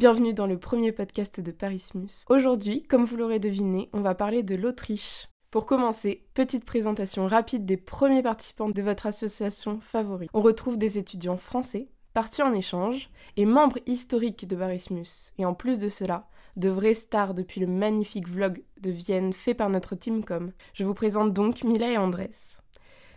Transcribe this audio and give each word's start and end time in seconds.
Bienvenue 0.00 0.32
dans 0.32 0.46
le 0.46 0.58
premier 0.58 0.92
podcast 0.92 1.42
de 1.42 1.52
Parismus. 1.52 2.24
Aujourd'hui, 2.30 2.84
comme 2.84 3.04
vous 3.04 3.18
l'aurez 3.18 3.38
deviné, 3.38 3.90
on 3.92 4.00
va 4.00 4.14
parler 4.14 4.42
de 4.42 4.54
l'Autriche. 4.54 5.28
Pour 5.50 5.66
commencer, 5.66 6.24
petite 6.32 6.64
présentation 6.64 7.26
rapide 7.26 7.66
des 7.66 7.76
premiers 7.76 8.22
participants 8.22 8.70
de 8.70 8.80
votre 8.80 9.04
association 9.04 9.78
favorite. 9.78 10.30
On 10.32 10.40
retrouve 10.40 10.78
des 10.78 10.96
étudiants 10.96 11.36
français, 11.36 11.90
partis 12.14 12.40
en 12.40 12.54
échange, 12.54 13.10
et 13.36 13.44
membres 13.44 13.76
historiques 13.84 14.48
de 14.48 14.56
Parismus. 14.56 15.34
Et 15.36 15.44
en 15.44 15.52
plus 15.52 15.78
de 15.78 15.90
cela, 15.90 16.30
de 16.56 16.70
vraies 16.70 16.94
stars 16.94 17.34
depuis 17.34 17.60
le 17.60 17.66
magnifique 17.66 18.26
vlog 18.26 18.62
de 18.80 18.90
Vienne 18.90 19.34
fait 19.34 19.52
par 19.52 19.68
notre 19.68 19.96
teamcom. 19.96 20.52
Je 20.72 20.84
vous 20.84 20.94
présente 20.94 21.34
donc 21.34 21.62
Mila 21.62 21.90
et 21.90 21.98
Andrés. 21.98 22.30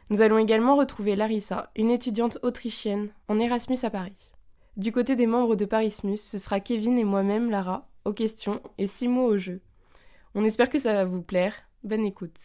Nous 0.10 0.22
allons 0.22 0.38
également 0.38 0.76
retrouver 0.76 1.16
Larissa, 1.16 1.72
une 1.78 1.92
étudiante 1.92 2.40
autrichienne 2.42 3.14
en 3.30 3.40
Erasmus 3.40 3.78
à 3.84 3.90
Paris. 3.90 4.33
Du 4.76 4.92
côté 4.92 5.16
des 5.16 5.28
membres 5.28 5.56
de 5.56 5.66
Parismus, 5.66 6.18
ce 6.18 6.40
sera 6.40 6.60
Kevin 6.60 6.98
et 6.98 7.04
moi-même, 7.04 7.52
Lara, 7.52 7.88
aux 8.06 8.14
questions 8.14 8.60
et 8.80 8.88
six 8.88 9.08
mots 9.08 9.28
au 9.28 9.38
jeu. 9.38 9.62
On 10.34 10.44
espère 10.44 10.70
que 10.70 10.80
ça 10.80 10.94
va 10.94 11.06
vous 11.06 11.22
plaire. 11.22 11.54
Bonne 11.84 12.06
écoute. 12.06 12.40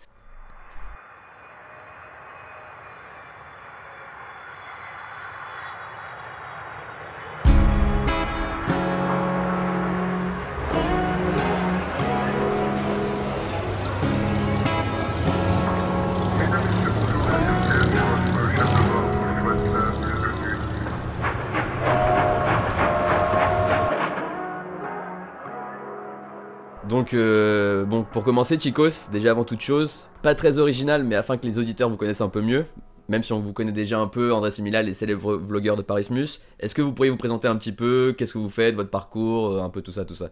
Donc, 26.88 27.12
euh, 27.12 27.84
bon, 27.84 28.02
pour 28.10 28.24
commencer, 28.24 28.58
Chicos, 28.58 29.10
déjà 29.12 29.32
avant 29.32 29.44
toute 29.44 29.60
chose, 29.60 30.06
pas 30.22 30.34
très 30.34 30.56
original, 30.56 31.04
mais 31.04 31.16
afin 31.16 31.36
que 31.36 31.46
les 31.46 31.58
auditeurs 31.58 31.90
vous 31.90 31.98
connaissent 31.98 32.22
un 32.22 32.30
peu 32.30 32.40
mieux, 32.40 32.64
même 33.08 33.22
si 33.22 33.34
on 33.34 33.40
vous 33.40 33.52
connaît 33.52 33.72
déjà 33.72 33.98
un 33.98 34.06
peu, 34.06 34.32
André 34.32 34.50
et 34.56 34.82
les 34.82 34.94
célèbres 34.94 35.36
vlogueurs 35.36 35.76
de 35.76 35.82
Parismus, 35.82 36.40
est-ce 36.60 36.74
que 36.74 36.80
vous 36.80 36.94
pourriez 36.94 37.10
vous 37.10 37.18
présenter 37.18 37.46
un 37.46 37.56
petit 37.56 37.72
peu 37.72 38.14
Qu'est-ce 38.16 38.32
que 38.32 38.38
vous 38.38 38.48
faites 38.48 38.74
Votre 38.74 38.88
parcours 38.88 39.48
euh, 39.50 39.62
Un 39.62 39.68
peu 39.68 39.82
tout 39.82 39.92
ça, 39.92 40.06
tout 40.06 40.14
ça. 40.14 40.30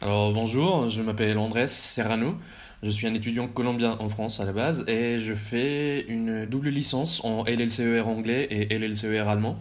Alors 0.00 0.32
bonjour, 0.32 0.90
je 0.90 1.00
m'appelle 1.00 1.38
Andrés 1.38 1.68
Serrano, 1.68 2.34
je 2.82 2.90
suis 2.90 3.06
un 3.06 3.14
étudiant 3.14 3.46
colombien 3.46 3.96
en 4.00 4.08
France 4.08 4.40
à 4.40 4.44
la 4.44 4.52
base 4.52 4.84
et 4.88 5.20
je 5.20 5.32
fais 5.32 6.04
une 6.08 6.44
double 6.44 6.70
licence 6.70 7.24
en 7.24 7.44
LLCER 7.44 8.08
anglais 8.08 8.48
et 8.50 8.76
LLCER 8.76 9.28
allemand. 9.28 9.58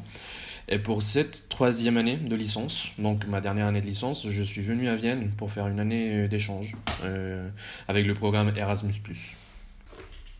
Et 0.74 0.80
pour 0.80 1.02
cette 1.02 1.50
troisième 1.50 1.98
année 1.98 2.16
de 2.16 2.34
licence, 2.34 2.88
donc 2.98 3.28
ma 3.28 3.42
dernière 3.42 3.68
année 3.68 3.82
de 3.82 3.86
licence, 3.86 4.26
je 4.30 4.42
suis 4.42 4.62
venu 4.62 4.88
à 4.88 4.96
Vienne 4.96 5.30
pour 5.36 5.52
faire 5.52 5.68
une 5.68 5.82
année 5.82 6.30
d'échange 6.30 6.78
euh, 7.04 7.50
avec 7.90 8.08
le 8.08 8.14
programme 8.14 8.54
Erasmus. 8.56 8.94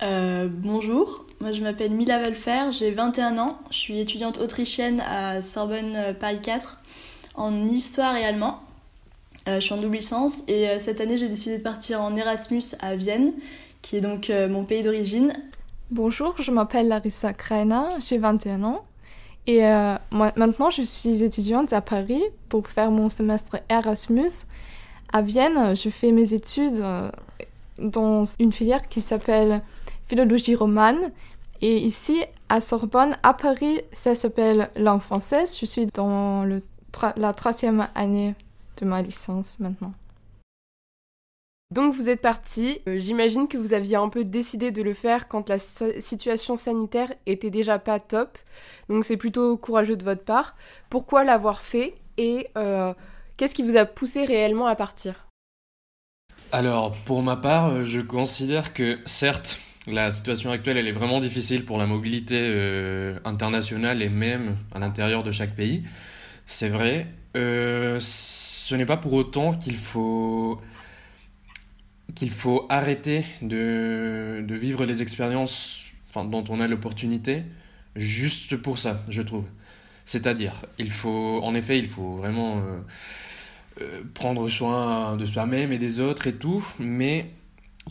Euh, 0.02 0.48
bonjour, 0.50 1.26
moi 1.42 1.52
je 1.52 1.62
m'appelle 1.62 1.92
Mila 1.92 2.18
Valfer, 2.22 2.72
j'ai 2.72 2.92
21 2.92 3.38
ans, 3.40 3.60
je 3.72 3.76
suis 3.76 4.00
étudiante 4.00 4.38
autrichienne 4.38 5.02
à 5.02 5.42
Sorbonne 5.42 5.96
euh, 5.98 6.14
Paris 6.14 6.40
4 6.42 6.82
en 7.36 7.64
histoire 7.64 8.16
et 8.16 8.24
allemand. 8.24 8.64
je 9.48 9.60
suis 9.60 9.74
en 9.74 9.80
double 9.80 9.98
licence 9.98 10.44
et 10.48 10.80
cette 10.80 11.02
année 11.02 11.18
j'ai 11.18 11.28
décidé 11.28 11.58
de 11.58 11.64
partir 11.64 12.00
en 12.02 12.16
Erasmus 12.16 12.64
à 12.80 12.96
Vienne, 12.96 13.34
qui 13.82 13.98
est 13.98 14.02
donc 14.02 14.32
mon 14.50 14.64
pays 14.64 14.84
d'origine. 14.84 15.34
Bonjour, 15.90 16.36
je 16.42 16.52
m'appelle 16.52 16.88
Larissa 16.88 17.34
Kreiner, 17.34 17.88
j'ai 18.00 18.18
21 18.18 18.64
ans. 18.64 18.86
Et 19.48 19.66
euh, 19.66 19.96
maintenant, 20.12 20.70
je 20.70 20.84
suis 20.84 21.24
étudiante 21.24 21.74
à 21.74 21.82
Paris 21.82 22.24
pour 22.50 22.68
faire 22.68 22.92
mon 22.92 23.10
semestre 23.10 23.58
Erasmus. 23.70 24.46
À 25.12 25.22
Vienne, 25.22 25.76
je 25.76 25.90
fais 25.90 26.12
mes 26.12 26.34
études 26.34 26.80
euh, 26.82 27.12
dans 27.80 28.24
une 28.40 28.54
filière 28.54 28.88
qui 28.88 29.02
s'appelle 29.02 29.62
philologie 30.08 30.56
romane. 30.56 31.12
Et 31.62 31.78
ici, 31.78 32.24
à 32.50 32.60
Sorbonne, 32.60 33.18
à 33.24 33.34
Paris, 33.34 33.82
ça 33.92 34.16
s'appelle 34.16 34.70
langue 34.78 35.02
française. 35.02 35.58
Je 35.60 35.66
suis 35.66 35.86
dans 35.88 36.46
la 37.18 37.34
troisième 37.34 37.88
année 37.96 38.36
de 38.78 38.86
ma 38.86 39.02
licence 39.02 39.60
maintenant. 39.60 39.94
Donc 41.72 41.94
vous 41.94 42.10
êtes 42.10 42.20
parti, 42.20 42.80
euh, 42.86 43.00
j'imagine 43.00 43.48
que 43.48 43.58
vous 43.58 43.74
aviez 43.74 43.96
un 43.96 44.10
peu 44.10 44.26
décidé 44.26 44.72
de 44.72 44.82
le 44.82 44.94
faire 44.94 45.30
quand 45.30 45.48
la 45.48 45.58
situation 45.58 46.58
sanitaire 46.58 47.14
était 47.26 47.50
déjà 47.50 47.80
pas 47.80 48.02
top, 48.02 48.38
donc 48.90 49.06
c'est 49.06 49.16
plutôt 49.16 49.56
courageux 49.56 49.96
de 49.96 50.04
votre 50.04 50.26
part. 50.26 50.58
Pourquoi 50.90 51.24
l'avoir 51.24 51.62
fait 51.62 51.96
et 52.18 52.50
euh, 52.58 52.94
qu'est-ce 53.38 53.56
qui 53.56 53.64
vous 53.64 53.78
a 53.78 53.86
poussé 53.86 54.26
réellement 54.26 54.68
à 54.68 54.76
partir? 54.76 55.30
Alors 56.52 56.94
pour 57.06 57.24
ma 57.24 57.38
part, 57.38 57.70
euh, 57.70 57.84
je 57.86 58.02
considère 58.02 58.74
que 58.74 59.00
certes, 59.06 59.58
la 59.88 60.12
situation 60.12 60.52
actuelle 60.52 60.76
elle 60.76 60.90
est 60.90 60.92
vraiment 60.92 61.22
difficile 61.22 61.64
pour 61.64 61.78
la 61.78 61.86
mobilité 61.86 63.16
internationale 63.24 64.02
et 64.02 64.10
même 64.10 64.58
à 64.74 64.80
l'intérieur 64.80 65.24
de 65.24 65.32
chaque 65.32 65.56
pays. 65.56 65.84
C'est 66.46 66.70
vrai, 66.70 67.08
ce 67.34 68.76
n'est 68.76 68.86
pas 68.86 68.98
pour 68.98 69.14
autant 69.14 69.54
qu'il 69.54 69.78
faut 69.78 70.62
qu'il 72.16 72.32
faut 72.32 72.66
arrêter 72.70 73.26
de, 73.42 74.44
de 74.46 74.56
vivre 74.56 74.86
les 74.86 75.02
expériences 75.02 75.92
enfin, 76.12 76.26
dont 76.26 76.44
on 76.50 76.60
a 76.60 76.68
l'opportunité 76.68 77.44
juste 77.96 78.58
pour 78.58 78.78
ça, 78.78 79.02
je 79.10 79.22
trouve. 79.22 79.46
C'est-à-dire, 80.06 80.66
il 80.78 80.90
faut, 80.90 81.40
en 81.44 81.56
effet, 81.56 81.80
il 81.80 81.88
faut 81.88 82.16
vraiment 82.16 82.58
euh, 82.58 82.80
euh, 83.82 84.02
prendre 84.14 84.50
soin 84.50 85.16
de 85.16 85.26
soi-même 85.26 85.72
et 85.72 85.78
des 85.78 86.00
autres 86.00 86.28
et 86.28 86.34
tout, 86.34 86.66
mais 86.80 87.32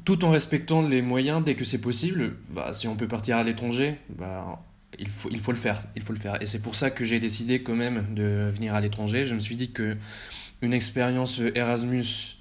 tout 0.04 0.24
en 0.24 0.30
respectant 0.30 0.82
les 0.82 1.02
moyens 1.02 1.42
dès 1.42 1.54
que 1.54 1.64
c'est 1.64 1.80
possible. 1.80 2.36
Bah, 2.50 2.72
si 2.72 2.88
on 2.88 2.96
peut 2.96 3.08
partir 3.08 3.36
à 3.36 3.42
l'étranger, 3.42 3.96
bah, 4.08 4.62
il, 4.98 5.08
faut, 5.08 5.28
il 5.30 5.40
faut 5.40 5.52
le 5.52 5.58
faire. 5.58 5.82
Il 5.96 6.02
faut 6.02 6.12
le 6.12 6.18
faire. 6.18 6.42
Et 6.42 6.46
c'est 6.46 6.62
pour 6.62 6.74
ça 6.74 6.90
que 6.90 7.04
j'ai 7.04 7.20
décidé 7.20 7.62
quand 7.62 7.76
même 7.76 8.14
de 8.14 8.50
venir 8.54 8.74
à 8.74 8.80
l'étranger. 8.80 9.24
Je 9.24 9.34
me 9.34 9.40
suis 9.40 9.56
dit 9.56 9.70
que 9.70 9.96
une 10.62 10.74
expérience 10.74 11.40
Erasmus 11.54 12.36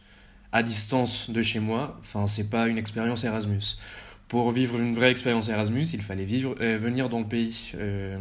à 0.52 0.64
distance 0.64 1.30
de 1.30 1.42
chez 1.42 1.60
moi, 1.60 1.98
enfin, 2.00 2.28
c'est 2.28 2.50
pas 2.50 2.68
une 2.68 2.78
expérience 2.78 3.24
Erasmus. 3.24 3.78
Pour 4.28 4.52
vivre 4.52 4.80
une 4.80 4.94
vraie 4.94 5.12
expérience 5.12 5.50
Erasmus, 5.50 5.86
il 5.94 6.02
fallait 6.02 6.26
vivre, 6.26 6.56
euh, 6.62 6.78
venir 6.78 7.10
dans 7.10 7.20
le 7.20 7.26
pays 7.26 7.72
euh, 7.76 8.18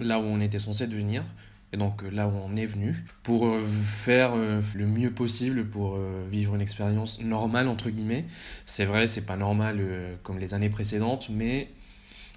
là 0.00 0.18
où 0.18 0.22
on 0.22 0.40
était 0.40 0.58
censé 0.58 0.86
venir, 0.86 1.24
et 1.72 1.76
donc 1.76 2.02
euh, 2.02 2.10
là 2.10 2.28
où 2.28 2.32
on 2.32 2.56
est 2.56 2.66
venu, 2.66 3.04
pour 3.22 3.56
faire 3.84 4.32
le 4.36 4.86
mieux 4.86 5.12
possible 5.12 5.66
pour 5.66 5.98
vivre 6.30 6.54
une 6.54 6.60
expérience 6.60 7.20
normale, 7.20 7.68
entre 7.68 7.90
guillemets. 7.90 8.24
C'est 8.64 8.84
vrai, 8.84 9.06
c'est 9.06 9.26
pas 9.26 9.36
normal 9.36 9.80
comme 10.22 10.38
les 10.38 10.54
années 10.54 10.70
précédentes, 10.70 11.28
mais 11.30 11.70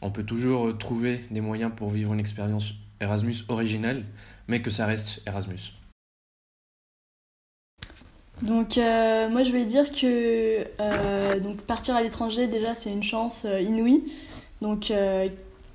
on 0.01 0.11
peut 0.11 0.23
toujours 0.23 0.77
trouver 0.77 1.21
des 1.31 1.41
moyens 1.41 1.71
pour 1.75 1.89
vivre 1.89 2.13
une 2.13 2.19
expérience 2.19 2.73
Erasmus 3.01 3.35
originale, 3.47 4.03
mais 4.47 4.61
que 4.61 4.69
ça 4.69 4.85
reste 4.85 5.21
Erasmus. 5.25 5.73
Donc 8.41 8.77
euh, 8.77 9.29
moi 9.29 9.43
je 9.43 9.51
vais 9.51 9.65
dire 9.65 9.91
que 9.91 10.65
euh, 10.79 11.39
donc 11.39 11.61
partir 11.61 11.95
à 11.95 12.01
l'étranger 12.01 12.47
déjà 12.47 12.75
c'est 12.75 12.91
une 12.91 13.03
chance 13.03 13.45
euh, 13.45 13.61
inouïe. 13.61 14.03
Donc 14.61 14.91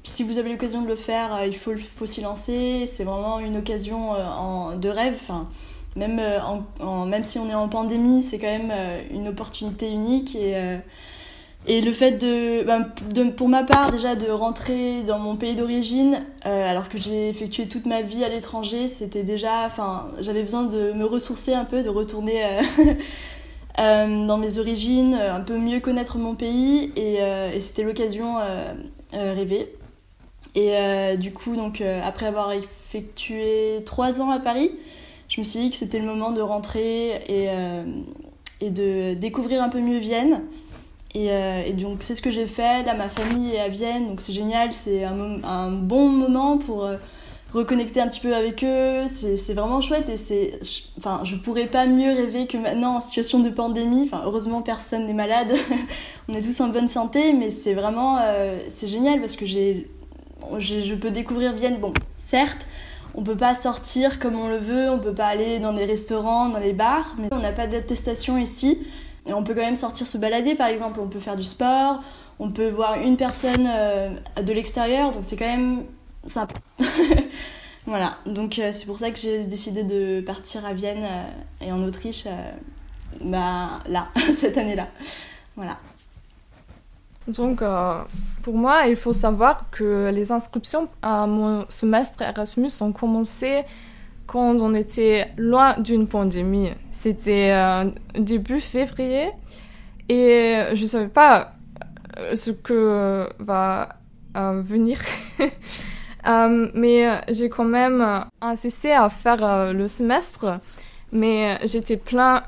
si 0.03 0.25
vous 0.25 0.39
avez 0.39 0.51
l'occasion 0.51 0.83
de 0.83 0.89
le 0.89 0.97
faire, 0.97 1.45
il 1.45 1.55
faut, 1.55 1.77
faut 1.77 2.07
s'y 2.07 2.23
lancer. 2.23 2.87
C'est 2.87 3.05
vraiment 3.05 3.39
une 3.39 3.59
occasion 3.59 4.15
de 4.75 4.89
rêve. 4.89 5.15
Enfin, 5.21 5.49
même, 5.95 6.21
même 7.07 7.23
si 7.23 7.39
on 7.39 7.49
est 7.49 7.55
en 7.55 7.69
pandémie, 7.69 8.23
c'est 8.23 8.39
quand 8.39 8.47
même 8.47 8.73
une 9.11 9.29
opportunité 9.29 9.91
unique 9.91 10.35
et 10.35 10.57
et 11.67 11.83
le 11.83 11.93
fait 11.93 12.13
ben, 12.65 12.91
de, 13.13 13.31
pour 13.31 13.49
ma 13.49 13.65
part 13.65 13.91
déjà 13.91 14.17
de 14.17 14.31
rentrer 14.31 15.03
dans 15.03 15.19
mon 15.19 15.37
pays 15.37 15.55
d'origine, 15.55 16.25
euh, 16.47 16.71
alors 16.71 16.89
que 16.89 16.99
j'ai 16.99 17.29
effectué 17.29 17.69
toute 17.69 17.85
ma 17.85 18.01
vie 18.01 18.25
à 18.25 18.29
l'étranger, 18.29 18.89
c'était 18.89 19.25
déjà, 19.25 19.67
enfin, 19.67 20.09
j'avais 20.21 20.43
besoin 20.43 20.65
de 20.65 20.93
me 20.93 21.05
ressourcer 21.05 21.53
un 21.53 21.67
peu, 21.67 21.83
de 21.83 21.91
retourner 21.91 22.45
euh, 22.45 22.63
euh, 23.79 24.27
dans 24.27 24.39
mes 24.39 24.59
origines, 24.59 25.15
un 25.15 25.41
peu 25.41 25.59
mieux 25.59 25.81
connaître 25.81 26.17
mon 26.17 26.35
pays, 26.35 26.93
et, 26.97 27.21
c'était 27.61 27.83
l'occasion 27.83 28.37
rêvée. 29.13 29.75
Et 30.55 31.17
du 31.19 31.33
coup, 31.33 31.57
donc 31.57 31.83
après 31.83 32.27
avoir 32.27 32.53
effectué 32.53 33.83
trois 33.85 34.23
ans 34.23 34.31
à 34.31 34.39
Paris, 34.39 34.73
je 35.29 35.41
me 35.41 35.45
suis 35.45 35.61
dit 35.61 35.71
que 35.71 35.77
c'était 35.77 35.99
le 35.99 36.07
moment 36.07 36.31
de 36.31 36.41
rentrer 36.41 37.23
et 38.61 38.71
de 38.71 39.15
découvrir 39.15 39.63
un 39.63 39.69
peu 39.69 39.81
mieux 39.81 39.99
Vienne. 39.99 40.41
Euh, 41.17 41.63
et, 41.67 41.73
donc 41.73 41.99
c'est 42.01 42.15
ce 42.15 42.23
que 42.23 42.31
j'ai 42.31 42.47
fait. 42.47 42.85
Là, 42.85 42.95
ma 42.95 43.09
famille 43.09 43.55
est 43.55 43.61
à 43.61 43.69
Vienne, 43.69 44.07
donc 44.07 44.21
c'est 44.21 44.33
génial. 44.33 44.73
C'est 44.73 45.05
un, 45.05 45.71
bon 45.71 46.09
moment 46.09 46.59
pour 46.59 46.85
euh, 46.85 46.97
reconnecter 47.53 48.01
un 48.01 48.09
petit 48.09 48.21
peu 48.21 48.35
avec 48.35 48.63
eux. 48.65 49.07
C'est 49.09 49.55
vraiment 49.55 49.81
chouette 49.81 50.09
et 50.09 50.17
c'est, 50.17 50.61
enfin, 50.99 51.21
je 51.25 51.37
pourrais 51.37 51.67
pas 51.67 51.87
mieux 51.87 52.13
rêver 52.13 52.47
que 52.47 52.57
maintenant 52.57 52.97
en 52.97 53.01
situation 53.01 53.41
de 53.41 53.51
pandémie. 53.51 54.05
Enfin, 54.05 54.23
heureusement 54.25 54.63
personne 54.63 55.07
n'est 55.07 55.13
malade. 55.13 55.53
On 56.29 56.35
est 56.35 56.43
tous 56.43 56.61
en 56.61 56.69
bonne 56.69 56.89
santé, 56.89 57.33
mais 57.33 57.51
c'est 57.51 57.75
vraiment, 57.75 58.19
euh, 58.21 58.61
c'est 58.69 58.89
génial 58.89 59.21
parce 59.21 59.37
que 59.37 59.47
j'ai, 59.47 59.89
je 60.59 60.95
peux 60.95 61.11
découvrir 61.11 61.55
Vienne. 61.55 61.79
Bon, 61.79 61.93
certes, 62.19 62.69
on 63.17 63.25
peut 63.25 63.37
pas 63.37 63.57
sortir 63.57 64.21
comme 64.21 64.39
on 64.39 64.49
le 64.49 64.59
veut, 64.59 64.89
on 64.89 65.01
peut 65.01 65.15
pas 65.15 65.27
aller 65.27 65.59
dans 65.59 65.73
les 65.73 65.85
restaurants, 65.85 66.49
dans 66.49 66.61
les 66.61 66.73
bars, 66.73 67.17
mais 67.19 67.29
on 67.33 67.41
n'a 67.41 67.51
pas 67.51 67.67
d'attestation 67.67 68.39
ici. 68.39 68.79
Et 69.27 69.33
on 69.33 69.43
peut 69.43 69.55
quand 69.55 69.61
même 69.61 69.77
sortir 69.77 70.07
se 70.07 70.19
balader 70.19 70.55
par 70.55 70.69
exemple, 70.69 71.01
on 71.01 71.09
peut 71.09 71.21
faire 71.21 71.37
du 71.37 71.43
sport, 71.43 72.03
on 72.39 72.51
peut 72.51 72.71
voir 72.71 73.01
une 73.01 73.17
personne 73.17 73.69
euh, 73.71 74.11
de 74.43 74.53
l'extérieur, 74.53 75.11
donc 75.11 75.25
c'est 75.25 75.37
quand 75.37 75.45
même 75.45 75.85
sympa. 76.27 76.55
voilà, 77.87 78.17
donc 78.27 78.59
euh, 78.59 78.71
c'est 78.73 78.87
pour 78.87 78.99
ça 78.99 79.11
que 79.11 79.19
j'ai 79.19 79.45
décidé 79.45 79.85
de 79.85 80.23
partir 80.23 80.65
à 80.65 80.73
Vienne 80.73 81.03
euh, 81.03 81.67
et 81.67 81.71
en 81.71 81.83
Autriche 81.83 82.25
bah, 83.23 83.67
là, 83.87 84.09
cette 84.35 84.57
année-là. 84.57 84.87
Voilà. 85.55 85.77
Donc, 87.29 87.63
pour 88.43 88.55
moi, 88.55 88.87
il 88.89 88.97
faut 88.97 89.13
savoir 89.13 89.71
que 89.71 90.11
les 90.13 90.33
inscriptions 90.33 90.89
à 91.03 91.27
mon 91.27 91.67
semestre 91.69 92.23
Erasmus 92.23 92.71
ont 92.81 92.93
commencé 92.93 93.65
quand 94.31 94.61
on 94.61 94.75
était 94.75 95.33
loin 95.37 95.77
d'une 95.81 96.07
pandémie. 96.07 96.71
C'était 96.93 97.53
début 98.15 98.61
février 98.61 99.31
et 100.09 100.67
je 100.73 100.83
ne 100.83 100.87
savais 100.87 101.09
pas 101.09 101.55
euh, 102.19 102.37
ce 102.37 102.51
que 102.51 103.29
va 103.39 103.97
euh, 104.37 104.61
venir. 104.63 105.01
Euh, 106.27 106.69
mais 106.75 107.23
j'ai 107.29 107.49
quand 107.49 107.65
même 107.65 108.27
insisté 108.43 108.93
à 108.93 109.09
faire 109.09 109.73
le 109.73 109.89
semestre, 109.89 110.61
mais 111.13 111.59
j'étais 111.65 111.97
plein, 111.97 112.43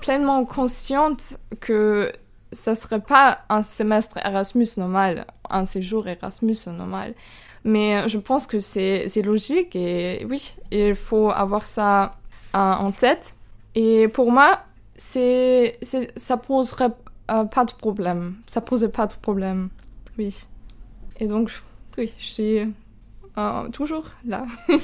pleinement 0.00 0.42
consciente 0.46 1.36
que 1.60 2.10
ce 2.50 2.74
serait 2.74 3.02
pas 3.02 3.40
un 3.50 3.60
semestre 3.60 4.16
Erasmus 4.24 4.68
normal, 4.78 5.26
un 5.50 5.66
séjour 5.66 6.08
Erasmus 6.08 6.56
normal. 6.68 7.12
Mais 7.64 8.08
je 8.08 8.18
pense 8.18 8.46
que 8.46 8.58
c'est 8.60 9.22
logique 9.22 9.76
et 9.76 10.26
oui, 10.28 10.54
il 10.70 10.94
faut 10.94 11.30
avoir 11.30 11.66
ça 11.66 12.12
en 12.54 12.92
tête. 12.92 13.36
Et 13.74 14.08
pour 14.08 14.32
moi, 14.32 14.60
c'est 14.96 15.78
ça 16.16 16.36
poserait 16.36 16.90
euh, 17.30 17.44
pas 17.44 17.64
de 17.64 17.72
problème. 17.72 18.34
Ça 18.46 18.60
posait 18.60 18.90
pas 18.90 19.06
de 19.06 19.14
problème. 19.14 19.68
Oui. 20.18 20.46
Et 21.18 21.26
donc, 21.26 21.50
oui, 21.96 22.12
je 22.18 22.26
suis 22.26 22.58
euh, 23.38 23.68
toujours 23.68 24.04
là. 24.26 24.46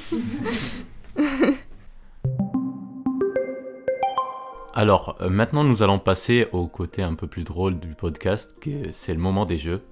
Alors, 4.74 5.16
euh, 5.20 5.28
maintenant, 5.30 5.64
nous 5.64 5.82
allons 5.82 5.98
passer 5.98 6.46
au 6.52 6.66
côté 6.66 7.02
un 7.02 7.14
peu 7.14 7.26
plus 7.26 7.42
drôle 7.44 7.80
du 7.80 7.94
podcast, 7.94 8.54
c'est 8.92 9.14
le 9.14 9.20
moment 9.20 9.46
des 9.46 9.58
jeux. 9.58 9.82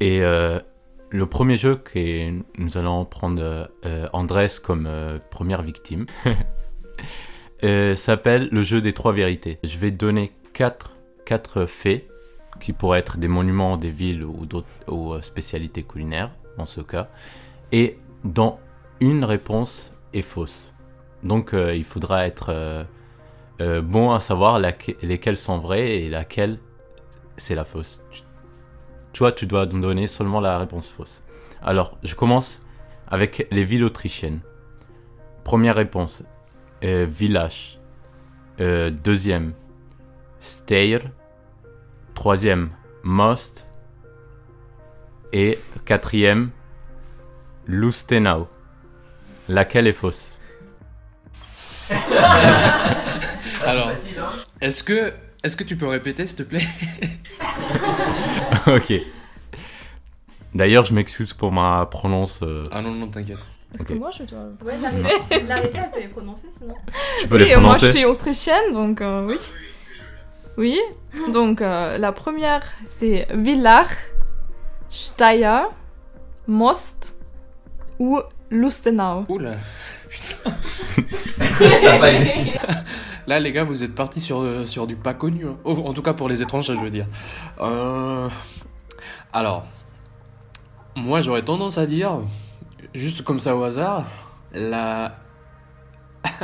Et 0.00 0.22
le 1.10 1.26
premier 1.26 1.56
jeu 1.56 1.76
que 1.76 2.30
nous 2.58 2.76
allons 2.76 3.04
prendre 3.04 3.70
Andrés 4.12 4.46
comme 4.62 4.88
première 5.30 5.62
victime 5.62 6.06
s'appelle 7.94 8.48
le 8.50 8.62
jeu 8.62 8.80
des 8.80 8.92
trois 8.92 9.12
vérités. 9.12 9.58
Je 9.64 9.78
vais 9.78 9.90
donner 9.90 10.32
quatre 10.52 10.98
quatre 11.28 11.66
faits 11.66 12.08
qui 12.58 12.72
pourraient 12.72 13.00
être 13.00 13.18
des 13.18 13.28
monuments 13.28 13.76
des 13.76 13.90
villes 13.90 14.24
ou 14.24 14.46
d'autres 14.46 14.66
euh, 14.88 15.20
spécialités 15.20 15.82
culinaires 15.82 16.30
dans 16.56 16.64
ce 16.64 16.80
cas, 16.80 17.06
et 17.70 17.98
dont 18.24 18.58
une 19.00 19.24
réponse 19.24 19.92
est 20.14 20.22
fausse. 20.22 20.72
Donc 21.22 21.52
euh, 21.52 21.76
il 21.76 21.84
faudra 21.84 22.26
être 22.26 22.48
euh, 23.60 23.82
bon 23.82 24.12
à 24.12 24.20
savoir 24.20 24.58
lesquelles 24.58 25.36
sont 25.36 25.58
vraies 25.58 25.96
et 25.96 26.08
laquelle 26.08 26.58
c'est 27.36 27.54
la 27.54 27.66
fausse. 27.66 28.02
Toi, 29.12 29.32
tu 29.32 29.46
dois 29.46 29.66
nous 29.66 29.80
donner 29.80 30.06
seulement 30.06 30.40
la 30.40 30.58
réponse 30.58 30.88
fausse. 30.88 31.22
Alors, 31.62 31.98
je 32.02 32.14
commence 32.14 32.60
avec 33.08 33.48
les 33.50 33.64
villes 33.64 33.84
autrichiennes. 33.84 34.40
Première 35.44 35.76
réponse, 35.76 36.22
village. 36.82 37.78
deuxième, 38.58 39.54
Steyr. 40.40 41.00
Troisième, 42.14 42.70
Most. 43.02 43.66
Et 45.32 45.58
quatrième, 45.84 46.50
Lustenau. 47.66 48.48
Laquelle 49.48 49.86
est 49.86 49.92
fausse? 49.92 50.32
Alors, 53.66 53.92
est-ce 54.60 54.82
que, 54.82 55.12
est 55.42 55.56
que 55.56 55.64
tu 55.64 55.76
peux 55.76 55.86
répéter, 55.86 56.26
s'il 56.26 56.38
te 56.38 56.42
plaît? 56.42 56.60
Ok. 58.66 58.92
D'ailleurs, 60.54 60.84
je 60.84 60.94
m'excuse 60.94 61.32
pour 61.32 61.52
ma 61.52 61.86
prononce. 61.86 62.40
Euh. 62.42 62.64
Ah 62.72 62.80
non, 62.82 62.92
non, 62.92 63.08
t'inquiète. 63.08 63.46
Est-ce 63.74 63.84
que 63.84 63.92
moi 63.92 64.10
je 64.16 64.24
dois. 64.24 64.48
Ouais, 64.64 64.76
la 65.30 65.38
Larissa, 65.40 65.78
elle 65.84 65.90
peut 65.90 66.00
les 66.00 66.08
prononcer 66.08 66.48
sinon. 66.56 66.74
Tu 67.20 67.28
peux 67.28 67.36
les 67.36 67.52
prononcer. 67.52 67.68
Moi 67.68 67.78
je 67.78 67.86
suis 67.88 68.04
autrichienne 68.04 68.72
donc 68.72 69.00
euh, 69.00 69.26
oui. 69.26 69.36
Oui, 70.56 70.80
donc 71.32 71.60
euh, 71.60 71.98
la 71.98 72.12
première 72.12 72.62
c'est 72.86 73.28
Villach, 73.32 73.90
Steyr, 74.88 75.68
Most 76.46 77.14
ou 77.98 78.20
Lustenau. 78.50 79.26
Oula, 79.28 79.56
putain. 80.08 80.50
Là, 83.28 83.38
les 83.40 83.52
gars, 83.52 83.62
vous 83.62 83.84
êtes 83.84 83.94
partis 83.94 84.20
sur, 84.20 84.40
euh, 84.40 84.64
sur 84.64 84.86
du 84.86 84.96
pas 84.96 85.12
connu. 85.12 85.46
Hein. 85.46 85.58
Oh, 85.64 85.76
en 85.84 85.92
tout 85.92 86.00
cas, 86.00 86.14
pour 86.14 86.30
les 86.30 86.40
étrangers, 86.40 86.74
je 86.74 86.80
veux 86.80 86.88
dire. 86.88 87.06
Euh, 87.60 88.26
alors, 89.34 89.66
moi, 90.96 91.20
j'aurais 91.20 91.42
tendance 91.42 91.76
à 91.76 91.84
dire, 91.84 92.20
juste 92.94 93.24
comme 93.24 93.38
ça 93.38 93.54
au 93.54 93.62
hasard, 93.64 94.06
la. 94.54 95.18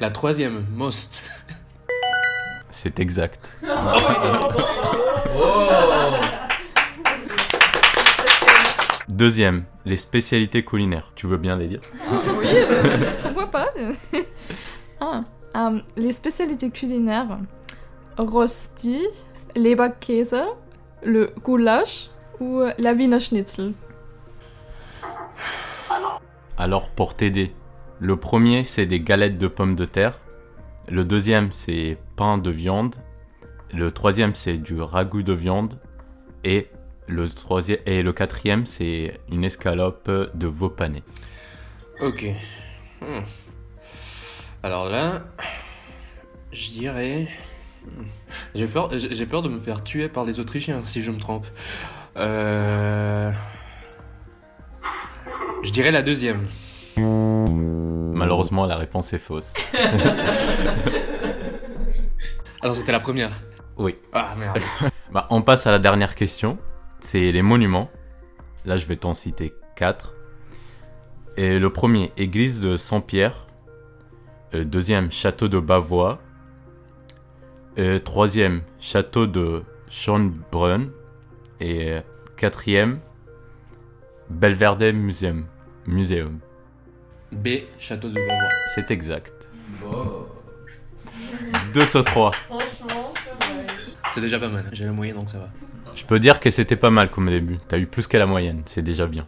la 0.00 0.10
troisième, 0.10 0.66
Most. 0.72 1.30
C'est 2.72 2.98
exact. 2.98 3.48
Deuxième, 9.08 9.62
les 9.84 9.96
spécialités 9.96 10.64
culinaires. 10.64 11.12
Tu 11.14 11.28
veux 11.28 11.36
bien 11.36 11.54
les 11.56 11.68
dire? 11.68 11.82
Oui, 12.40 12.48
pourquoi 13.22 13.48
pas? 13.48 13.68
Ah, 14.98 15.24
euh, 15.56 15.80
Les 15.96 16.12
spécialités 16.12 16.70
culinaires, 16.70 17.38
Rosti, 18.18 19.00
Leberkäse, 19.54 20.36
le 21.02 21.32
goulash 21.42 22.10
ou 22.40 22.62
la 22.78 22.92
Wiener 22.92 23.20
Schnitzel. 23.20 23.72
Alors 26.58 26.90
pour 26.90 27.14
t'aider, 27.14 27.52
le 28.00 28.16
premier 28.16 28.64
c'est 28.64 28.86
des 28.86 29.00
galettes 29.00 29.38
de 29.38 29.48
pommes 29.48 29.74
de 29.74 29.84
terre. 29.84 30.20
Le 30.88 31.04
deuxième, 31.04 31.50
c'est 31.50 31.98
pain 32.14 32.38
de 32.38 32.50
viande. 32.50 32.94
Le 33.74 33.90
troisième, 33.90 34.36
c'est 34.36 34.56
du 34.56 34.80
ragoût 34.80 35.24
de 35.24 35.32
viande. 35.32 35.80
Et 36.44 36.68
le, 37.08 37.28
troisième, 37.28 37.80
et 37.86 38.04
le 38.04 38.12
quatrième, 38.12 38.66
c'est 38.66 39.18
une 39.28 39.42
escalope 39.42 40.08
de 40.08 40.46
veau 40.46 40.70
pané. 40.70 41.02
Ok. 42.00 42.26
Hmm. 43.00 43.22
Alors 44.66 44.88
là, 44.88 45.22
je 46.50 46.70
dirais... 46.70 47.28
J'ai 48.52 48.66
peur, 48.66 48.90
j'ai 48.92 49.24
peur 49.24 49.42
de 49.42 49.48
me 49.48 49.60
faire 49.60 49.84
tuer 49.84 50.08
par 50.08 50.24
les 50.24 50.40
Autrichiens 50.40 50.82
si 50.82 51.04
je 51.04 51.12
me 51.12 51.20
trompe. 51.20 51.46
Euh... 52.16 53.30
Je 55.62 55.70
dirais 55.70 55.92
la 55.92 56.02
deuxième. 56.02 56.48
Malheureusement, 56.96 58.66
la 58.66 58.74
réponse 58.74 59.12
est 59.12 59.20
fausse. 59.20 59.54
Alors 62.60 62.74
c'était 62.74 62.90
la 62.90 62.98
première 62.98 63.30
Oui. 63.76 63.94
Ah 64.12 64.34
merde. 64.36 64.58
bah, 65.12 65.28
on 65.30 65.42
passe 65.42 65.68
à 65.68 65.70
la 65.70 65.78
dernière 65.78 66.16
question. 66.16 66.58
C'est 66.98 67.30
les 67.30 67.42
monuments. 67.42 67.88
Là, 68.64 68.78
je 68.78 68.86
vais 68.86 68.96
t'en 68.96 69.14
citer 69.14 69.54
quatre. 69.76 70.14
Et 71.36 71.60
le 71.60 71.72
premier, 71.72 72.10
église 72.16 72.60
de 72.60 72.76
Saint-Pierre. 72.76 73.45
Euh, 74.54 74.64
deuxième, 74.64 75.10
château 75.10 75.48
de 75.48 75.58
Bavois. 75.58 76.20
Euh, 77.78 77.98
troisième, 77.98 78.62
château 78.78 79.26
de 79.26 79.62
Schönbrunn. 79.88 80.90
Et 81.60 81.92
euh, 81.92 82.00
quatrième, 82.36 83.00
Belverde 84.30 84.84
Museum. 84.94 85.46
Museum. 85.86 86.38
B, 87.32 87.48
château 87.78 88.08
de 88.08 88.14
Bavois. 88.14 88.50
C'est 88.74 88.90
exact. 88.90 89.50
2 91.74 91.86
sur 91.86 92.04
3. 92.04 92.30
C'est 94.14 94.20
déjà 94.20 94.38
pas 94.38 94.48
mal. 94.48 94.68
J'ai 94.72 94.84
la 94.84 94.92
moyenne 94.92 95.16
donc 95.16 95.28
ça 95.28 95.38
va. 95.38 95.48
Je 95.94 96.04
peux 96.04 96.20
dire 96.20 96.40
que 96.40 96.50
c'était 96.50 96.76
pas 96.76 96.90
mal 96.90 97.10
comme 97.10 97.28
début. 97.28 97.58
T'as 97.68 97.78
eu 97.78 97.86
plus 97.86 98.06
que 98.06 98.16
la 98.16 98.26
moyenne. 98.26 98.62
C'est 98.66 98.82
déjà 98.82 99.06
bien. 99.06 99.26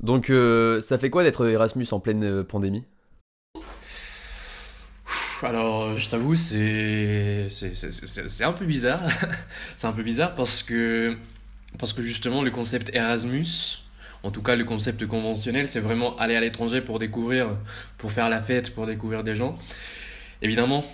Donc, 0.00 0.30
euh, 0.30 0.80
ça 0.80 0.98
fait 0.98 1.10
quoi 1.10 1.22
d'être 1.22 1.46
Erasmus 1.46 1.86
en 1.92 2.00
pleine 2.00 2.44
pandémie? 2.44 2.84
Alors, 5.44 5.96
je 5.98 6.08
t'avoue, 6.08 6.36
c'est 6.36 7.48
c'est 7.48 8.44
un 8.44 8.52
peu 8.52 8.64
bizarre. 8.64 9.02
c'est 9.76 9.86
un 9.86 9.92
peu 9.92 10.02
bizarre 10.02 10.34
parce 10.34 10.62
que 10.62 11.16
parce 11.78 11.92
que 11.92 12.02
justement 12.02 12.42
le 12.42 12.50
concept 12.50 12.94
Erasmus, 12.94 13.78
En 14.24 14.30
tout 14.30 14.42
cas, 14.42 14.54
le 14.56 14.64
concept 14.64 15.06
conventionnel, 15.06 15.68
c'est 15.68 15.80
vraiment 15.80 16.16
aller 16.16 16.36
à 16.36 16.40
l'étranger 16.40 16.80
pour 16.80 16.98
découvrir, 17.00 17.48
pour 17.98 18.12
faire 18.12 18.28
la 18.28 18.40
fête, 18.40 18.72
pour 18.74 18.86
découvrir 18.86 19.24
des 19.24 19.34
gens. 19.34 19.58
Évidemment, 20.42 20.84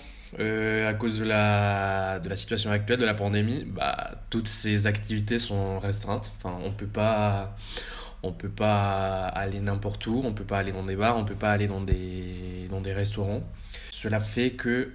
euh, 0.41 0.89
à 0.89 0.95
cause 0.95 1.19
de 1.19 1.25
la, 1.25 2.19
de 2.21 2.29
la 2.29 2.37
situation 2.37 2.71
actuelle, 2.71 2.99
de 3.01 3.05
la 3.05 3.15
pandémie, 3.15 3.65
bah, 3.67 4.13
toutes 4.31 4.49
ces 4.49 4.87
activités 4.87 5.39
sont 5.39 5.79
restreintes. 5.79 6.33
Enfin, 6.37 6.59
on 6.65 6.73
peut 6.73 6.87
pas, 6.87 7.55
on 8.23 8.33
peut 8.33 8.49
pas 8.49 9.27
aller 9.27 9.61
n'importe 9.61 10.07
où, 10.07 10.23
on 10.25 10.33
peut 10.33 10.45
pas 10.45 10.59
aller 10.59 10.73
dans 10.73 10.85
des 10.85 10.97
bars, 10.97 11.17
on 11.19 11.25
peut 11.25 11.35
pas 11.35 11.51
aller 11.53 11.69
dans 11.69 11.81
des, 11.83 12.69
dans 12.71 12.81
des 12.81 12.93
restaurants. 12.95 13.43
Cela 14.01 14.21
fait 14.21 14.53
que 14.53 14.91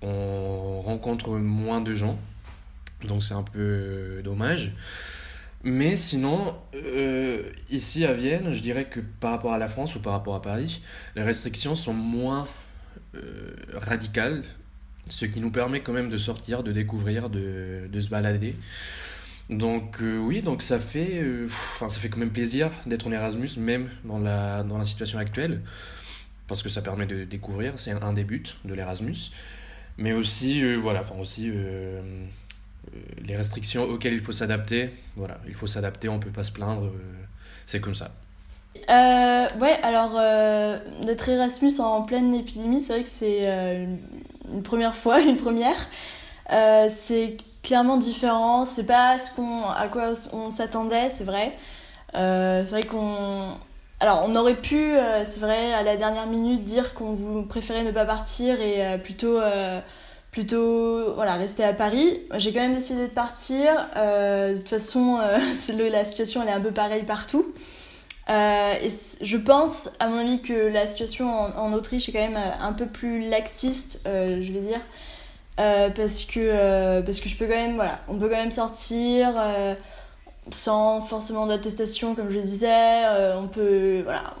on 0.00 0.80
rencontre 0.80 1.28
moins 1.32 1.82
de 1.82 1.94
gens, 1.94 2.18
donc 3.04 3.22
c'est 3.22 3.34
un 3.34 3.42
peu 3.42 4.22
dommage. 4.24 4.72
Mais 5.64 5.96
sinon, 5.96 6.56
euh, 6.74 7.42
ici 7.68 8.06
à 8.06 8.14
Vienne, 8.14 8.54
je 8.54 8.62
dirais 8.62 8.86
que 8.86 9.00
par 9.00 9.32
rapport 9.32 9.52
à 9.52 9.58
la 9.58 9.68
France 9.68 9.96
ou 9.96 10.00
par 10.00 10.14
rapport 10.14 10.34
à 10.34 10.40
Paris, 10.40 10.80
les 11.14 11.22
restrictions 11.22 11.74
sont 11.74 11.92
moins 11.92 12.48
euh, 13.14 13.50
radicales, 13.74 14.44
ce 15.10 15.26
qui 15.26 15.42
nous 15.42 15.50
permet 15.50 15.80
quand 15.80 15.92
même 15.92 16.08
de 16.08 16.16
sortir, 16.16 16.62
de 16.62 16.72
découvrir, 16.72 17.28
de, 17.28 17.86
de 17.86 18.00
se 18.00 18.08
balader. 18.08 18.56
Donc 19.50 20.00
euh, 20.00 20.16
oui, 20.16 20.40
donc 20.40 20.62
ça 20.62 20.80
fait, 20.80 21.22
ça 21.78 22.00
fait 22.00 22.08
quand 22.08 22.18
même 22.18 22.32
plaisir 22.32 22.70
d'être 22.86 23.06
en 23.06 23.12
Erasmus, 23.12 23.50
même 23.58 23.90
dans 24.04 24.18
la 24.18 24.84
situation 24.84 25.18
actuelle, 25.18 25.60
parce 26.52 26.62
que 26.62 26.68
ça 26.68 26.82
permet 26.82 27.06
de 27.06 27.24
découvrir, 27.24 27.72
c'est 27.76 27.92
un, 27.92 28.12
des 28.12 28.24
buts 28.24 28.44
de 28.66 28.74
l'Erasmus. 28.74 29.30
Mais 29.96 30.12
aussi, 30.12 30.62
voilà, 30.74 31.00
enfin 31.00 31.14
aussi 31.18 31.50
euh, 31.50 32.00
les 33.24 33.36
restrictions 33.36 33.84
auxquelles 33.84 34.12
il 34.12 34.20
faut 34.20 34.32
s'adapter, 34.32 34.90
voilà, 35.16 35.38
il 35.46 35.54
faut 35.54 35.66
s'adapter, 35.66 36.08
on 36.08 36.18
peut 36.18 36.30
pas 36.30 36.42
se 36.42 36.52
plaindre, 36.52 36.84
euh, 36.84 37.24
c'est 37.64 37.80
comme 37.80 37.94
ça. 37.94 38.10
Euh, 38.90 39.46
ouais, 39.60 39.78
alors 39.82 40.12
d'être 41.06 41.28
Erasmus 41.28 41.80
en 41.80 42.02
pleine 42.02 42.34
épidémie, 42.34 42.80
c'est 42.80 42.92
vrai 42.92 43.02
que 43.02 43.08
c'est 43.08 43.86
une 44.52 44.62
première 44.62 44.94
fois, 44.94 45.20
une 45.22 45.36
première. 45.36 45.88
c'est 46.90 47.38
clairement 47.62 47.96
différent, 47.96 48.66
c'est 48.66 48.86
pas 48.86 49.18
ce 49.18 49.34
qu'on, 49.34 49.62
à 49.62 49.88
quoi 49.88 50.12
on 50.34 50.50
s'attendait, 50.50 51.08
c'est 51.10 51.24
vrai. 51.24 51.52
c'est 52.12 52.70
vrai 52.70 52.82
qu'on. 52.82 53.56
Alors, 54.02 54.26
on 54.28 54.34
aurait 54.34 54.56
pu, 54.56 54.94
c'est 55.24 55.40
vrai, 55.40 55.72
à 55.72 55.82
la 55.82 55.96
dernière 55.96 56.26
minute, 56.26 56.64
dire 56.64 56.92
qu'on 56.92 57.14
vous 57.14 57.44
préférait 57.44 57.84
ne 57.84 57.92
pas 57.92 58.04
partir 58.04 58.60
et 58.60 58.98
plutôt 58.98 59.38
plutôt 60.32 61.12
voilà, 61.14 61.34
rester 61.34 61.62
à 61.62 61.72
Paris. 61.72 62.20
J'ai 62.36 62.52
quand 62.52 62.60
même 62.60 62.74
décidé 62.74 63.06
de 63.06 63.12
partir. 63.12 63.88
Euh, 63.96 64.54
de 64.54 64.58
toute 64.58 64.68
façon, 64.68 65.20
euh, 65.20 65.38
la 65.90 66.04
situation 66.04 66.44
est 66.46 66.50
un 66.50 66.60
peu 66.60 66.72
pareille 66.72 67.04
partout. 67.04 67.54
Euh, 68.28 68.74
et 68.82 68.88
je 69.20 69.36
pense, 69.36 69.90
à 70.00 70.08
mon 70.08 70.16
avis, 70.16 70.40
que 70.40 70.52
la 70.52 70.86
situation 70.86 71.28
en, 71.28 71.72
Autriche 71.72 72.08
est 72.08 72.12
quand 72.12 72.26
même 72.26 72.40
un 72.60 72.72
peu 72.72 72.86
plus 72.86 73.28
laxiste, 73.28 74.00
je 74.06 74.52
vais 74.52 74.60
dire. 74.60 74.80
parce, 75.56 76.24
que, 76.24 76.40
je 76.40 77.36
peux 77.36 77.46
même, 77.46 77.74
voilà, 77.74 78.00
on 78.08 78.16
peut 78.16 78.28
quand 78.28 78.36
même 78.36 78.52
sortir 78.52 79.34
sans 80.50 81.00
forcément 81.00 81.46
d'attestation, 81.46 82.14
comme 82.14 82.30
je 82.30 82.40
disais. 82.40 83.04
on 83.36 83.46
peut, 83.46 84.02
voilà, 84.02 84.34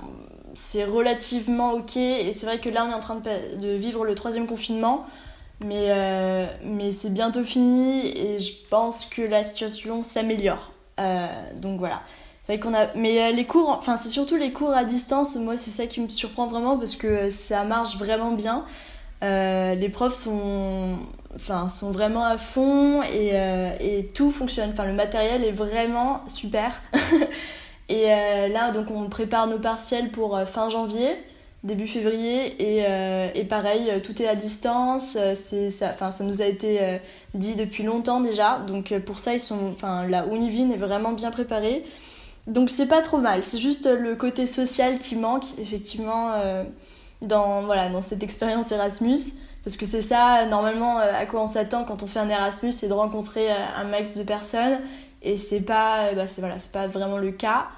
c'est 0.54 0.84
relativement 0.84 1.72
ok. 1.72 1.96
Et 1.96 2.32
c'est 2.32 2.46
vrai 2.46 2.60
que 2.60 2.68
là, 2.68 2.84
on 2.86 2.90
est 2.90 2.94
en 2.94 3.00
train 3.00 3.16
de, 3.16 3.60
de 3.60 3.72
vivre 3.74 4.04
le 4.04 4.14
troisième 4.14 4.46
confinement. 4.46 5.06
Mais, 5.64 5.86
euh, 5.90 6.46
mais 6.64 6.92
c'est 6.92 7.12
bientôt 7.12 7.44
fini 7.44 8.06
et 8.18 8.40
je 8.40 8.52
pense 8.68 9.06
que 9.06 9.22
la 9.22 9.44
situation 9.44 10.02
s'améliore. 10.02 10.72
Euh, 11.00 11.28
donc 11.60 11.78
voilà. 11.78 12.02
qu'on 12.60 12.74
a... 12.74 12.92
Mais 12.94 13.22
euh, 13.22 13.30
les 13.30 13.44
cours, 13.44 13.68
enfin 13.70 13.96
c'est 13.96 14.08
surtout 14.08 14.36
les 14.36 14.52
cours 14.52 14.72
à 14.72 14.84
distance, 14.84 15.36
moi 15.36 15.56
c'est 15.56 15.70
ça 15.70 15.86
qui 15.86 16.00
me 16.00 16.08
surprend 16.08 16.46
vraiment 16.46 16.76
parce 16.76 16.96
que 16.96 17.30
ça 17.30 17.64
marche 17.64 17.96
vraiment 17.96 18.32
bien. 18.32 18.64
Les 19.22 19.88
profs 19.88 20.14
sont, 20.14 20.98
enfin, 21.34 21.68
sont 21.68 21.90
vraiment 21.90 22.24
à 22.24 22.38
fond 22.38 23.02
et, 23.02 23.34
et 23.80 24.08
tout 24.08 24.30
fonctionne. 24.30 24.70
Enfin, 24.70 24.86
le 24.86 24.92
matériel 24.92 25.44
est 25.44 25.52
vraiment 25.52 26.22
super. 26.28 26.82
et 27.88 28.06
là, 28.06 28.72
donc 28.72 28.90
on 28.90 29.08
prépare 29.08 29.46
nos 29.46 29.58
partiels 29.58 30.10
pour 30.10 30.40
fin 30.46 30.68
janvier 30.68 31.16
début 31.64 31.86
février. 31.86 32.54
Et, 32.60 32.84
euh, 32.86 33.28
pareil 33.48 33.90
tout 34.02 34.20
est 34.22 34.28
à 34.28 34.34
distance. 34.34 35.16
Euh, 35.18 35.34
c'est 35.34 35.70
ça 35.70 35.90
enfin 35.92 36.10
ça 36.10 36.24
nous 36.24 36.42
a 36.42 36.46
été 36.46 36.82
euh, 36.82 36.98
dit 37.34 37.54
depuis 37.54 37.82
longtemps 37.82 38.20
déjà. 38.20 38.58
Donc 38.58 38.96
pour 39.00 39.18
ça 39.18 39.34
ils 39.34 39.40
sont 39.40 39.68
enfin 39.70 40.06
la 40.08 40.26
Univin 40.26 40.70
est 40.70 40.76
vraiment 40.76 41.12
bien 41.12 41.30
préparée. 41.30 41.84
Donc 42.46 42.70
c'est 42.70 42.86
pas 42.86 43.02
trop 43.02 43.18
mal. 43.18 43.44
C'est 43.44 43.58
juste 43.58 43.86
le 43.86 44.16
côté 44.16 44.46
social 44.46 44.98
qui 44.98 45.16
manque 45.16 45.44
effectivement 45.60 46.32
dans 47.22 47.62
voilà 47.64 47.88
dans 47.88 48.02
cette 48.02 48.22
expérience 48.22 48.72
Erasmus 48.72 49.20
parce 49.64 49.76
que 49.76 49.86
c'est 49.86 50.02
ça 50.02 50.46
normalement 50.46 50.98
à 50.98 51.24
quoi 51.26 51.42
on 51.42 51.48
s'attend 51.48 51.84
quand 51.84 52.02
on 52.02 52.06
fait 52.06 52.20
un 52.20 52.28
Erasmus 52.28 52.72
c'est 52.72 52.88
de 52.88 52.92
rencontrer 52.92 53.50
un 53.50 53.84
max 53.84 54.16
de 54.16 54.22
personnes 54.24 54.80
et 55.22 55.36
c'est 55.36 55.60
pas 55.60 56.12
bah, 56.14 56.28
c'est 56.28 56.40
voilà 56.40 56.56
pas 56.72 56.88
vraiment 56.88 57.18
le 57.18 57.30
cas 57.30 57.68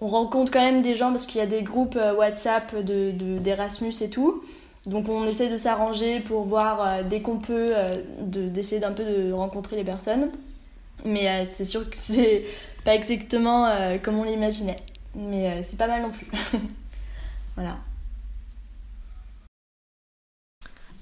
on 0.00 0.06
rencontre 0.06 0.50
quand 0.50 0.60
même 0.60 0.82
des 0.82 0.94
gens 0.94 1.10
parce 1.10 1.26
qu'il 1.26 1.36
y 1.38 1.42
a 1.42 1.46
des 1.46 1.62
groupes 1.62 1.96
euh, 1.96 2.14
WhatsApp 2.14 2.74
d'Erasmus 2.74 3.90
de, 3.90 4.04
et 4.04 4.10
tout. 4.10 4.42
Donc 4.86 5.08
on 5.08 5.24
essaie 5.24 5.50
de 5.50 5.58
s'arranger 5.58 6.20
pour 6.20 6.44
voir 6.44 6.80
euh, 6.80 7.02
dès 7.02 7.20
qu'on 7.20 7.38
peut, 7.38 7.68
euh, 7.70 7.88
d'essayer 8.22 8.80
d'un 8.80 8.92
peu 8.92 9.04
de 9.04 9.32
rencontrer 9.32 9.76
les 9.76 9.84
personnes. 9.84 10.30
Mais 11.04 11.46
c'est 11.46 11.64
sûr 11.64 11.88
que 11.88 11.98
c'est 11.98 12.44
pas 12.84 12.94
exactement 12.94 13.66
comme 14.02 14.18
on 14.18 14.24
l'imaginait. 14.24 14.76
Mais 15.14 15.62
c'est 15.62 15.78
pas 15.78 15.86
mal 15.86 16.02
non 16.02 16.10
plus. 16.10 16.26
voilà. 17.56 17.78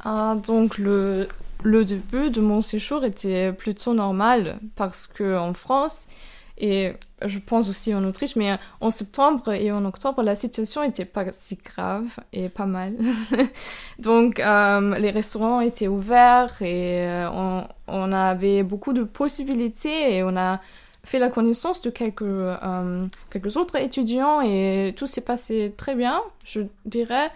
Ah, 0.04 0.36
donc 0.46 0.78
le, 0.78 1.28
début 1.62 2.30
de 2.30 2.40
mon 2.40 2.60
séjour 2.60 3.04
était 3.04 3.52
plutôt 3.52 3.94
normal 3.94 4.58
parce 4.76 5.06
que 5.06 5.36
en 5.36 5.54
France, 5.54 6.06
et 6.60 6.92
je 7.24 7.38
pense 7.38 7.68
aussi 7.68 7.94
en 7.94 8.04
Autriche, 8.04 8.36
mais 8.36 8.56
en 8.80 8.90
septembre 8.90 9.52
et 9.52 9.70
en 9.70 9.84
octobre, 9.84 10.22
la 10.22 10.34
situation 10.34 10.82
n'était 10.82 11.04
pas 11.04 11.24
si 11.38 11.56
grave 11.56 12.18
et 12.32 12.48
pas 12.48 12.66
mal. 12.66 12.96
Donc, 13.98 14.40
euh, 14.40 14.98
les 14.98 15.10
restaurants 15.10 15.60
étaient 15.60 15.88
ouverts 15.88 16.60
et 16.62 17.06
euh, 17.06 17.62
on, 17.86 18.12
avait 18.12 18.62
beaucoup 18.64 18.92
de 18.92 19.04
possibilités 19.04 20.16
et 20.16 20.22
on 20.24 20.36
a 20.36 20.60
fait 21.04 21.18
la 21.20 21.28
connaissance 21.28 21.80
de 21.80 21.90
quelques, 21.90 22.22
euh, 22.22 23.04
quelques 23.30 23.56
autres 23.56 23.76
étudiants 23.76 24.40
et 24.40 24.94
tout 24.96 25.06
s'est 25.06 25.22
passé 25.22 25.72
très 25.76 25.94
bien, 25.94 26.20
je 26.44 26.62
dirais. 26.84 27.30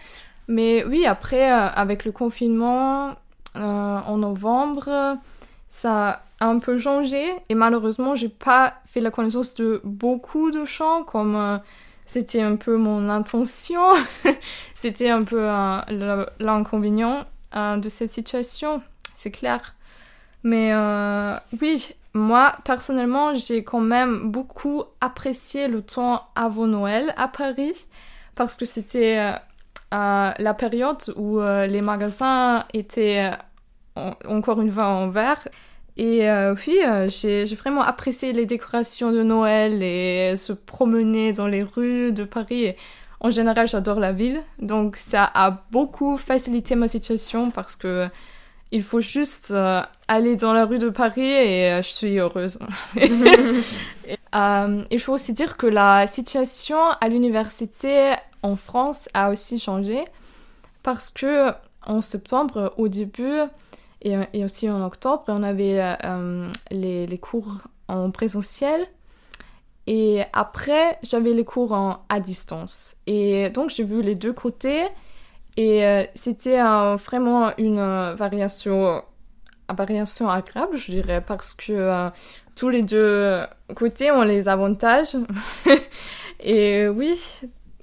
Mais 0.53 0.83
oui, 0.85 1.05
après, 1.05 1.49
avec 1.49 2.05
le 2.05 2.11
confinement 2.11 3.15
en 3.55 4.17
novembre, 4.17 5.17
ça 5.69 6.21
un 6.43 6.59
peu 6.59 6.77
changé. 6.77 7.33
Et 7.49 7.55
malheureusement 7.55 8.15
j'ai 8.15 8.29
pas 8.29 8.75
fait 8.85 9.01
la 9.01 9.11
connaissance 9.11 9.53
de 9.55 9.81
beaucoup 9.83 10.51
de 10.51 10.65
chants 10.65 11.03
comme 11.03 11.35
euh, 11.35 11.57
c'était 12.05 12.41
un 12.41 12.55
peu 12.55 12.77
mon 12.77 13.09
intention. 13.09 13.81
C'était 14.75 15.09
un 15.09 15.23
peu 15.23 15.49
euh, 15.49 16.25
l'inconvénient 16.39 17.25
euh, 17.55 17.77
de 17.77 17.89
cette 17.89 18.09
situation 18.09 18.81
c'est 19.13 19.31
clair. 19.31 19.75
Mais 20.43 20.73
oui 21.61 21.95
moi 22.13 22.53
personnellement 22.65 23.33
j'ai 23.33 23.63
quand 23.63 23.79
même 23.79 24.29
beaucoup 24.29 24.83
apprécié 25.01 25.67
le 25.67 25.81
temps 25.81 26.27
avant 26.35 26.67
Noël 26.67 27.13
à 27.17 27.27
Paris 27.27 27.85
parce 28.35 28.55
que 28.55 28.65
c'était 28.65 29.33
la 29.93 30.53
période 30.53 31.01
où 31.15 31.39
les 31.39 31.81
magasins 31.81 32.65
étaient 32.73 33.31
encore 33.95 34.61
une 34.61 34.71
fois 34.71 34.87
en 34.87 35.09
vert 35.09 35.47
et 35.95 36.27
euh, 36.29 36.55
euh, 36.67 37.09
j'ai 37.09 37.55
vraiment 37.55 37.81
apprécié 37.81 38.33
les 38.33 38.45
décorations 38.45 39.11
de 39.11 39.21
Noël 39.21 39.83
et 39.83 40.35
se 40.35 40.53
promener 40.53 41.33
dans 41.33 41.47
les 41.47 41.63
rues 41.63 42.11
de 42.11 42.23
Paris. 42.23 42.73
En 43.19 43.29
général, 43.29 43.67
j'adore 43.67 43.99
la 43.99 44.11
ville, 44.11 44.41
donc 44.59 44.97
ça 44.97 45.29
a 45.33 45.63
beaucoup 45.71 46.17
facilité 46.17 46.75
ma 46.75 46.87
situation 46.87 47.51
parce 47.51 47.75
que 47.75 48.07
il 48.73 48.81
faut 48.81 49.01
juste 49.01 49.51
euh, 49.51 49.81
aller 50.07 50.35
dans 50.35 50.51
la 50.51 50.65
rue 50.65 50.79
de 50.79 50.89
Paris 50.89 51.21
et 51.21 51.77
je 51.77 51.87
suis 51.87 52.17
heureuse. 52.17 52.57
il 52.97 54.99
faut 54.99 55.13
aussi 55.13 55.33
dire 55.33 55.57
que 55.57 55.67
la 55.67 56.07
situation 56.07 56.79
à 56.99 57.07
l'université 57.07 58.15
en 58.41 58.55
France 58.55 59.09
a 59.13 59.29
aussi 59.29 59.59
changé 59.59 60.03
parce 60.81 61.11
que 61.11 61.51
en 61.85 62.01
septembre, 62.01 62.73
au 62.77 62.87
début, 62.87 63.41
et, 64.01 64.43
aussi 64.43 64.69
en 64.69 64.83
octobre, 64.83 65.23
on 65.27 65.43
avait 65.43 65.79
euh, 65.79 65.93
euh, 66.03 66.49
les, 66.71 67.05
les, 67.05 67.17
cours 67.19 67.57
en 67.87 68.09
présentiel. 68.09 68.87
Et 69.85 70.23
après, 70.33 70.97
j'avais 71.03 71.33
les 71.33 71.45
cours 71.45 71.73
en, 71.73 71.99
à 72.09 72.19
distance. 72.19 72.95
Et 73.05 73.49
donc, 73.49 73.69
j'ai 73.69 73.83
vu 73.83 74.01
les 74.01 74.15
deux 74.15 74.33
côtés. 74.33 74.83
Et 75.57 75.85
euh, 75.85 76.03
c'était 76.15 76.59
vraiment 76.97 77.55
une 77.57 78.13
variation, 78.15 79.03
variation 79.69 80.29
agréable, 80.29 80.77
je 80.77 80.91
dirais, 80.91 81.21
parce 81.21 81.53
que 81.53 82.09
tous 82.55 82.69
les 82.69 82.81
deux 82.81 83.41
côtés 83.75 84.11
ont 84.11 84.23
les 84.23 84.49
avantages. 84.49 85.15
Et 86.45 86.89
oui, 86.89 87.17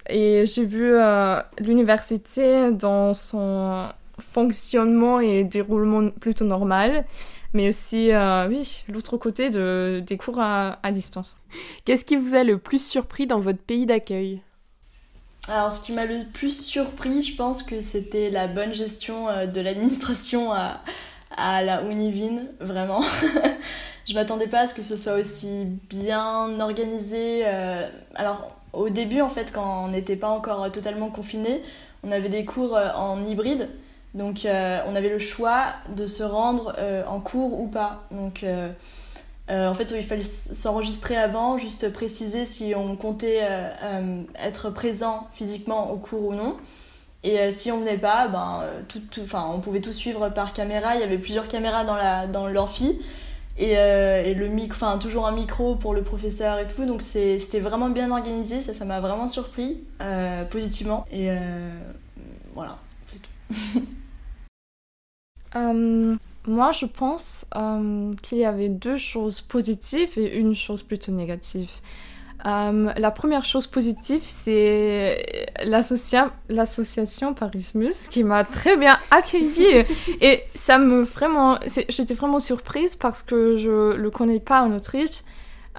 et 0.07 0.45
j'ai 0.45 0.65
vu 0.65 0.93
euh, 0.93 1.41
l'université 1.59 2.71
dans 2.71 3.13
son 3.13 3.89
fonctionnement 4.19 5.19
et 5.19 5.43
déroulement 5.43 6.11
plutôt 6.11 6.45
normal, 6.45 7.05
mais 7.53 7.69
aussi, 7.69 8.11
euh, 8.11 8.47
oui, 8.47 8.83
l'autre 8.87 9.17
côté 9.17 9.49
de, 9.49 10.03
des 10.05 10.17
cours 10.17 10.39
à 10.39 10.91
distance. 10.91 11.37
Qu'est-ce 11.85 12.05
qui 12.05 12.15
vous 12.15 12.35
a 12.35 12.43
le 12.43 12.57
plus 12.57 12.83
surpris 12.85 13.25
dans 13.25 13.39
votre 13.39 13.61
pays 13.61 13.85
d'accueil? 13.85 14.41
Alors, 15.47 15.71
ce 15.71 15.81
qui 15.81 15.93
m'a 15.93 16.05
le 16.05 16.23
plus 16.31 16.55
surpris, 16.65 17.23
je 17.23 17.35
pense 17.35 17.63
que 17.63 17.81
c'était 17.81 18.29
la 18.29 18.47
bonne 18.47 18.73
gestion 18.73 19.27
euh, 19.27 19.47
de 19.47 19.59
l'administration 19.59 20.53
à, 20.53 20.75
à 21.35 21.63
la 21.63 21.81
Univin, 21.83 22.43
vraiment. 22.59 23.01
je 24.07 24.13
m'attendais 24.13 24.47
pas 24.47 24.61
à 24.61 24.67
ce 24.67 24.75
que 24.75 24.83
ce 24.83 24.95
soit 24.95 25.15
aussi 25.15 25.65
bien 25.89 26.59
organisé. 26.59 27.41
euh, 27.45 27.89
Alors, 28.15 28.55
au 28.73 28.89
début, 28.89 29.21
en 29.21 29.29
fait, 29.29 29.51
quand 29.51 29.85
on 29.85 29.87
n'était 29.89 30.15
pas 30.15 30.29
encore 30.29 30.71
totalement 30.71 31.09
confiné, 31.09 31.63
on 32.03 32.11
avait 32.11 32.29
des 32.29 32.45
cours 32.45 32.77
euh, 32.77 32.89
en 32.95 33.23
hybride. 33.25 33.67
Donc, 34.13 34.41
on 34.45 34.95
avait 34.95 35.07
le 35.07 35.19
choix 35.19 35.67
de 35.95 36.05
se 36.05 36.21
rendre 36.21 36.75
en 37.07 37.21
cours 37.21 37.61
ou 37.61 37.67
pas. 37.67 38.03
Donc, 38.11 38.43
euh, 39.51 39.69
en 39.69 39.73
fait, 39.73 39.91
il 39.95 40.03
fallait 40.03 40.21
s'enregistrer 40.23 41.17
avant, 41.17 41.57
juste 41.57 41.91
préciser 41.91 42.45
si 42.45 42.73
on 42.75 42.95
comptait 42.95 43.39
euh, 43.43 43.69
euh, 43.83 44.23
être 44.35 44.69
présent 44.69 45.27
physiquement 45.33 45.91
au 45.91 45.97
cours 45.97 46.27
ou 46.27 46.33
non. 46.35 46.57
Et 47.23 47.51
si 47.51 47.71
on 47.71 47.79
venait 47.79 47.97
pas, 47.99 48.27
ben, 48.29 48.63
tout, 48.87 48.99
tout- 49.11 49.21
on 49.35 49.59
pouvait 49.59 49.81
tout 49.81 49.93
suivre 49.93 50.29
par 50.29 50.53
caméra. 50.53 50.95
Il 50.95 51.01
y 51.01 51.03
avait 51.03 51.19
plusieurs 51.19 51.47
caméras 51.47 51.83
dans 51.83 51.95
la 51.95 52.25
dans 52.27 52.47
l'amphi. 52.47 52.99
Et, 53.59 53.75
le 54.33 54.47
mic, 54.47 54.73
toujours 54.99 55.27
un 55.27 55.31
micro 55.31 55.75
pour 55.75 55.93
le 55.93 56.01
professeur 56.03 56.57
et 56.59 56.67
tout. 56.67 56.85
Donc 56.85 57.01
c'est- 57.03 57.37
c'était 57.39 57.59
vraiment 57.59 57.89
bien 57.89 58.09
organisé. 58.11 58.61
Ça, 58.63 58.73
ça 58.73 58.85
m'a 58.85 58.99
vraiment 59.01 59.27
surpris 59.27 59.83
positivement. 60.49 61.05
Et 61.11 61.29
voilà. 62.55 62.79
Euh, 65.55 66.15
moi, 66.47 66.71
je 66.71 66.85
pense 66.85 67.45
euh, 67.55 68.13
qu'il 68.23 68.39
y 68.39 68.45
avait 68.45 68.69
deux 68.69 68.97
choses 68.97 69.41
positives 69.41 70.17
et 70.17 70.37
une 70.37 70.55
chose 70.55 70.81
plutôt 70.81 71.11
négative. 71.11 71.69
Euh, 72.47 72.91
la 72.97 73.11
première 73.11 73.45
chose 73.45 73.67
positive, 73.67 74.23
c'est 74.25 75.23
l'associa- 75.63 76.31
l'association 76.49 77.35
Parismus 77.35 77.93
qui 78.09 78.23
m'a 78.23 78.43
très 78.43 78.75
bien 78.77 78.97
accueillie 79.11 79.85
et 80.21 80.41
ça 80.55 80.79
me 80.79 81.03
vraiment, 81.03 81.59
j'étais 81.89 82.15
vraiment 82.15 82.39
surprise 82.39 82.95
parce 82.95 83.21
que 83.21 83.57
je 83.57 83.93
le 83.95 84.09
connais 84.09 84.39
pas 84.39 84.63
en 84.63 84.71
Autriche, 84.75 85.21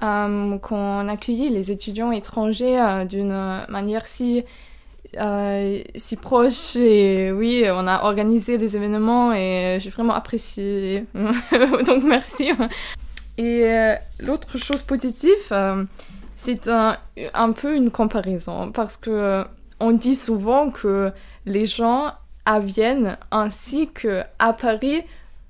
euh, 0.01 0.57
qu'on 0.59 1.09
accueillit 1.09 1.49
les 1.49 1.71
étudiants 1.71 2.13
étrangers 2.13 3.03
d'une 3.09 3.65
manière 3.67 4.07
si 4.07 4.45
euh, 5.19 5.81
si 5.95 6.15
proche 6.15 6.75
et 6.75 7.31
oui, 7.31 7.65
on 7.69 7.87
a 7.87 8.03
organisé 8.03 8.57
des 8.57 8.75
événements 8.75 9.33
et 9.33 9.77
j'ai 9.79 9.89
vraiment 9.89 10.13
apprécié. 10.13 11.05
Donc 11.85 12.03
merci. 12.03 12.51
Et 13.37 13.63
euh, 13.63 13.95
l'autre 14.19 14.57
chose 14.57 14.81
positive, 14.81 15.31
euh, 15.51 15.83
c'est 16.35 16.67
un, 16.67 16.97
un 17.33 17.51
peu 17.51 17.75
une 17.75 17.91
comparaison 17.91 18.71
parce 18.71 18.97
que 18.97 19.43
on 19.79 19.91
dit 19.91 20.15
souvent 20.15 20.69
que 20.69 21.11
les 21.45 21.65
gens 21.65 22.11
à 22.45 22.59
Vienne 22.59 23.17
ainsi 23.31 23.89
que 23.93 24.23
à 24.39 24.53
Paris 24.53 25.03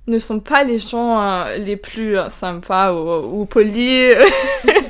ne 0.07 0.19
sont 0.19 0.39
pas 0.39 0.63
les 0.63 0.79
gens 0.79 1.45
les 1.57 1.77
plus 1.77 2.17
sympas 2.29 2.93
ou, 2.93 3.45
polis. 3.45 4.15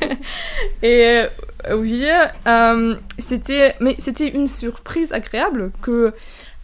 et 0.84 1.26
oui, 1.72 2.06
euh, 2.48 2.96
c'était, 3.20 3.76
mais 3.80 3.96
c'était 4.00 4.30
une 4.30 4.48
surprise 4.48 5.14
agréable 5.14 5.72
que 5.82 6.14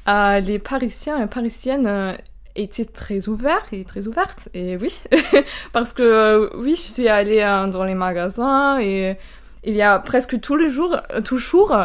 euh, 0.08 0.40
les 0.40 0.60
Parisiens 0.60 1.24
et 1.24 1.28
Parisiennes 1.28 1.88
euh, 1.88 2.14
étaient 2.56 2.86
très 2.86 3.28
ouverts 3.28 3.66
et 3.72 3.84
très 3.86 4.08
ouvertes. 4.08 4.50
Et 4.54 4.78
oui, 4.78 5.02
parce 5.72 5.94
que 5.94 6.04
euh, 6.04 6.50
oui, 6.56 6.76
je 6.76 6.92
suis 6.92 7.08
allée 7.08 7.42
euh, 7.42 7.68
dans 7.68 7.84
les 7.84 7.96
magasins 7.96 8.80
et 8.80 9.18
il 9.64 9.76
y 9.76 9.82
a 9.82 10.00
presque 10.00 10.40
tous 10.40 10.56
les 10.56 10.70
jours, 10.70 10.98
euh, 11.12 11.22
toujours 11.22 11.76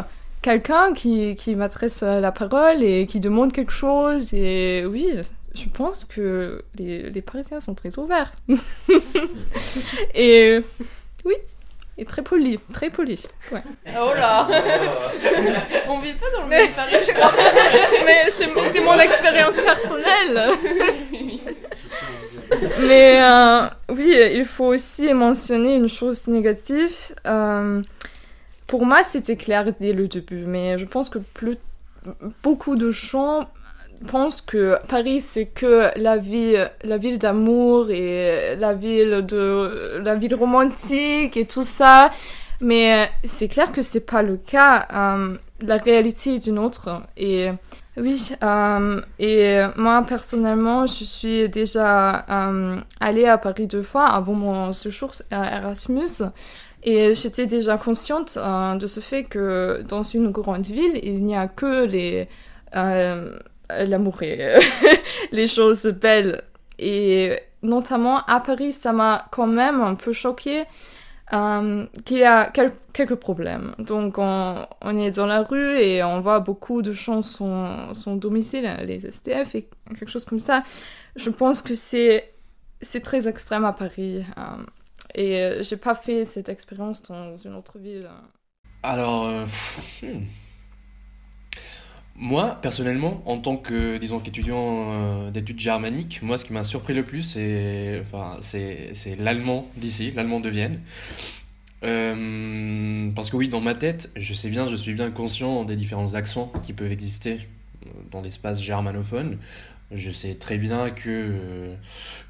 quelqu'un 0.43 0.93
qui, 0.95 1.35
qui 1.37 1.55
m'adresse 1.57 2.03
euh, 2.03 2.21
la 2.21 2.33
parole 2.33 2.83
et 2.83 3.07
qui 3.07 3.21
demande 3.21 3.53
quelque 3.53 3.73
chose. 3.73 4.35
Et 4.35 4.85
oui, 4.87 5.09
je 5.55 5.69
pense 5.69 6.05
que 6.05 6.65
les 6.77 7.23
Parisiens 7.23 7.61
sont 7.61 7.75
très 7.75 7.97
ouverts. 7.99 8.33
et 10.15 10.61
oui, 11.25 11.35
et 11.97 12.05
très 12.05 12.23
polis, 12.23 12.59
très 12.73 12.91
polis. 12.91 13.29
Ouais. 13.53 13.63
Oh 13.97 14.13
là 14.15 14.49
On 15.89 16.01
vit 16.01 16.13
pas 16.15 16.27
dans 16.37 16.43
le 16.43 16.49
même 16.49 16.73
Paris, 16.73 16.97
je 17.07 17.13
crois. 17.13 17.33
Mais 18.05 18.25
c'est 18.31 18.49
c'est 18.73 18.81
mon 18.81 18.99
expérience 18.99 19.55
personnelle. 19.55 20.51
Mais 22.81 23.23
euh, 23.23 23.69
oui, 23.91 24.17
il 24.33 24.45
faut 24.45 24.67
aussi 24.67 25.13
mentionner 25.15 25.77
une 25.77 25.89
chose 25.89 26.27
négative. 26.29 27.15
Euh, 27.27 27.81
pour 28.67 28.85
moi, 28.85 29.05
c'était 29.05 29.37
clair 29.37 29.65
dès 29.79 29.93
le 29.93 30.09
début, 30.09 30.45
mais 30.47 30.79
je 30.79 30.85
pense 30.85 31.09
que 31.09 31.19
plus, 31.19 31.57
beaucoup 32.43 32.77
de 32.77 32.91
gens 32.91 33.49
pensent 34.05 34.41
que 34.41 34.77
Paris 34.89 35.21
c'est 35.21 35.47
que 35.47 35.91
la 35.97 36.17
ville, 36.17 36.71
la 36.83 36.99
ville 36.99 37.19
d'amour 37.19 37.91
et 37.91 38.57
la 38.57 38.75
ville 38.75 39.25
de 39.27 40.01
la 40.03 40.15
ville 40.15 40.35
romantique 40.35 41.37
et 41.37 41.47
tout 41.47 41.63
ça. 41.63 42.11
Mais 42.61 43.11
c'est 43.25 43.49
clair 43.49 43.73
que 43.73 43.83
c'est 43.83 44.07
pas 44.07 44.23
le 44.23 44.37
cas. 44.37 44.87
Euh, 44.93 45.37
la 45.61 45.77
réalité 45.77 46.35
est 46.35 46.47
une 46.47 46.59
autre. 46.59 47.03
Et 47.17 47.51
oui, 47.97 48.31
euh, 48.43 49.01
et 49.19 49.61
moi 49.77 50.03
personnellement, 50.07 50.87
je 50.87 51.05
suis 51.05 51.49
déjà 51.49 52.25
euh, 52.29 52.81
allée 53.01 53.27
à 53.27 53.39
Paris 53.39 53.67
deux 53.67 53.83
fois 53.83 54.07
avant 54.07 54.35
mon 54.35 54.73
séjour 54.73 55.13
à 55.31 55.59
Erasmus. 55.59 56.23
Et 56.83 57.15
j'étais 57.15 57.47
déjà 57.47 57.79
consciente 57.79 58.37
de 58.37 58.87
ce 58.87 59.01
fait 59.01 59.25
que 59.25 59.83
dans 59.89 60.03
une 60.03 60.31
grande 60.31 60.67
ville, 60.67 61.01
il 61.03 61.25
n'y 61.25 61.37
a 61.37 61.49
que 61.49 61.85
les 61.87 62.29
l'amour 63.71 64.23
et 64.23 64.57
les 65.33 65.47
choses 65.47 65.87
belles. 65.87 66.43
Et 66.79 67.39
notamment 67.63 68.25
à 68.27 68.41
Paris, 68.41 68.73
ça 68.73 68.93
m'a 68.93 69.27
quand 69.31 69.47
même 69.47 69.81
un 69.81 69.95
peu 69.95 70.13
choquée 70.13 70.65
euh, 71.33 71.87
qu'il 72.05 72.19
y 72.19 72.25
a 72.25 72.51
quel- 72.51 72.75
quelques 72.93 73.15
problèmes. 73.15 73.75
Donc 73.79 74.19
on, 74.19 74.67
est 74.99 75.17
dans 75.17 75.27
la 75.27 75.43
rue 75.43 75.79
et 75.79 76.03
on 76.05 76.21
voit 76.21 76.41
beaucoup 76.41 76.83
de 76.83 76.93
gens 76.93 77.23
son, 77.23 77.95
son 77.95 78.17
domicile, 78.17 78.69
les 78.85 79.11
STF 79.11 79.55
et 79.55 79.69
quelque 79.89 80.11
chose 80.11 80.25
comme 80.25 80.41
ça. 80.41 80.63
Je 81.17 81.31
pense 81.31 81.63
que 81.63 81.75
c'est 81.75 82.33
très 83.03 83.29
extrême 83.29 83.65
à 83.65 83.73
Paris. 83.73 84.25
euh, 84.37 84.65
et 85.15 85.41
euh, 85.41 85.63
j'ai 85.63 85.77
pas 85.77 85.95
fait 85.95 86.25
cette 86.25 86.49
expérience 86.49 87.03
dans 87.05 87.37
une 87.37 87.55
autre 87.55 87.79
ville. 87.79 88.09
Alors, 88.83 89.27
euh, 89.27 89.45
hmm. 90.03 90.25
Moi, 92.17 92.59
personnellement, 92.63 93.23
en 93.27 93.39
tant 93.39 93.57
que, 93.57 93.99
disons, 93.99 94.21
qu'étudiant 94.21 94.93
euh, 94.93 95.31
d'études 95.31 95.59
germaniques, 95.59 96.21
moi, 96.23 96.39
ce 96.39 96.45
qui 96.45 96.53
m'a 96.53 96.63
surpris 96.63 96.95
le 96.95 97.03
plus, 97.03 97.23
c'est, 97.23 98.01
enfin, 98.01 98.39
c'est, 98.41 98.95
l'allemand 99.19 99.69
d'ici, 99.77 100.13
l'allemand 100.13 100.39
de 100.41 100.49
Vienne. 100.49 100.81
Euh, 101.83 103.11
parce 103.15 103.31
que 103.31 103.37
oui, 103.37 103.49
dans 103.49 103.61
ma 103.61 103.75
tête, 103.75 104.11
je 104.17 104.33
sais 104.33 104.49
bien, 104.49 104.69
je 104.69 104.77
suis 104.77 104.95
bien 104.95 105.11
conscient 105.11 105.65
des 105.65 105.77
différents 105.77 106.15
accents 106.15 106.53
qui 106.63 106.73
peuvent 106.73 106.93
exister 106.93 107.41
euh, 107.85 107.91
dans 108.13 108.23
l'espace 108.23 108.63
germanophone. 108.63 109.39
Je 109.91 110.11
sais 110.11 110.35
très 110.35 110.57
bien 110.57 110.91
que, 110.91 111.75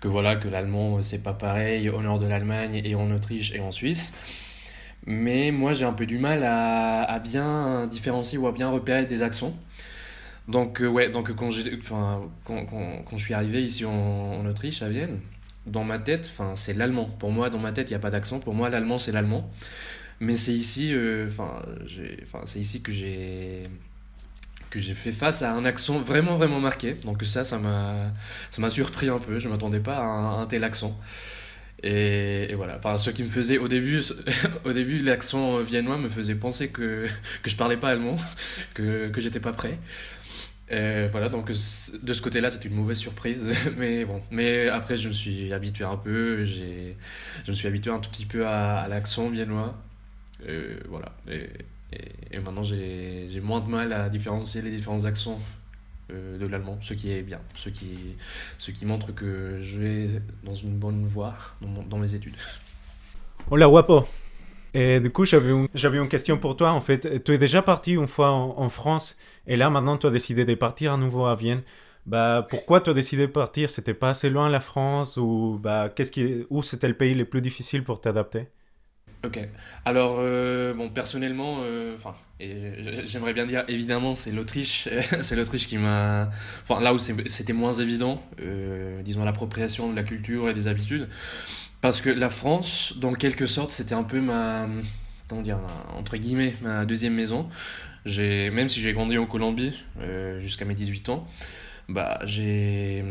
que 0.01 0.09
voilà, 0.09 0.35
que 0.35 0.49
l'allemand, 0.49 1.03
c'est 1.03 1.23
pas 1.23 1.35
pareil 1.35 1.89
au 1.91 2.03
nord 2.03 2.19
de 2.19 2.27
l'Allemagne 2.27 2.81
et 2.85 2.95
en 2.95 3.11
Autriche 3.13 3.53
et 3.55 3.61
en 3.61 3.71
Suisse. 3.71 4.13
Mais 5.07 5.51
moi, 5.51 5.75
j'ai 5.75 5.85
un 5.85 5.93
peu 5.93 6.07
du 6.07 6.19
mal 6.19 6.43
à, 6.43 7.03
à 7.03 7.19
bien 7.19 7.87
différencier 7.87 8.39
ou 8.39 8.47
à 8.47 8.53
bien 8.53 8.71
repérer 8.71 9.05
des 9.05 9.23
accents. 9.23 9.55
Donc, 10.49 10.83
euh, 10.83 10.87
ouais, 10.87 11.09
donc 11.09 11.35
quand, 11.35 11.49
quand, 12.45 12.67
quand, 12.67 13.03
quand 13.05 13.17
je 13.17 13.25
suis 13.25 13.35
arrivé 13.35 13.63
ici 13.63 13.85
en, 13.85 13.93
en 13.93 14.47
Autriche, 14.47 14.83
à 14.83 14.89
Vienne, 14.89 15.21
dans 15.67 15.85
ma 15.85 15.99
tête, 15.99 16.31
c'est 16.55 16.75
l'allemand. 16.75 17.07
Pour 17.19 17.33
moi, 17.33 17.51
dans 17.51 17.59
ma 17.59 17.73
tête, 17.73 17.89
il 17.89 17.93
n'y 17.93 17.97
a 17.97 18.01
pas 18.01 18.11
d'accent. 18.11 18.39
Pour 18.39 18.55
moi, 18.55 18.69
l'allemand, 18.69 18.99
c'est 18.99 19.13
l'allemand. 19.13 19.51
Mais 20.21 20.37
c'est 20.37 20.53
ici, 20.53 20.93
euh, 20.95 21.29
c'est 22.45 22.61
ici 22.61 22.81
que 22.83 22.93
j'ai 22.93 23.65
que 24.71 24.81
j'ai 24.81 24.95
fait 24.95 25.13
face 25.13 25.43
à 25.43 25.53
un 25.53 25.65
accent 25.65 25.99
vraiment 26.01 26.37
vraiment 26.37 26.61
marqué. 26.61 26.95
Donc 27.05 27.23
ça, 27.25 27.45
ça 27.45 27.59
m'a 27.59 28.13
ça 28.51 28.61
m'a 28.61 28.71
surpris 28.71 29.09
un 29.09 29.19
peu. 29.19 29.39
Je 29.39 29.49
m'attendais 29.49 29.81
pas 29.81 29.97
à 29.99 30.03
un, 30.41 30.47
tel 30.47 30.65
accent. 30.65 30.99
Et, 31.83 32.51
et 32.51 32.55
voilà. 32.55 32.77
Enfin, 32.77 32.97
ce 32.97 33.11
qui 33.11 33.23
me 33.23 33.29
faisait 33.29 33.59
au 33.59 33.69
début, 33.69 34.01
au 34.65 34.73
début, 34.73 34.99
l'accent 35.01 35.61
viennois 35.63 35.99
me 35.99 36.09
faisait 36.09 36.35
penser 36.35 36.69
que 36.69 37.07
que 37.43 37.51
je 37.51 37.57
parlais 37.57 37.77
pas 37.77 37.91
allemand, 37.91 38.17
que 38.75 39.09
que 39.09 39.21
j'étais 39.21 39.41
pas 39.41 39.53
prêt. 39.53 39.79
Euh, 40.73 41.09
voilà, 41.11 41.29
donc 41.29 41.51
de 41.51 41.55
ce 41.55 42.23
côté-là, 42.23 42.51
c'est 42.51 42.65
une 42.65 42.75
mauvaise 42.75 42.99
surprise, 42.99 43.51
mais 43.77 44.05
bon. 44.05 44.23
Mais 44.31 44.69
après, 44.69 44.97
je 44.97 45.09
me 45.09 45.13
suis 45.13 45.53
habitué 45.53 45.85
un 45.85 45.97
peu, 45.97 46.45
j'ai, 46.47 46.97
je 47.45 47.51
me 47.51 47.55
suis 47.57 47.69
habitué 47.69 47.91
un 47.91 47.99
tout 47.99 48.11
petit 48.11 48.27
peu 48.27 48.47
à, 48.47 48.81
à 48.81 48.89
l'accent 48.89 49.29
viennois. 49.29 49.77
Euh, 50.49 50.79
voilà. 50.89 51.15
Et, 51.29 51.49
et- 51.93 52.13
et 52.33 52.39
maintenant, 52.41 52.65
j'ai 52.65 53.29
j'ai 53.31 53.41
moins 53.41 53.61
de 53.61 53.69
mal 53.69 53.93
à 53.93 54.09
différencier 54.09 54.63
les 54.63 54.71
différents 54.73 55.05
accents 55.05 55.39
euh, 56.13 56.39
de 56.39 56.47
l'allemand, 56.47 56.79
ce 56.83 56.95
qui 56.95 57.13
est 57.13 57.23
bien, 57.23 57.41
ce 57.55 57.69
qui, 57.71 58.17
ce 58.59 58.71
qui 58.73 58.87
montre 58.87 59.15
que 59.15 59.61
je 59.63 59.79
vais 59.79 60.23
dans 60.45 60.55
une 60.55 60.77
bonne 60.79 61.07
voie 61.07 61.37
dans 61.63 61.99
mes 61.99 62.15
études. 62.15 62.37
Hola 63.51 63.67
guapo. 63.69 64.07
Et 64.75 64.99
du 65.01 65.11
coup, 65.11 65.25
j'avais 65.25 65.51
une, 65.51 66.09
question 66.09 66.37
pour 66.37 66.57
toi. 66.57 66.73
En 66.73 66.81
fait, 66.81 67.23
tu 67.23 67.33
es 67.33 67.39
déjà 67.39 67.63
parti 67.63 67.95
une 67.95 68.09
fois 68.09 68.31
en, 68.31 68.69
France 68.69 69.17
et 69.47 69.57
là, 69.57 69.71
maintenant, 69.71 69.97
tu 69.97 70.07
as 70.07 70.11
décidé 70.11 70.45
de 70.45 70.55
partir 70.55 70.93
à 70.93 70.97
nouveau 70.97 71.27
à 71.27 71.37
Vienne. 71.37 71.63
Bah, 72.07 72.47
pourquoi 72.51 72.81
tu 72.81 72.91
as 72.91 72.95
décidé 72.95 73.27
de 73.27 73.33
partir? 73.33 73.71
C'était 73.71 73.95
pas 73.95 74.11
assez 74.11 74.29
loin 74.29 74.49
la 74.51 74.61
France 74.61 75.17
ou 75.17 75.59
bah, 75.63 75.91
qu'est-ce 75.95 76.11
qui, 76.11 76.45
où 76.51 76.63
c'était 76.63 76.89
le 76.89 76.95
pays 76.95 77.15
le 77.15 77.25
plus 77.25 77.41
difficile 77.41 77.85
pour 77.85 78.01
t'adapter? 78.01 78.49
Ok. 79.25 79.39
Alors, 79.85 80.17
euh, 80.19 80.75
bon, 80.75 80.91
personnellement, 80.91 81.59
euh, 81.63 81.95
enfin, 81.97 82.15
j'aimerais 83.05 83.33
bien 83.33 83.47
dire, 83.47 83.65
évidemment, 83.69 84.15
c'est 84.15 84.33
l'Autriche. 84.33 84.89
c'est 85.23 85.37
l'Autriche 85.37 85.67
qui 85.67 85.79
m'a. 85.79 86.31
Enfin, 86.63 86.81
là 86.81 86.93
où 86.93 86.99
c'était 86.99 87.53
moins 87.53 87.73
évident, 87.73 88.23
euh, 88.41 89.01
disons, 89.03 89.25
l'appropriation 89.25 89.91
de 89.91 89.97
la 89.97 90.03
culture 90.03 90.49
et 90.49 90.55
des 90.55 90.69
habitudes. 90.69 91.09
Parce 91.85 92.01
que 92.01 92.09
la 92.09 92.31
France, 92.31 92.95
dans 92.97 93.13
quelque 93.13 93.45
sorte, 93.45 93.71
c'était 93.71 93.95
un 93.95 94.05
peu 94.05 94.19
ma. 94.19 94.67
Comment 95.29 95.43
dire 95.43 95.59
ma- 95.59 95.99
Entre 95.99 96.17
guillemets, 96.17 96.55
ma 96.63 96.87
deuxième 96.87 97.13
maison. 97.13 97.51
Même 98.07 98.71
si 98.71 98.81
j'ai 98.81 98.95
grandi 98.95 99.19
en 99.19 99.27
Colombie 99.27 99.75
euh, 100.01 100.41
jusqu'à 100.41 100.65
mes 100.65 100.73
18 100.73 101.11
ans, 101.11 101.29
bah, 101.91 102.19
j'ai. 102.25 103.05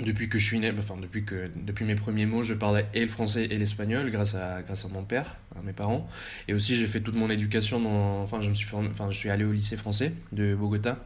Depuis 0.00 0.30
que 0.30 0.38
je 0.38 0.46
suis 0.46 0.58
né, 0.58 0.72
enfin 0.78 0.96
depuis 1.02 1.26
que 1.26 1.50
depuis 1.54 1.84
mes 1.84 1.94
premiers 1.94 2.24
mots, 2.24 2.42
je 2.44 2.54
parlais 2.54 2.86
et 2.94 3.02
le 3.02 3.08
français 3.08 3.44
et 3.44 3.58
l'espagnol 3.58 4.10
grâce 4.10 4.34
à 4.36 4.62
grâce 4.62 4.86
à 4.86 4.88
mon 4.88 5.04
père, 5.04 5.36
à 5.54 5.60
mes 5.60 5.74
parents. 5.74 6.08
Et 6.48 6.54
aussi 6.54 6.76
j'ai 6.76 6.86
fait 6.86 7.00
toute 7.02 7.14
mon 7.14 7.28
éducation 7.28 7.78
dans, 7.78 8.22
enfin 8.22 8.40
je 8.40 8.48
me 8.48 8.54
suis 8.54 8.66
enfin 8.74 9.10
je 9.10 9.18
suis 9.18 9.28
allé 9.28 9.44
au 9.44 9.52
lycée 9.52 9.76
français 9.76 10.14
de 10.32 10.54
Bogota. 10.54 10.96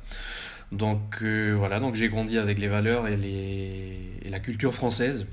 Donc 0.70 1.18
euh, 1.22 1.52
voilà, 1.58 1.80
donc 1.80 1.96
j'ai 1.96 2.08
grandi 2.08 2.38
avec 2.38 2.60
les 2.60 2.68
valeurs 2.68 3.08
et 3.08 3.16
les 3.16 3.98
et 4.22 4.30
la 4.30 4.38
culture 4.38 4.72
française. 4.72 5.26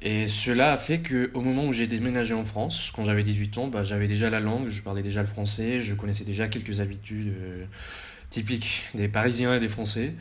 Et 0.00 0.28
cela 0.28 0.72
a 0.72 0.76
fait 0.76 1.00
que 1.00 1.30
au 1.34 1.40
moment 1.40 1.66
où 1.66 1.72
j'ai 1.72 1.86
déménagé 1.86 2.34
en 2.34 2.44
France, 2.44 2.92
quand 2.94 3.04
j'avais 3.04 3.24
18 3.24 3.58
ans, 3.58 3.66
bah, 3.68 3.82
j'avais 3.82 4.06
déjà 4.06 4.30
la 4.30 4.40
langue, 4.40 4.68
je 4.68 4.82
parlais 4.82 5.02
déjà 5.02 5.20
le 5.20 5.26
français, 5.26 5.80
je 5.80 5.94
connaissais 5.94 6.24
déjà 6.24 6.46
quelques 6.48 6.80
habitudes 6.80 7.34
euh, 7.40 7.64
typiques 8.30 8.84
des 8.94 9.08
Parisiens 9.08 9.54
et 9.56 9.60
des 9.60 9.68
Français. 9.68 10.14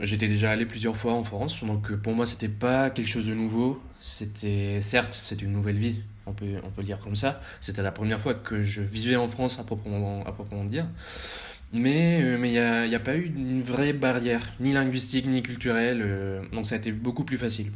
J'étais 0.00 0.26
déjà 0.26 0.50
allé 0.50 0.66
plusieurs 0.66 0.96
fois 0.96 1.12
en 1.12 1.22
France, 1.22 1.62
donc 1.62 1.92
euh, 1.92 1.96
pour 1.96 2.14
moi 2.14 2.26
c'était 2.26 2.48
pas 2.48 2.90
quelque 2.90 3.08
chose 3.08 3.28
de 3.28 3.34
nouveau. 3.34 3.80
C'était 4.00 4.80
certes, 4.80 5.20
c'était 5.22 5.44
une 5.44 5.52
nouvelle 5.52 5.78
vie, 5.78 6.00
on 6.26 6.32
peut, 6.32 6.46
on 6.64 6.70
peut 6.70 6.80
le 6.80 6.86
dire 6.86 6.98
comme 6.98 7.14
ça. 7.14 7.40
C'était 7.60 7.82
la 7.82 7.92
première 7.92 8.20
fois 8.20 8.34
que 8.34 8.62
je 8.62 8.82
vivais 8.82 9.14
en 9.14 9.28
France 9.28 9.60
à 9.60 9.64
proprement, 9.64 10.24
à 10.26 10.32
proprement 10.32 10.64
dire. 10.64 10.86
Mais 11.72 12.20
euh, 12.22 12.38
il 12.44 12.50
n'y 12.50 12.58
a, 12.58 12.82
a 12.82 13.00
pas 13.00 13.16
eu 13.16 13.26
une 13.26 13.60
vraie 13.60 13.92
barrière, 13.92 14.42
ni 14.60 14.72
linguistique 14.72 15.26
ni 15.26 15.42
culturelle, 15.42 16.02
euh, 16.02 16.42
donc 16.52 16.66
ça 16.66 16.74
a 16.76 16.78
été 16.78 16.92
beaucoup 16.92 17.24
plus 17.24 17.38
facile. 17.38 17.70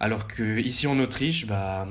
Alors 0.00 0.26
que 0.26 0.58
ici 0.60 0.86
en 0.86 0.98
Autriche, 0.98 1.46
bah, 1.46 1.86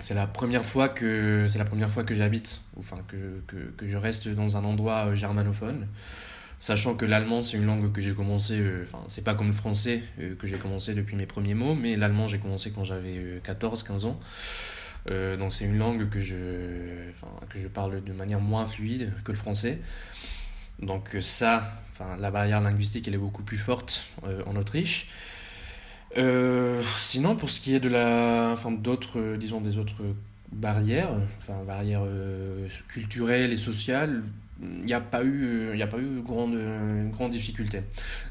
c'est 0.00 0.14
la 0.14 0.26
première 0.26 0.64
fois 0.64 0.88
que 0.88 1.46
c'est 1.48 1.58
la 1.58 1.64
première 1.64 1.90
fois 1.90 2.04
que 2.04 2.14
j'habite, 2.14 2.60
enfin 2.78 2.98
que, 3.08 3.42
que, 3.76 3.86
je 3.86 3.96
reste 3.96 4.28
dans 4.28 4.56
un 4.56 4.64
endroit 4.64 5.06
euh, 5.06 5.14
germanophone. 5.14 5.86
Sachant 6.58 6.94
que 6.96 7.04
l'allemand, 7.04 7.42
c'est 7.42 7.56
une 7.56 7.66
langue 7.66 7.92
que 7.92 8.00
j'ai 8.00 8.14
commencé, 8.14 8.58
euh, 8.58 8.84
enfin, 8.84 9.04
c'est 9.08 9.24
pas 9.24 9.34
comme 9.34 9.48
le 9.48 9.52
français 9.52 10.02
euh, 10.20 10.34
que 10.34 10.46
j'ai 10.46 10.58
commencé 10.58 10.94
depuis 10.94 11.16
mes 11.16 11.26
premiers 11.26 11.54
mots, 11.54 11.74
mais 11.74 11.96
l'allemand, 11.96 12.26
j'ai 12.26 12.38
commencé 12.38 12.70
quand 12.70 12.84
j'avais 12.84 13.40
14-15 13.44 14.06
ans. 14.06 14.20
Donc, 15.06 15.52
c'est 15.52 15.66
une 15.66 15.76
langue 15.76 16.08
que 16.08 16.20
je, 16.20 16.34
que 17.50 17.58
je 17.58 17.68
parle 17.68 18.02
de 18.02 18.12
manière 18.14 18.40
moins 18.40 18.66
fluide 18.66 19.12
que 19.24 19.32
le 19.32 19.36
français. 19.36 19.78
Donc, 20.80 21.16
ça, 21.20 21.82
la 22.18 22.30
barrière 22.30 22.62
linguistique, 22.62 23.06
elle 23.06 23.14
est 23.14 23.18
beaucoup 23.18 23.42
plus 23.42 23.58
forte 23.58 24.04
en 24.46 24.56
Autriche. 24.56 25.08
Euh, 26.16 26.82
sinon, 26.94 27.34
pour 27.36 27.50
ce 27.50 27.60
qui 27.60 27.74
est 27.74 27.80
de 27.80 27.88
la, 27.88 28.50
enfin, 28.52 28.70
d'autres, 28.70 29.18
euh, 29.18 29.36
disons, 29.36 29.60
des 29.60 29.78
autres 29.78 30.02
barrières, 30.52 31.10
enfin, 31.38 31.64
barrières 31.66 32.04
euh, 32.04 32.68
culturelles 32.88 33.52
et 33.52 33.56
sociales, 33.56 34.22
il 34.62 34.84
n'y 34.84 34.92
a 34.92 35.00
pas 35.00 35.24
eu, 35.24 35.72
il 35.74 35.82
a 35.82 35.86
pas 35.88 35.98
eu 35.98 36.20
grande, 36.22 36.56
grande 37.10 37.32
difficulté. 37.32 37.82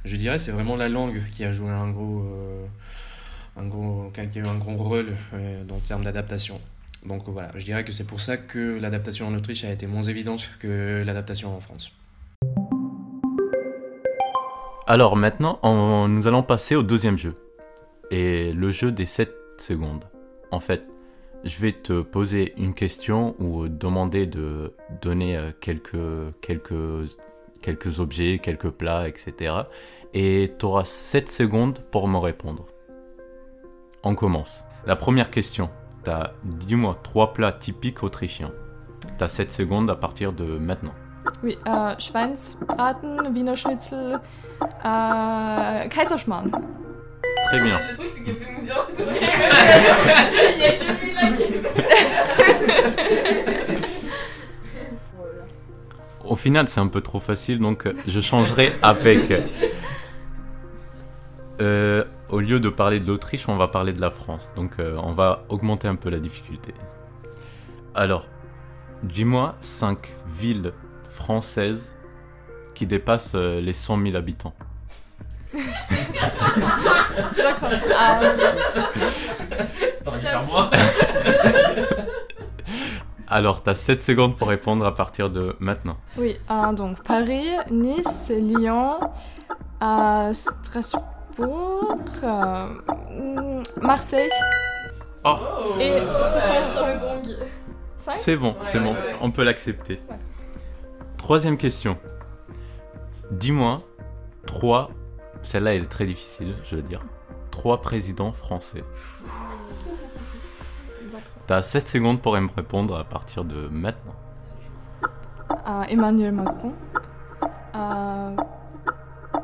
Je 0.06 0.15
dirais 0.15 0.39
c'est 0.39 0.52
vraiment 0.52 0.78
la 0.78 0.88
langue 0.88 1.22
qui 1.32 1.43
a 1.43 1.52
joué 1.52 1.69
un 1.69 1.89
gros, 1.91 2.26
un 3.58 3.67
gros, 3.67 4.10
qui 4.13 4.39
a 4.39 4.41
eu 4.41 4.48
un 4.48 4.56
grand 4.56 4.78
rôle 4.78 5.13
dans 5.67 5.76
le 5.76 5.82
terme 5.82 6.06
d'adaptation. 6.06 6.62
Donc 7.06 7.24
voilà, 7.28 7.52
je 7.56 7.65
dirais 7.65 7.84
que 7.84 7.91
c'est 7.91 8.06
pour 8.06 8.22
ça 8.22 8.38
que 8.38 8.80
l'adaptation 8.80 9.28
en 9.28 9.36
Autriche 9.36 9.65
a 9.65 9.72
été 9.72 9.86
moins 9.86 10.04
évidente 10.04 10.50
que 10.60 11.04
l'adaptation 11.06 11.54
en 11.54 11.60
France. 11.60 11.91
Alors 14.88 15.17
maintenant, 15.17 15.60
nous 16.08 16.26
allons 16.26 16.41
passer 16.41 16.76
au 16.76 16.84
deuxième 16.84 17.17
jeu. 17.17 17.36
Et 18.15 18.54
le 18.54 18.69
jeu 18.69 18.91
des 18.91 19.06
7 19.06 19.34
secondes. 19.58 20.04
En 20.52 20.60
fait, 20.60 20.86
je 21.43 21.60
vais 21.60 21.71
te 21.71 22.02
poser 22.02 22.54
une 22.58 22.76
question 22.76 23.36
ou 23.39 23.67
demander 23.67 24.28
de 24.28 24.76
donner 25.02 25.36
euh, 25.36 25.49
quelques, 25.60 25.97
quelques, 26.39 27.10
quelques 27.63 27.99
objets, 27.99 28.38
quelques 28.38 28.69
plats, 28.69 29.08
etc. 29.08 29.56
Et 30.13 30.54
tu 30.60 30.65
auras 30.67 30.84
7 30.84 31.28
secondes 31.28 31.80
pour 31.89 32.08
me 32.08 32.17
répondre. 32.19 32.67
On 34.04 34.13
commence. 34.13 34.63
La 34.86 34.95
première 34.95 35.32
question. 35.32 35.71
T'as, 36.04 36.34
dis-moi, 36.43 36.99
trois 37.02 37.34
plats 37.34 37.52
typiques 37.52 38.04
autrichiens. 38.04 38.52
T'as 39.17 39.28
7 39.28 39.52
secondes 39.52 39.89
à 39.89 39.95
partir 39.95 40.34
de 40.34 40.43
maintenant. 40.60 40.93
Oui, 41.41 41.58
äh, 41.65 41.99
Schweinsbraten, 41.99 43.34
Wiener 43.34 43.56
Schnitzel, 43.56 44.19
äh, 44.62 45.89
Kaiserschmarrn. 45.89 46.52
Très 47.54 47.62
bien. 47.62 47.80
Le 47.88 47.96
truc, 47.96 48.10
c'est 48.12 48.24
qu'elle 48.24 48.39
peut 48.39 48.46
nous 48.58 48.66
dire 48.66 48.88
tout 48.88 49.04
ce 49.04 49.20
qu'elle 49.20 49.30
veut. 49.30 49.38
Il 50.56 50.60
y 50.60 50.66
a 50.66 50.72
que 50.72 50.84
lui 51.06 51.13
là 51.13 51.30
qui 51.38 51.44
Au 56.28 56.36
final, 56.36 56.68
c'est 56.68 56.80
un 56.80 56.88
peu 56.88 57.02
trop 57.02 57.20
facile, 57.20 57.60
donc 57.60 57.86
euh, 57.86 57.94
je 58.08 58.20
changerai 58.22 58.72
avec. 58.82 59.32
Euh, 61.62 62.04
au 62.30 62.39
lieu 62.39 62.60
de 62.60 62.70
parler 62.70 63.00
de 63.00 63.06
l'Autriche, 63.06 63.48
on 63.48 63.56
va 63.56 63.68
parler 63.68 63.94
de 63.94 64.02
la 64.02 64.10
France. 64.10 64.52
Donc, 64.56 64.80
euh, 64.80 64.98
on 65.04 65.13
va 65.13 65.46
augmenter 65.50 65.88
un 65.88 65.96
peu 65.96 66.10
la 66.10 66.18
difficulté. 66.18 66.74
Alors, 67.94 68.28
dis-moi 69.04 69.56
5 69.62 70.00
villes 70.39 70.74
françaises 71.12 71.96
qui 72.74 72.88
dépassent 72.88 73.34
euh, 73.36 73.62
les 73.62 73.74
100 73.74 74.02
000 74.02 74.16
habitants. 74.16 74.56
D'accord. 77.38 77.69
Ähm, 77.71 78.38
T'aurais 80.04 80.19
dû 80.19 80.26
faire 80.26 80.43
moi. 80.43 80.69
Alors, 83.28 83.63
t'as 83.63 83.73
7 83.73 84.02
secondes 84.02 84.38
pour 84.38 84.47
répondre 84.49 84.86
à 84.86 84.93
partir 84.95 85.30
de 85.30 85.56
maintenant. 85.60 85.97
oui, 86.17 86.38
äh, 86.49 86.73
donc 86.76 87.02
Paris, 87.04 87.47
Nice, 87.71 88.30
Lyon, 88.30 88.99
äh, 89.82 90.32
Strasbourg, 90.34 91.97
mm, 92.21 93.63
Marseille. 93.82 94.30
Oh. 95.23 95.38
Et 95.80 95.93
ce 96.34 96.39
sont 96.39 96.78
Sur 96.78 96.86
le 96.88 96.99
gong. 96.99 97.36
C'est 97.97 98.36
bon, 98.36 98.56
c'est 98.63 98.78
ouais, 98.78 98.84
bon, 98.84 98.91
ouais. 98.91 99.15
on 99.21 99.32
peut 99.32 99.43
l'accepter. 99.43 100.02
Ouais. 100.10 100.17
Troisième 101.17 101.58
question. 101.58 101.97
Dis-moi, 103.32 103.78
trois, 104.45 104.89
celle-là 105.43 105.75
elle 105.75 105.84
est 105.84 105.88
très 105.88 106.06
difficile, 106.06 106.56
je 106.69 106.75
veux 106.77 106.82
dire, 106.82 107.01
trois 107.51 107.82
présidents 107.82 108.34
français. 108.34 108.84
T'as 111.47 111.62
7 111.62 111.88
secondes 111.88 112.21
pour 112.21 112.34
me 112.39 112.49
répondre 112.56 112.97
à 112.97 113.03
partir 113.03 113.43
de 113.43 113.67
maintenant. 113.69 114.15
äh, 115.67 115.91
Emmanuel 115.93 116.32
Macron, 116.32 116.73
äh, 117.75 118.36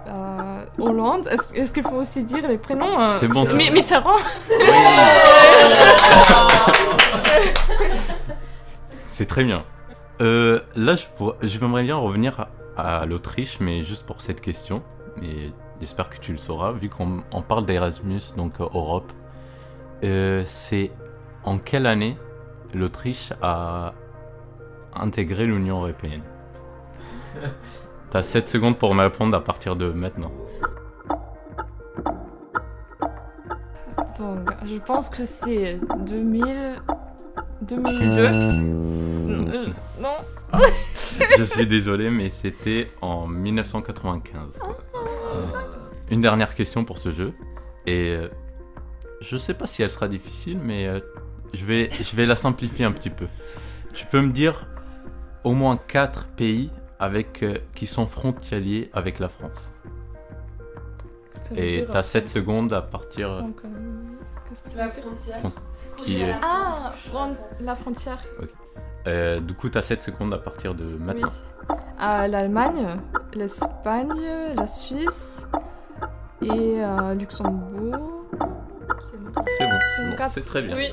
äh, 0.08 0.66
Hollande. 0.82 1.28
Est-ce 1.54 1.74
qu'il 1.74 1.84
faut 1.84 1.98
aussi 1.98 2.24
dire 2.24 2.48
les 2.48 2.58
prénoms 2.58 3.02
euh, 3.02 3.18
C'est 3.20 3.28
bon, 3.28 3.46
Mi- 3.54 3.70
Mitterrand. 3.70 4.16
C'est 9.06 9.26
très 9.26 9.44
bien. 9.44 9.64
Euh, 10.22 10.62
là, 10.76 10.96
je 10.96 11.06
j'aimerais 11.44 11.84
bien 11.84 11.96
revenir 11.98 12.48
à, 12.78 13.00
à 13.02 13.06
l'Autriche, 13.06 13.58
mais 13.60 13.84
juste 13.84 14.06
pour 14.06 14.22
cette 14.22 14.42
question. 14.42 14.82
J'espère 15.80 16.10
que 16.10 16.18
tu 16.18 16.32
le 16.32 16.38
sauras, 16.38 16.72
vu 16.72 16.90
qu'on 16.90 17.24
on 17.32 17.42
parle 17.42 17.66
d'Erasmus, 17.66 18.22
donc 18.36 18.60
euh, 18.60 18.68
Europe. 18.74 19.12
Euh, 20.04 20.44
c'est 20.46 20.92
en 21.44 21.58
quelle 21.58 21.86
année 21.86 22.18
l'Autriche 22.74 23.34
a 23.42 23.94
intégré 24.94 25.46
l'Union 25.46 25.78
Européenne? 25.78 26.24
T'as 28.12 28.24
7 28.24 28.48
secondes 28.48 28.78
pour 28.78 28.96
me 28.96 29.04
répondre 29.04 29.36
à 29.36 29.44
partir 29.44 29.76
de 29.76 29.92
maintenant. 29.92 30.32
Donc, 34.18 34.50
je 34.66 34.78
pense 34.80 35.10
que 35.10 35.24
c'est 35.26 35.80
2000... 36.00 36.82
2002. 37.62 38.22
Euh, 38.22 39.68
non. 40.02 40.18
Je 41.38 41.44
suis 41.44 41.68
désolé, 41.68 42.10
mais 42.10 42.30
c'était 42.30 42.92
en 43.02 43.28
1995. 43.28 44.60
Euh, 44.94 45.46
Une 46.12 46.22
dernière 46.22 46.56
question 46.56 46.86
pour 46.86 46.98
ce 46.98 47.12
jeu. 47.12 47.34
Et 47.86 48.12
euh, 48.12 48.30
je 49.22 49.38
sais 49.38 49.54
pas 49.54 49.68
si 49.68 49.84
elle 49.84 49.92
sera 49.92 50.08
difficile, 50.08 50.60
mais 50.64 50.88
euh, 50.88 51.00
je, 51.54 51.66
vais, 51.66 51.90
je 51.92 52.16
vais 52.16 52.26
la 52.26 52.36
simplifier 52.36 52.86
un 52.86 52.92
petit 52.92 53.10
peu. 53.10 53.26
Tu 53.94 54.06
peux 54.06 54.22
me 54.22 54.32
dire 54.32 54.68
au 55.44 55.54
moins 55.54 55.78
4 55.78 56.28
pays 56.28 56.72
avec, 57.00 57.44
euh, 57.44 57.58
qui 57.76 57.86
sont 57.86 58.08
frontaliers 58.08 58.90
avec 58.94 59.20
la 59.20 59.30
France. 59.30 59.72
Ça 61.34 61.54
veut 61.56 61.60
Et 61.62 61.72
dire, 61.78 61.88
t'as 61.92 62.00
euh, 62.00 62.04
7 62.04 62.28
secondes 62.30 62.74
à 62.74 62.82
partir 62.82 63.38
front 63.40 63.52
comme- 63.54 64.18
Qu'est-ce 64.50 64.64
que 64.64 64.70
ça 64.70 64.78
La 64.78 64.88
dire 64.88 65.04
frontière. 65.04 65.52
qui 65.98 66.22
est... 66.22 66.36
Ah, 66.42 66.92
la 67.62 67.76
frontière. 67.76 68.24
Euh, 69.08 69.40
du 69.40 69.54
coup, 69.54 69.70
t'as 69.70 69.82
7 69.82 70.04
secondes 70.04 70.34
à 70.34 70.38
partir 70.38 70.76
de 70.76 70.84
Oui. 70.84 70.98
maintenant. 71.00 71.28
Euh, 72.02 72.28
L'Allemagne, 72.28 73.00
l'Espagne, 73.34 74.14
la 74.56 74.68
Suisse 74.68 75.48
et 76.42 76.50
euh, 76.84 77.14
Luxembourg. 77.16 78.26
C'est 79.12 79.18
bon. 79.18 79.32
C'est 79.58 79.66
bon, 79.66 80.28
C'est 80.30 80.42
bon, 80.42 80.46
très 80.48 80.62
bien. 80.62 80.76
Oui. 80.76 80.88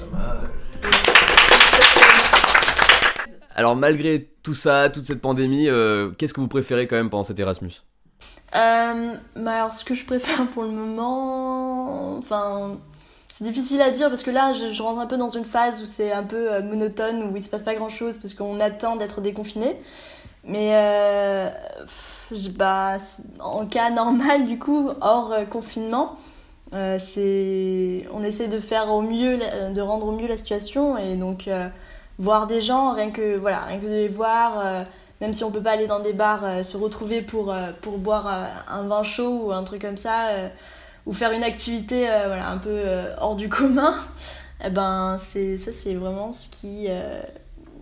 Alors 3.55 3.75
malgré 3.75 4.29
tout 4.42 4.55
ça, 4.55 4.90
toute 4.90 5.07
cette 5.07 5.23
pandémie, 5.23 5.69
euh, 5.69 6.11
qu'est-ce 6.19 6.35
que 6.35 6.40
vous 6.40 6.49
préférez 6.49 6.87
quand 6.87 6.97
même 6.97 7.09
pendant 7.09 7.23
cet 7.25 7.40
Erasmus? 7.40 7.71
Euh, 8.55 9.14
bah 9.35 9.53
alors, 9.57 9.73
ce 9.73 9.85
que 9.85 9.95
je 9.95 10.05
préfère 10.05 10.47
pour 10.49 10.62
le 10.64 10.71
moment, 10.71 12.16
enfin, 12.19 12.77
c'est 13.38 13.44
difficile 13.44 13.83
à 13.83 13.90
dire 13.90 14.09
parce 14.09 14.22
que 14.22 14.31
là, 14.31 14.53
je, 14.55 14.83
rentre 14.83 15.01
un 15.01 15.07
peu 15.07 15.16
dans 15.18 15.29
une 15.29 15.44
phase 15.44 15.83
où 15.83 15.87
c'est 15.87 16.12
un 16.12 16.22
peu 16.22 16.53
euh, 16.53 16.62
monotone, 16.62 17.22
où 17.25 17.37
il 17.37 17.42
se 17.44 17.51
passe 17.51 17.62
pas 17.62 17.75
grand 17.75 17.88
chose 17.90 18.16
parce 18.16 18.35
qu'on 18.35 18.61
attend 18.61 18.96
d'être 18.96 19.20
déconfiné. 19.20 19.77
Mais 20.44 20.70
euh, 20.75 21.51
pff, 21.81 22.33
bah, 22.57 22.96
en 23.40 23.66
cas 23.66 23.90
normal, 23.90 24.44
du 24.44 24.59
coup, 24.59 24.90
hors 25.01 25.33
euh, 25.33 25.44
confinement, 25.44 26.16
euh, 26.72 26.99
c'est, 27.01 28.07
on 28.12 28.22
essaie 28.22 28.49
de 28.49 28.59
faire 28.61 28.90
au 28.90 29.03
mieux, 29.03 29.37
la- 29.37 29.70
de 29.70 29.81
rendre 29.81 30.07
au 30.09 30.12
mieux 30.12 30.29
la 30.29 30.37
situation 30.38 30.96
et 30.99 31.16
donc 31.16 31.49
euh, 31.49 31.68
voir 32.18 32.46
des 32.46 32.61
gens, 32.61 32.92
rien 32.92 33.11
que 33.11 33.37
voilà, 33.37 33.61
rien 33.61 33.79
que 33.79 33.85
de 33.87 33.90
les 33.90 34.09
voir. 34.09 34.61
euh, 34.64 34.83
même 35.20 35.33
si 35.33 35.44
on 35.44 35.51
peut 35.51 35.62
pas 35.62 35.72
aller 35.72 35.87
dans 35.87 36.01
des 36.01 36.12
bars, 36.12 36.44
euh, 36.44 36.62
se 36.62 36.77
retrouver 36.77 37.22
pour, 37.22 37.51
euh, 37.53 37.70
pour 37.83 37.99
boire 37.99 38.27
euh, 38.27 38.44
un 38.68 38.83
vin 38.83 39.03
chaud 39.03 39.46
ou 39.46 39.53
un 39.53 39.64
truc 39.64 39.81
comme 39.83 39.96
ça, 39.96 40.27
euh, 40.29 40.49
ou 41.07 41.12
faire 41.12 41.31
une 41.33 41.45
activité 41.45 42.11
euh, 42.11 42.27
voilà, 42.27 42.51
un 42.51 42.59
peu 42.59 42.71
euh, 42.71 43.14
hors 43.19 43.37
du 43.37 43.49
commun, 43.49 43.95
eh 44.64 44.71
ben, 44.71 45.16
c'est, 45.21 45.57
ça 45.57 45.73
c'est 45.73 45.95
vraiment 45.95 46.33
ce 46.33 46.49
qui, 46.49 46.87
euh, 46.88 47.23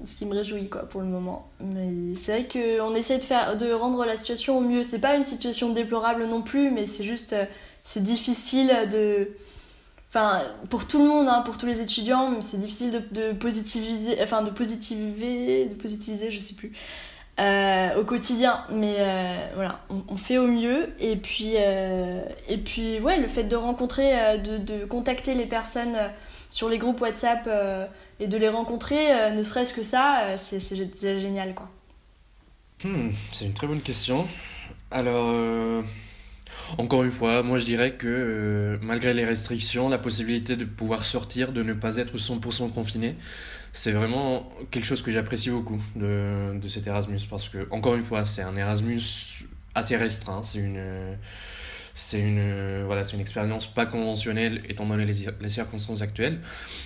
ce 0.05 0.15
qui 0.15 0.27
me 0.27 0.35
réjouit 0.35 0.69
quoi, 0.69 0.83
pour 0.83 1.01
le 1.01 1.07
moment. 1.07 1.49
Mais 1.61 2.15
c'est 2.17 2.33
vrai 2.33 2.49
qu'on 2.49 2.95
essaie 2.95 3.19
de, 3.19 3.25
faire, 3.25 3.57
de 3.57 3.73
rendre 3.73 4.05
la 4.05 4.17
situation 4.17 4.59
au 4.59 4.61
mieux. 4.61 4.83
C'est 4.83 5.01
pas 5.01 5.17
une 5.17 5.25
situation 5.25 5.71
déplorable 5.73 6.27
non 6.27 6.43
plus, 6.43 6.71
mais 6.71 6.87
c'est 6.87 7.05
juste, 7.05 7.35
c'est 7.83 8.03
difficile 8.03 8.71
de... 8.93 9.31
Enfin, 10.11 10.43
pour 10.71 10.87
tout 10.87 10.99
le 10.99 11.07
monde, 11.07 11.27
hein, 11.27 11.43
pour 11.45 11.59
tous 11.59 11.67
les 11.67 11.81
étudiants, 11.81 12.41
c'est 12.41 12.61
difficile 12.61 12.93
de, 12.93 13.01
de 13.11 13.33
positiviser, 13.33 14.17
enfin 14.23 14.43
de 14.43 14.51
positiver, 14.51 15.67
de 15.67 15.75
positiviser, 15.75 16.31
je 16.31 16.39
sais 16.39 16.55
plus, 16.55 16.73
euh, 17.41 17.99
au 17.99 18.05
quotidien. 18.05 18.63
Mais 18.71 18.97
euh, 18.99 19.49
voilà, 19.55 19.81
on, 20.09 20.17
fait 20.17 20.39
au 20.39 20.47
mieux. 20.47 20.93
Et 21.01 21.17
puis, 21.17 21.55
euh, 21.57 22.21
et 22.49 22.59
puis 22.59 23.01
ouais, 23.01 23.19
le 23.19 23.27
fait 23.27 23.45
de 23.45 23.57
rencontrer, 23.57 24.39
de, 24.39 24.59
de 24.59 24.85
contacter 24.85 25.35
les 25.35 25.47
personnes 25.47 25.97
sur 26.51 26.69
les 26.69 26.79
groupes 26.79 27.01
WhatsApp 27.01 27.49
et 28.21 28.29
de 28.29 28.37
les 28.37 28.49
rencontrer, 28.49 29.33
ne 29.33 29.43
serait-ce 29.43 29.75
que 29.75 29.83
ça, 29.83 30.37
c'est 30.37 30.61
déjà 31.01 31.19
génial. 31.19 31.55
Hmm, 32.85 33.11
c'est 33.33 33.47
une 33.47 33.55
très 33.55 33.67
bonne 33.67 33.81
question. 33.81 34.29
Alors, 34.93 35.35
encore 36.79 37.03
une 37.03 37.11
fois, 37.11 37.43
moi 37.43 37.59
je 37.59 37.65
dirais 37.65 37.95
que 37.95 38.79
malgré 38.81 39.13
les 39.13 39.25
restrictions, 39.25 39.89
la 39.89 39.99
possibilité 39.99 40.55
de 40.55 40.65
pouvoir 40.65 41.03
sortir, 41.03 41.51
de 41.51 41.65
ne 41.65 41.73
pas 41.73 41.97
être 41.97 42.17
100% 42.17 42.71
confiné, 42.73 43.17
c'est 43.75 43.91
vraiment 43.91 44.49
quelque 44.71 44.87
chose 44.87 45.03
que 45.03 45.11
j'apprécie 45.11 45.51
beaucoup 45.51 45.83
de, 45.97 46.57
de 46.63 46.69
cet 46.69 46.87
Erasmus. 46.87 47.19
Parce 47.29 47.49
que, 47.49 47.67
encore 47.71 47.97
une 47.97 48.03
fois, 48.03 48.25
c'est 48.25 48.43
un 48.43 48.57
Erasmus 48.57 49.03
assez 49.75 49.97
restreint. 49.97 50.43
C'est 50.43 50.61
une, 50.61 50.81
c'est 51.93 52.21
une, 52.21 52.85
voilà, 52.87 53.03
une 53.13 53.21
expérience 53.21 53.67
pas 53.67 53.85
conventionnelle 53.87 54.63
étant 54.69 54.87
donné 54.87 55.05
les, 55.05 55.27
les 55.41 55.49
circonstances 55.51 56.03
actuelles. 56.03 56.41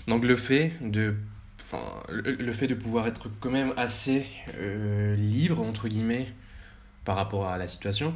Donc 0.07 0.24
le 0.24 0.37
fait 0.37 0.72
de 0.81 1.14
enfin, 1.61 2.03
le 2.09 2.53
fait 2.55 2.66
de 2.66 2.74
pouvoir 2.74 3.07
être 3.07 3.29
quand 3.40 3.51
même 3.51 3.74
assez 3.77 4.24
euh, 4.59 5.14
libre, 5.16 5.61
entre 5.61 5.88
guillemets, 5.88 6.29
par 7.05 7.16
rapport 7.16 7.46
à 7.46 7.59
la 7.59 7.66
situation, 7.66 8.14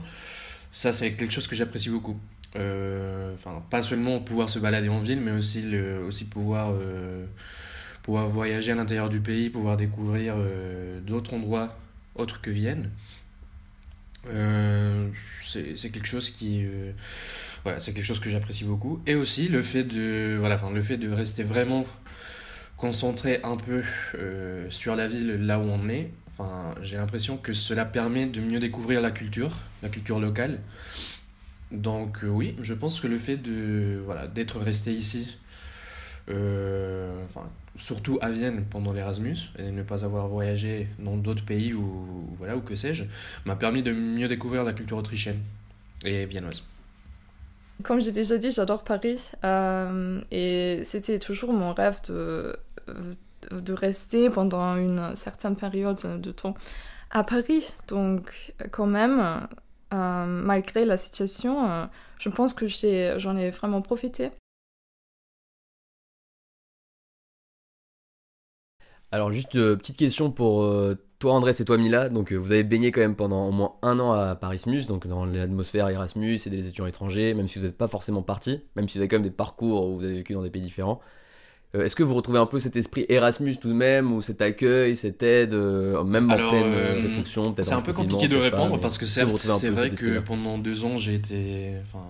ça, 0.72 0.92
c'est 0.92 1.12
quelque 1.12 1.32
chose 1.32 1.46
que 1.46 1.54
j'apprécie 1.56 1.90
beaucoup. 1.90 2.18
Euh, 2.56 3.34
Enfin, 3.34 3.62
pas 3.70 3.82
seulement 3.82 4.20
pouvoir 4.20 4.48
se 4.48 4.58
balader 4.58 4.88
en 4.88 5.00
ville, 5.00 5.20
mais 5.20 5.32
aussi, 5.32 5.62
le, 5.62 6.02
aussi 6.04 6.26
pouvoir, 6.26 6.72
euh, 6.72 7.26
pouvoir 8.02 8.28
voyager 8.28 8.72
à 8.72 8.74
l'intérieur 8.74 9.08
du 9.08 9.20
pays, 9.20 9.48
pouvoir 9.48 9.76
découvrir 9.76 10.34
euh, 10.36 11.00
d'autres 11.00 11.34
endroits 11.34 11.78
autres 12.14 12.40
que 12.40 12.50
Vienne. 12.50 12.90
Euh, 14.28 15.08
c'est 15.40 15.90
quelque 15.90 16.06
chose 16.06 16.30
qui 16.30 16.64
euh, 16.64 16.92
voilà 17.64 17.80
c'est 17.80 17.92
quelque 17.92 18.04
chose 18.04 18.20
que 18.20 18.30
j'apprécie 18.30 18.62
beaucoup 18.62 19.02
et 19.04 19.16
aussi 19.16 19.48
le 19.48 19.62
fait 19.62 19.82
de 19.82 20.36
voilà 20.38 20.54
enfin 20.54 20.70
le 20.70 20.80
fait 20.80 20.96
de 20.96 21.10
rester 21.10 21.42
vraiment 21.42 21.84
concentré 22.76 23.40
un 23.42 23.56
peu 23.56 23.82
sur 24.70 24.94
la 24.94 25.08
ville 25.08 25.44
là 25.44 25.58
où 25.58 25.62
on 25.62 25.88
est 25.88 26.12
enfin 26.38 26.72
j'ai 26.82 26.98
l'impression 26.98 27.36
que 27.36 27.52
cela 27.52 27.84
permet 27.84 28.26
de 28.26 28.40
mieux 28.40 28.60
découvrir 28.60 29.00
la 29.00 29.10
culture 29.10 29.56
la 29.82 29.88
culture 29.88 30.20
locale 30.20 30.60
donc 31.72 32.20
oui 32.22 32.54
je 32.62 32.74
pense 32.74 33.00
que 33.00 33.08
le 33.08 33.18
fait 33.18 33.38
de 33.38 34.00
voilà 34.04 34.28
d'être 34.28 34.60
resté 34.60 34.92
ici 34.92 35.36
euh, 36.28 37.24
enfin 37.24 37.48
surtout 37.78 38.18
à 38.20 38.30
Vienne 38.30 38.64
pendant 38.70 38.92
l'Erasmus 38.92 39.38
et 39.58 39.70
ne 39.70 39.82
pas 39.82 40.04
avoir 40.04 40.28
voyagé 40.28 40.88
dans 40.98 41.16
d'autres 41.16 41.44
pays 41.44 41.74
ou 41.74 42.06
voilà 42.38 42.56
ou 42.56 42.60
que 42.60 42.76
sais-je 42.76 43.04
m'a 43.44 43.56
permis 43.56 43.82
de 43.82 43.92
mieux 43.92 44.28
découvrir 44.28 44.62
la 44.62 44.72
culture 44.72 44.98
autrichienne 44.98 45.40
et 46.04 46.26
viennoise. 46.26 46.64
Comme 47.82 48.00
j'ai 48.00 48.12
déjà 48.12 48.38
dit, 48.38 48.50
j'adore 48.50 48.84
Paris 48.84 49.18
euh, 49.44 50.20
et 50.30 50.82
c'était 50.84 51.18
toujours 51.18 51.52
mon 51.52 51.72
rêve 51.72 52.00
de, 52.08 52.56
de 53.50 53.72
rester 53.72 54.30
pendant 54.30 54.76
une 54.76 55.16
certaine 55.16 55.56
période 55.56 56.20
de 56.20 56.32
temps 56.32 56.54
à 57.10 57.24
Paris. 57.24 57.72
Donc 57.88 58.54
quand 58.70 58.86
même, 58.86 59.48
euh, 59.92 60.26
malgré 60.26 60.84
la 60.84 60.96
situation, 60.96 61.70
euh, 61.70 61.84
je 62.18 62.28
pense 62.28 62.54
que 62.54 62.66
j'en 62.66 63.36
ai 63.36 63.50
vraiment 63.50 63.82
profité. 63.82 64.30
Alors 69.12 69.30
juste 69.30 69.56
euh, 69.56 69.76
petite 69.76 69.98
question 69.98 70.30
pour 70.30 70.62
euh, 70.62 70.98
toi 71.18 71.34
Andrés 71.34 71.52
et 71.60 71.64
toi 71.66 71.76
Mila. 71.76 72.08
Donc 72.08 72.32
euh, 72.32 72.36
vous 72.36 72.50
avez 72.50 72.64
baigné 72.64 72.90
quand 72.90 73.02
même 73.02 73.14
pendant 73.14 73.46
au 73.46 73.52
moins 73.52 73.74
un 73.82 74.00
an 74.00 74.12
à 74.12 74.34
Parismus, 74.34 74.86
donc 74.88 75.06
dans 75.06 75.26
l'atmosphère 75.26 75.90
Erasmus 75.90 76.40
et 76.46 76.50
des 76.50 76.66
étudiants 76.66 76.86
étrangers, 76.86 77.34
même 77.34 77.46
si 77.46 77.58
vous 77.58 77.66
n'êtes 77.66 77.76
pas 77.76 77.88
forcément 77.88 78.22
partis, 78.22 78.60
même 78.74 78.88
si 78.88 78.96
vous 78.96 79.02
avez 79.02 79.08
quand 79.08 79.16
même 79.16 79.22
des 79.22 79.30
parcours 79.30 79.86
où 79.86 79.98
vous 79.98 80.04
avez 80.04 80.14
vécu 80.14 80.32
dans 80.32 80.42
des 80.42 80.48
pays 80.48 80.62
différents. 80.62 80.98
Euh, 81.74 81.84
Est-ce 81.84 81.94
que 81.94 82.02
vous 82.02 82.14
retrouvez 82.14 82.38
un 82.38 82.46
peu 82.46 82.58
cet 82.58 82.74
esprit 82.74 83.04
Erasmus 83.10 83.58
tout 83.58 83.68
de 83.68 83.74
même, 83.74 84.12
ou 84.12 84.22
cet 84.22 84.40
accueil, 84.40 84.96
cette 84.96 85.22
aide, 85.22 85.52
même 85.52 86.30
en 86.30 86.34
Alors, 86.34 86.50
pleine 86.50 87.02
restriction 87.02 87.52
peut-être 87.52 87.66
C'est 87.66 87.74
en 87.74 87.78
un 87.78 87.82
peu 87.82 87.92
compliqué 87.92 88.28
de 88.28 88.36
pas, 88.36 88.44
répondre 88.44 88.80
parce 88.80 88.96
que 88.96 89.04
c'est 89.04 89.24
vrai 89.24 89.90
que 89.90 90.20
pendant 90.20 90.56
deux 90.56 90.86
ans, 90.86 90.96
j'ai 90.96 91.14
été. 91.14 91.74
Enfin, 91.82 92.04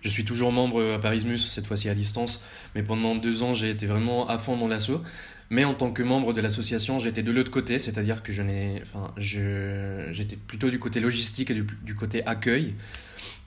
je 0.00 0.08
suis 0.08 0.24
toujours 0.24 0.52
membre 0.52 0.94
à 0.94 0.98
Parismus, 1.00 1.38
cette 1.38 1.66
fois-ci 1.66 1.88
à 1.88 1.94
distance, 1.94 2.40
mais 2.76 2.84
pendant 2.84 3.16
deux 3.16 3.42
ans, 3.42 3.54
j'ai 3.54 3.70
été 3.70 3.86
vraiment 3.86 4.28
à 4.28 4.38
fond 4.38 4.56
dans 4.56 4.68
l'assaut. 4.68 5.00
Mais 5.50 5.64
en 5.64 5.74
tant 5.74 5.90
que 5.90 6.02
membre 6.02 6.34
de 6.34 6.40
l'association, 6.40 6.98
j'étais 6.98 7.22
de 7.22 7.32
l'autre 7.32 7.50
côté, 7.50 7.78
c'est-à-dire 7.78 8.22
que 8.22 8.32
je 8.32 8.42
enfin, 8.82 9.14
j'étais 9.16 10.36
plutôt 10.36 10.68
du 10.68 10.78
côté 10.78 11.00
logistique 11.00 11.50
et 11.50 11.54
du, 11.54 11.66
du 11.82 11.94
côté 11.94 12.24
accueil. 12.26 12.74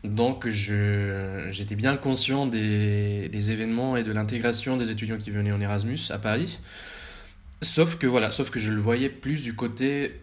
Donc, 0.03 0.47
j'étais 0.47 1.75
bien 1.75 1.95
conscient 1.95 2.47
des, 2.47 3.29
des 3.29 3.51
événements 3.51 3.97
et 3.97 4.03
de 4.03 4.11
l'intégration 4.11 4.77
des 4.77 4.89
étudiants 4.89 5.17
qui 5.17 5.29
venaient 5.29 5.51
en 5.51 5.61
Erasmus 5.61 5.99
à 6.09 6.17
Paris. 6.17 6.59
Sauf 7.61 7.97
que 7.97 8.07
voilà, 8.07 8.31
sauf 8.31 8.49
que 8.49 8.59
je 8.59 8.73
le 8.73 8.79
voyais 8.79 9.09
plus 9.09 9.43
du 9.43 9.53
côté 9.53 10.19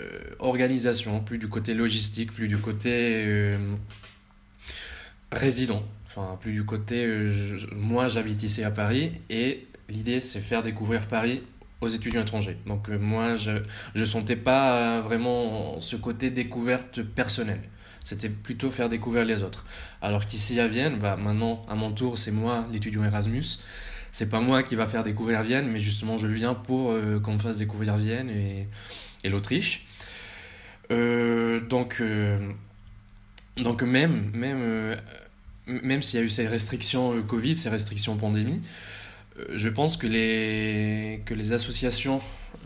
euh, 0.00 0.20
organisation, 0.40 1.20
plus 1.20 1.38
du 1.38 1.48
côté 1.48 1.74
logistique, 1.74 2.32
plus 2.32 2.48
du 2.48 2.58
côté 2.58 3.24
euh, 3.26 3.56
résident. 5.30 5.84
Enfin, 6.04 6.36
plus 6.40 6.52
du 6.52 6.64
côté 6.64 7.06
euh, 7.06 7.58
moi 7.74 8.08
j'habite 8.08 8.58
à 8.64 8.70
Paris 8.70 9.12
et 9.30 9.66
l'idée 9.92 10.20
c'est 10.20 10.40
faire 10.40 10.62
découvrir 10.62 11.06
Paris 11.06 11.42
aux 11.80 11.88
étudiants 11.88 12.22
étrangers. 12.22 12.56
Donc 12.66 12.88
euh, 12.88 12.98
moi 12.98 13.36
je 13.36 13.62
je 13.94 14.04
sentais 14.04 14.36
pas 14.36 14.78
euh, 14.78 15.00
vraiment 15.02 15.80
ce 15.80 15.96
côté 15.96 16.30
découverte 16.30 17.02
personnelle. 17.02 17.62
C'était 18.04 18.28
plutôt 18.28 18.70
faire 18.70 18.88
découvrir 18.88 19.24
les 19.24 19.42
autres. 19.42 19.64
Alors 20.00 20.26
qu'ici 20.26 20.58
à 20.58 20.68
Vienne, 20.68 20.98
bah 20.98 21.16
maintenant 21.16 21.62
à 21.68 21.74
mon 21.74 21.92
tour 21.92 22.18
c'est 22.18 22.32
moi 22.32 22.66
l'étudiant 22.72 23.04
Erasmus. 23.04 23.58
c'est 24.10 24.28
pas 24.28 24.40
moi 24.40 24.62
qui 24.62 24.74
va 24.76 24.86
faire 24.86 25.04
découvrir 25.04 25.42
Vienne, 25.42 25.68
mais 25.68 25.80
justement 25.80 26.16
je 26.18 26.26
viens 26.26 26.54
pour 26.54 26.94
qu'on 27.22 27.34
me 27.34 27.38
fasse 27.38 27.58
découvrir 27.58 27.96
Vienne 27.96 28.28
et, 28.30 28.68
l'Autriche. 29.28 29.86
donc, 30.90 32.00
même, 33.82 34.32
même 35.66 36.02
s'il 36.02 36.18
y 36.18 36.22
a 36.22 36.26
eu 36.26 36.28
ces 36.28 36.48
restrictions 36.48 37.22
Covid, 37.22 37.56
ces 37.56 37.70
restrictions 37.70 38.16
pandémie, 38.16 38.62
je 39.54 39.68
pense 39.68 39.96
que 39.96 40.06
les, 40.06 41.22
que 41.24 41.34
les 41.34 41.52
associations 41.52 42.20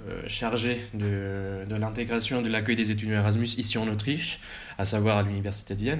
euh, 0.08 0.22
chargées 0.26 0.80
de, 0.94 1.64
de 1.68 1.76
l'intégration 1.76 2.40
et 2.40 2.42
de 2.42 2.48
l'accueil 2.48 2.76
des 2.76 2.90
étudiants 2.90 3.18
Erasmus 3.18 3.46
ici 3.56 3.78
en 3.78 3.88
Autriche, 3.88 4.40
à 4.78 4.84
savoir 4.84 5.16
à 5.18 5.22
l'Université 5.22 5.74
de 5.74 5.96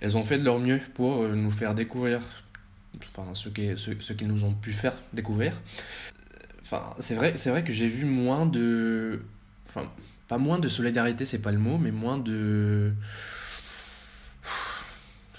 elles 0.00 0.16
ont 0.16 0.24
fait 0.24 0.38
de 0.38 0.44
leur 0.44 0.58
mieux 0.58 0.80
pour 0.94 1.22
euh, 1.22 1.34
nous 1.34 1.50
faire 1.50 1.74
découvrir 1.74 2.20
enfin, 3.08 3.34
ce 3.34 3.48
qu'ils 3.48 3.78
ce, 3.78 4.12
qu'ils 4.12 4.28
nous 4.28 4.44
ont 4.44 4.54
pu 4.54 4.72
faire 4.72 4.96
découvrir. 5.12 5.52
Enfin, 6.62 6.94
c'est 6.98 7.14
vrai, 7.14 7.32
vrai 7.32 7.64
que 7.64 7.72
j'ai 7.72 7.88
vu 7.88 8.04
moins 8.04 8.46
de... 8.46 9.22
Enfin, 9.68 9.90
pas 10.28 10.38
moins 10.38 10.58
de 10.58 10.68
solidarité, 10.68 11.24
c'est 11.24 11.40
pas 11.40 11.52
le 11.52 11.58
mot, 11.58 11.78
mais 11.78 11.90
moins 11.90 12.18
de... 12.18 12.92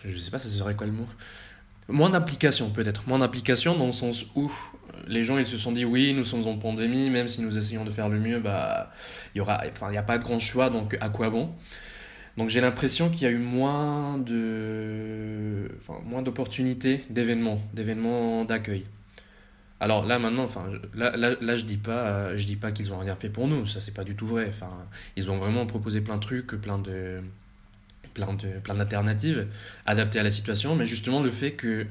Je 0.04 0.18
sais 0.18 0.32
pas, 0.32 0.40
ça 0.40 0.50
serait 0.50 0.76
quoi 0.76 0.88
le 0.88 0.94
mot? 0.94 1.08
Moins 1.90 2.10
d'implication 2.10 2.70
peut-être, 2.70 3.08
moins 3.08 3.20
d'implication 3.20 3.78
dans 3.78 3.88
le 3.88 3.92
sens 3.92 4.26
où 4.36 4.52
les 5.08 5.24
gens 5.24 5.38
ils 5.38 5.46
se 5.46 5.58
sont 5.58 5.72
dit 5.72 5.84
oui 5.84 6.14
nous 6.14 6.24
sommes 6.24 6.48
en 6.48 6.58
pandémie 6.58 7.10
même 7.10 7.28
si 7.28 7.42
nous 7.42 7.58
essayons 7.58 7.84
de 7.84 7.92
faire 7.92 8.08
le 8.08 8.20
mieux 8.20 8.40
bah 8.40 8.92
il 9.36 9.40
y 9.40 9.42
enfin 9.42 9.90
n'y 9.90 9.98
a 9.98 10.04
pas 10.04 10.18
de 10.18 10.24
grand 10.24 10.40
choix 10.40 10.70
donc 10.70 10.96
à 11.02 11.10
quoi 11.10 11.30
bon? 11.30 11.54
Donc 12.38 12.50
j'ai 12.50 12.62
l'impression 12.62 13.10
qu'il 13.10 13.24
y 13.24 13.26
a 13.26 13.30
eu 13.30 13.40
moins 13.40 14.18
de 14.20 15.70
enfin 15.78 16.22
d'opportunités 16.22 17.04
d'événements 17.10 17.62
d'événements 17.74 18.46
d'accueil. 18.46 18.86
Alors 19.80 20.06
là 20.06 20.18
maintenant 20.20 20.44
enfin 20.44 20.70
là, 20.94 21.18
là, 21.18 21.36
là 21.42 21.56
je 21.58 21.66
dis 21.66 21.78
pas 21.78 22.38
je 22.38 22.46
dis 22.46 22.56
pas 22.56 22.72
qu'ils 22.72 22.94
ont 22.94 23.00
rien 23.00 23.16
fait 23.16 23.30
pour 23.30 23.48
nous 23.48 23.66
ça 23.68 23.82
c'est 23.82 23.94
pas 23.94 24.04
du 24.04 24.16
tout 24.16 24.28
vrai. 24.28 24.46
Enfin 24.48 24.72
ils 25.18 25.30
ont 25.30 25.40
vraiment 25.40 25.66
proposé 25.66 26.00
plein 26.00 26.16
de 26.16 26.22
trucs 26.22 26.48
plein 26.62 26.78
de 26.78 27.22
plein 28.14 28.34
de 28.34 28.60
plein 28.60 28.76
d'alternatives 28.76 29.48
adaptées 29.86 30.20
à 30.20 30.24
la 30.24 30.32
situation 30.32 30.76
mais 30.76 30.86
justement 30.86 31.22
le 31.22 31.32
fait 31.32 31.52
que 31.52 31.86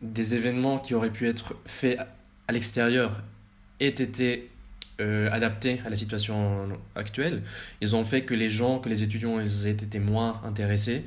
des 0.00 0.34
événements 0.34 0.78
qui 0.78 0.94
auraient 0.94 1.10
pu 1.10 1.28
être 1.28 1.54
faits 1.64 1.98
à 2.48 2.52
l'extérieur 2.52 3.22
aient 3.80 3.88
été 3.88 4.50
euh, 5.00 5.30
adaptés 5.32 5.80
à 5.86 5.90
la 5.90 5.96
situation 5.96 6.68
actuelle. 6.94 7.42
Ils 7.80 7.96
ont 7.96 8.04
fait 8.04 8.22
que 8.22 8.34
les 8.34 8.50
gens, 8.50 8.78
que 8.78 8.88
les 8.88 9.02
étudiants 9.02 9.40
ils 9.40 9.66
aient 9.66 9.70
été 9.70 9.98
moins 9.98 10.40
intéressés. 10.44 11.04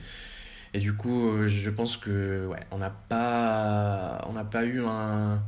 Et 0.73 0.79
du 0.79 0.93
coup, 0.93 1.29
euh, 1.29 1.47
je 1.47 1.69
pense 1.69 1.95
que 1.95 2.47
ouais, 2.47 2.59
on 2.71 2.77
n'a 2.77 2.89
pas, 2.89 4.25
on 4.27 4.33
n'a 4.33 4.43
pas 4.43 4.65
eu 4.65 4.83
un, 4.83 5.41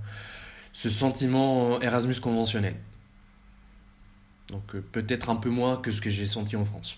ce 0.72 0.90
sentiment 0.90 1.82
Erasmus 1.82 2.20
conventionnel. 2.22 2.76
Donc 4.50 4.76
euh, 4.76 4.82
peut-être 4.92 5.30
un 5.30 5.36
peu 5.36 5.50
moins 5.50 5.78
que 5.78 5.92
ce 5.92 6.00
que 6.00 6.10
j'ai 6.10 6.26
senti 6.26 6.56
en 6.56 6.64
France. 6.64 6.98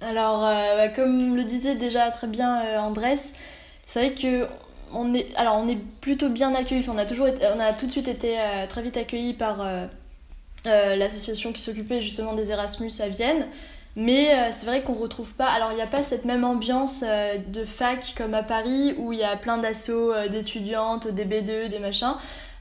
Alors, 0.00 0.40
bah, 0.40 0.88
comme 0.88 1.34
le 1.34 1.44
disait 1.44 1.74
déjà 1.74 2.10
très 2.10 2.28
bien 2.28 2.80
Andrés, 2.80 3.16
c'est 3.86 4.00
vrai 4.00 4.14
que 4.14 4.46
on 4.92 5.14
est, 5.14 5.34
alors 5.36 5.58
on 5.58 5.68
est 5.68 5.78
plutôt 6.00 6.28
bien 6.28 6.54
accueillis. 6.54 6.88
on 6.88 6.98
a 6.98 7.04
toujours, 7.04 7.28
on 7.28 7.60
a 7.60 7.72
tout 7.72 7.86
de 7.86 7.90
suite 7.90 8.08
été 8.08 8.38
euh, 8.38 8.66
très 8.66 8.82
vite 8.82 8.96
accueillis 8.96 9.34
par 9.34 9.60
euh, 9.60 9.86
euh, 10.66 10.96
l'association 10.96 11.52
qui 11.52 11.62
s'occupait 11.62 12.00
justement 12.00 12.34
des 12.34 12.50
Erasmus 12.50 12.92
à 13.00 13.08
Vienne. 13.08 13.46
Mais 13.96 14.52
c'est 14.52 14.66
vrai 14.66 14.80
qu'on 14.80 14.92
retrouve 14.92 15.34
pas. 15.34 15.48
Alors 15.48 15.72
il 15.72 15.74
n'y 15.74 15.82
a 15.82 15.86
pas 15.88 16.04
cette 16.04 16.24
même 16.24 16.44
ambiance 16.44 17.02
de 17.02 17.64
fac 17.64 18.14
comme 18.16 18.32
à 18.32 18.44
Paris 18.44 18.94
où 18.96 19.12
il 19.12 19.18
y 19.18 19.24
a 19.24 19.34
plein 19.34 19.58
d'assauts 19.58 20.12
d'étudiantes, 20.30 21.08
des 21.08 21.24
B2, 21.24 21.68
des 21.68 21.80
machins. 21.80 22.14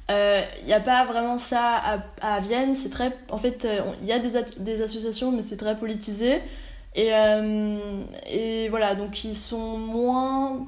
Il 0.09 0.65
n'y 0.65 0.73
a 0.73 0.79
pas 0.79 1.05
vraiment 1.05 1.37
ça 1.37 1.75
à, 1.75 1.99
à 2.21 2.39
Vienne. 2.39 2.73
C'est 2.73 2.89
très, 2.89 3.15
en 3.29 3.37
fait, 3.37 3.67
il 4.01 4.07
y 4.07 4.13
a 4.13 4.17
des, 4.17 4.31
des 4.57 4.81
associations, 4.81 5.31
mais 5.31 5.43
c'est 5.43 5.57
très 5.57 5.77
politisé. 5.77 6.41
Et, 6.97 7.11
et 8.27 8.69
voilà, 8.69 8.95
donc 8.95 9.23
ils 9.23 9.37
sont 9.37 9.77
moins 9.77 10.67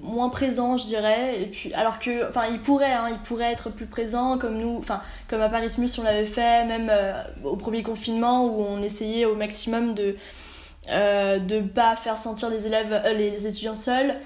moins 0.00 0.28
présent 0.28 0.76
je 0.76 0.84
dirais. 0.84 1.42
Et 1.42 1.46
puis 1.46 1.72
alors 1.74 1.98
que 1.98 2.24
hein, 2.34 3.08
il 3.10 3.18
pourrait 3.20 3.52
être 3.52 3.70
plus 3.70 3.86
présent 3.86 4.38
comme 4.38 4.58
nous 4.58 4.76
enfin 4.78 5.00
comme 5.28 5.40
à 5.40 5.48
Paris 5.48 5.70
Mus 5.78 5.98
on 5.98 6.02
l'avait 6.02 6.26
fait 6.26 6.64
même 6.64 6.88
euh, 6.90 7.22
au 7.44 7.56
premier 7.56 7.82
confinement 7.82 8.46
où 8.46 8.62
on 8.62 8.82
essayait 8.82 9.24
au 9.24 9.34
maximum 9.34 9.94
de 9.94 10.16
euh, 10.90 11.38
de 11.38 11.60
pas 11.60 11.96
faire 11.96 12.18
sentir 12.18 12.50
les 12.50 12.66
élèves 12.66 12.92
euh, 12.92 13.12
les 13.12 13.46
étudiants 13.46 13.74
seuls 13.74 14.16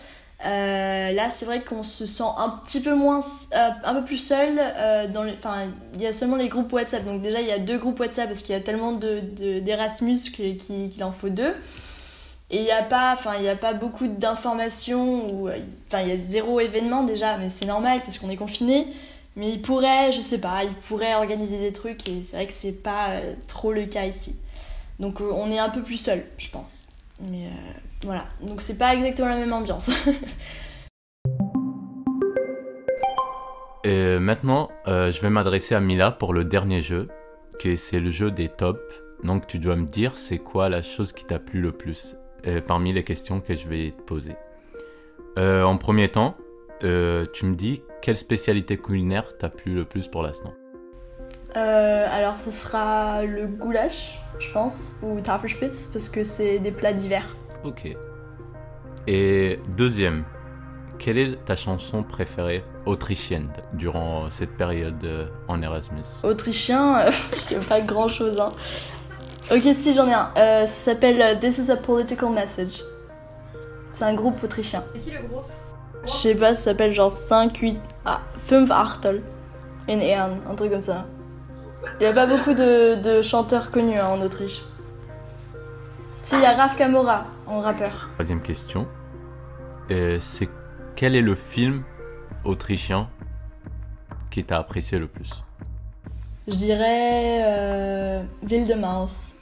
euh, 0.45 1.13
là 1.13 1.31
c'est 1.31 1.45
vrai 1.45 1.63
qu'on 1.63 1.83
se 1.83 2.07
sent 2.07 2.25
un 2.37 2.61
petit 2.65 2.81
peu 2.81 2.95
moins 2.95 3.21
un 3.53 3.95
peu 3.95 4.05
plus 4.05 4.17
seul 4.17 4.61
enfin 5.37 5.69
il 5.95 6.01
y 6.01 6.07
a 6.07 6.13
seulement 6.13 6.37
les 6.37 6.49
groupes 6.49 6.73
WhatsApp 6.73 7.05
donc 7.05 7.21
déjà 7.23 7.41
il 7.41 7.47
y 7.47 7.53
a 7.53 7.59
deux 7.59 7.79
groupes 7.79 8.01
WhatsApp 8.01 8.29
parce 8.29 8.43
qu'il 8.43 8.55
y 8.55 8.59
a 8.59 8.61
tellement 8.61 8.93
de 8.93 9.21
d'Erasmus 9.61 10.19
qu'il 10.33 11.05
en 11.05 11.13
faut 11.13 11.29
deux 11.29 11.55
et 12.53 12.57
il 12.57 12.65
n'y 12.65 12.73
a 12.73 12.83
pas, 12.83 13.15
enfin, 13.15 13.37
il 13.39 13.49
a 13.49 13.55
pas 13.55 13.75
beaucoup 13.75 14.09
d'informations 14.09 15.33
ou, 15.33 15.49
enfin, 15.49 16.03
il 16.03 16.09
y 16.09 16.13
a 16.13 16.17
zéro 16.17 16.59
événement 16.59 17.05
déjà, 17.05 17.39
mais 17.39 17.49
c'est 17.49 17.67
normal 17.67 18.01
parce 18.03 18.19
qu'on 18.19 18.29
est 18.29 18.37
confiné. 18.37 18.89
Mais 19.37 19.51
il 19.51 19.63
pourrait, 19.63 20.11
je 20.11 20.19
sais 20.19 20.41
pas, 20.41 20.65
il 20.65 20.75
pourrait 20.75 21.15
organiser 21.15 21.59
des 21.59 21.73
trucs 21.73 22.09
et 22.09 22.25
c'est 22.25 22.37
vrai 22.37 22.47
que 22.47 22.53
c'est 22.53 22.73
pas 22.73 23.11
euh, 23.11 23.35
trop 23.47 23.73
le 23.73 23.85
cas 23.85 24.05
ici. 24.05 24.37
Donc 24.99 25.21
euh, 25.21 25.31
on 25.33 25.51
est 25.53 25.59
un 25.59 25.69
peu 25.71 25.83
plus 25.83 25.99
seul, 25.99 26.25
je 26.37 26.49
pense. 26.51 26.85
Mais 27.31 27.47
euh, 27.47 27.79
voilà, 28.05 28.25
donc 28.41 28.61
c'est 28.61 28.79
pas 28.79 28.95
exactement 28.95 29.29
la 29.29 29.37
même 29.37 29.53
ambiance. 29.53 29.91
et 33.85 34.19
maintenant, 34.19 34.71
je 34.87 35.21
vais 35.21 35.31
m'adresser 35.31 35.75
à 35.75 35.81
Mila 35.81 36.11
pour 36.11 36.33
le 36.33 36.45
dernier 36.45 36.83
jeu, 36.83 37.09
que 37.59 37.77
c'est 37.77 38.01
le 38.01 38.11
jeu 38.11 38.31
des 38.31 38.49
tops. 38.49 38.81
Donc 39.23 39.47
tu 39.47 39.59
dois 39.59 39.77
me 39.77 39.87
dire 39.87 40.17
c'est 40.17 40.39
quoi 40.39 40.69
la 40.69 40.83
chose 40.83 41.13
qui 41.13 41.25
t'a 41.25 41.39
plu 41.39 41.61
le 41.61 41.73
plus. 41.73 42.17
Euh, 42.47 42.61
parmi 42.67 42.93
les 42.93 43.05
questions 43.05 43.41
que 43.41 43.55
je 43.55 43.69
vais 43.69 43.91
te 43.91 44.03
poser. 44.03 44.35
Euh, 45.39 45.63
en 45.63 45.77
premier 45.77 46.09
temps, 46.09 46.37
euh, 46.85 47.27
tu 47.33 47.45
me 47.45 47.55
dis 47.55 47.83
quelle 48.01 48.17
spécialité 48.17 48.79
culinaire 48.79 49.37
t'a 49.37 49.51
plu 49.51 49.75
le 49.75 49.85
plus 49.85 50.09
pour 50.09 50.23
l'instant? 50.23 50.55
Alors, 51.55 52.37
ce 52.37 52.51
sera 52.51 53.25
le 53.25 53.47
goulash, 53.47 54.19
je 54.39 54.51
pense, 54.53 54.97
ou 55.03 55.21
Tafelspitz, 55.21 55.89
parce 55.93 56.09
que 56.09 56.23
c'est 56.23 56.59
des 56.59 56.71
plats 56.71 56.93
d'hiver. 56.93 57.35
Ok. 57.65 57.97
Et 59.07 59.59
deuxième, 59.77 60.25
quelle 60.99 61.19
est 61.19 61.45
ta 61.45 61.57
chanson 61.57 62.03
préférée 62.03 62.65
autrichienne 62.87 63.51
durant 63.73 64.31
cette 64.31 64.57
période 64.57 65.31
en 65.49 65.63
Erasmus? 65.63 66.03
Autrichien, 66.23 67.07
il 67.51 67.57
n'y 67.59 67.65
a 67.65 67.67
pas 67.67 67.81
grand 67.81 68.09
chose. 68.09 68.41
Hein. 68.41 68.51
Ok, 69.51 69.63
si, 69.75 69.95
j'en 69.95 70.07
ai 70.07 70.13
un. 70.13 70.31
Euh, 70.37 70.61
ça 70.61 70.93
s'appelle 70.93 71.21
euh, 71.21 71.35
This 71.35 71.59
is 71.59 71.71
a 71.73 71.77
Political 71.77 72.31
Message. 72.31 72.85
C'est 73.93 74.05
un 74.05 74.15
groupe 74.15 74.41
autrichien. 74.45 74.85
C'est 74.95 75.01
qui 75.01 75.11
le 75.11 75.27
groupe? 75.27 75.51
Je 76.07 76.13
sais 76.13 76.35
pas, 76.37 76.55
ça 76.55 76.71
s'appelle 76.71 76.95
genre 76.95 77.11
5, 77.11 77.57
8, 77.57 77.77
ah, 78.05 78.21
5 78.47 78.71
Achtel. 78.71 79.23
In 79.89 79.99
Ehren, 79.99 80.39
un 80.49 80.55
truc 80.55 80.71
comme 80.71 80.85
ça. 80.85 81.05
Il 82.01 82.05
y 82.05 82.07
a 82.07 82.13
pas 82.13 82.27
beaucoup 82.27 82.55
de, 82.55 82.95
de 82.95 83.23
chanteurs 83.23 83.73
connus 83.73 83.99
hein, 83.99 84.07
en 84.07 84.21
Autriche. 84.21 84.63
Si, 86.23 86.37
il 86.37 86.43
y 86.43 86.45
a 86.45 86.53
Raf 86.53 86.77
Kamora 86.77 87.27
en 87.51 87.61
rappeur. 87.61 88.09
Troisième 88.15 88.41
question. 88.41 88.87
Euh, 89.91 90.19
c'est 90.21 90.49
quel 90.95 91.17
est 91.17 91.21
le 91.21 91.35
film 91.35 91.83
autrichien 92.45 93.09
qui 94.31 94.45
t'a 94.45 94.59
apprécié 94.59 94.99
le 94.99 95.09
plus? 95.09 95.45
Je 96.47 96.55
dirais 96.55 97.43
euh, 97.43 98.23
Ville 98.43 98.67
de 98.67 98.75
Maus. 98.75 99.37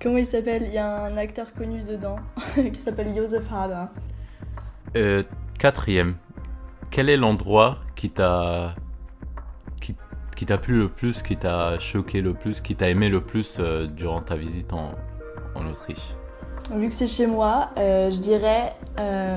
Comment 0.00 0.18
il 0.18 0.26
s'appelle? 0.26 0.64
Il 0.64 0.74
y 0.74 0.78
a 0.78 1.04
un 1.04 1.16
acteur 1.16 1.52
connu 1.54 1.82
dedans 1.82 2.16
qui 2.54 2.76
s'appelle 2.76 3.14
Joseph 3.14 3.50
Hader. 3.52 3.86
Euh, 4.96 5.22
quatrième, 5.58 6.16
quel 6.90 7.08
est 7.08 7.16
l'endroit 7.16 7.78
qui 7.94 8.10
t'a 8.10 8.74
qui, 10.36 10.44
t'a 10.44 10.58
plu 10.58 10.78
le 10.78 10.90
plus, 10.90 11.22
qui 11.22 11.38
t'a 11.38 11.78
choqué 11.78 12.20
le 12.20 12.34
plus, 12.34 12.60
qui 12.60 12.76
t'a 12.76 12.90
aimé 12.90 13.08
le 13.08 13.22
plus 13.22 13.56
euh, 13.58 13.86
durant 13.86 14.20
ta 14.20 14.36
visite 14.36 14.74
en, 14.74 14.90
en 15.54 15.66
Autriche? 15.66 16.14
Vu 16.70 16.88
que 16.88 16.94
c'est 16.94 17.06
chez 17.06 17.26
moi, 17.26 17.70
euh, 17.78 18.10
je 18.10 18.18
dirais 18.18 18.74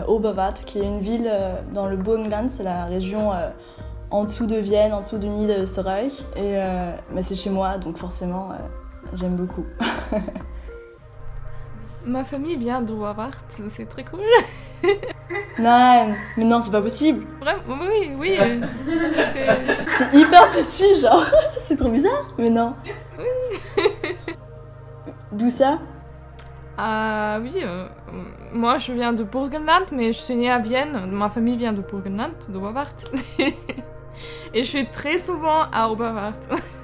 Oberwart, 0.07 0.63
qui 0.65 0.79
est 0.79 0.83
une 0.83 0.99
ville 0.99 1.31
dans 1.73 1.85
le 1.85 1.95
Burgenland, 1.95 2.49
c'est 2.49 2.63
la 2.63 2.85
région 2.85 3.31
en 4.09 4.23
dessous 4.23 4.47
de 4.47 4.55
Vienne, 4.55 4.93
en 4.93 4.99
dessous 4.99 5.17
du 5.17 5.27
Niederösterreich. 5.27 6.23
Et 6.35 6.57
mais 7.11 7.21
c'est 7.21 7.35
chez 7.35 7.49
moi, 7.49 7.77
donc 7.77 7.97
forcément, 7.97 8.49
j'aime 9.13 9.35
beaucoup. 9.35 9.65
Ma 12.05 12.23
famille 12.23 12.55
vient 12.55 12.81
de 12.81 12.93
Wavart, 12.93 13.43
c'est 13.49 13.87
très 13.87 14.05
cool. 14.05 14.21
non, 15.59 16.15
mais 16.37 16.43
non, 16.45 16.61
c'est 16.61 16.71
pas 16.71 16.81
possible. 16.81 17.25
Vraiment, 17.41 17.83
oui, 17.87 18.11
oui. 18.17 18.37
c'est 19.33 20.17
hyper 20.17 20.49
petit, 20.49 20.99
genre. 20.99 21.25
c'est 21.61 21.75
trop 21.75 21.89
bizarre, 21.89 22.27
mais 22.37 22.49
non. 22.49 22.73
D'où 25.31 25.49
ça? 25.49 25.79
Ah 26.81 27.39
oui, 27.41 27.51
euh, 27.61 27.87
moi 28.53 28.77
je 28.77 28.93
viens 28.93 29.11
de 29.11 29.23
Burgenland, 29.25 29.87
mais 29.91 30.13
je 30.13 30.19
suis 30.21 30.35
née 30.35 30.49
à 30.49 30.59
Vienne. 30.59 31.11
Ma 31.11 31.27
famille 31.27 31.57
vient 31.57 31.73
de 31.73 31.81
Burgenland, 31.81 32.31
de 32.47 32.57
Wavart. 32.57 32.95
Et 34.53 34.63
je 34.63 34.69
suis 34.69 34.85
très 34.85 35.17
souvent 35.17 35.63
à 35.73 35.89
Oberwart. 35.89 36.39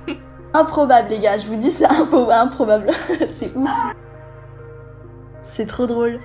Improbable, 0.54 1.08
les 1.12 1.20
gars, 1.20 1.38
je 1.38 1.48
vous 1.48 1.56
dis, 1.56 1.72
c'est 1.72 1.88
impro- 1.88 2.30
improbable. 2.30 2.92
c'est 3.30 3.56
ouf. 3.56 3.70
C'est 5.46 5.66
trop 5.66 5.86
drôle. 5.88 6.20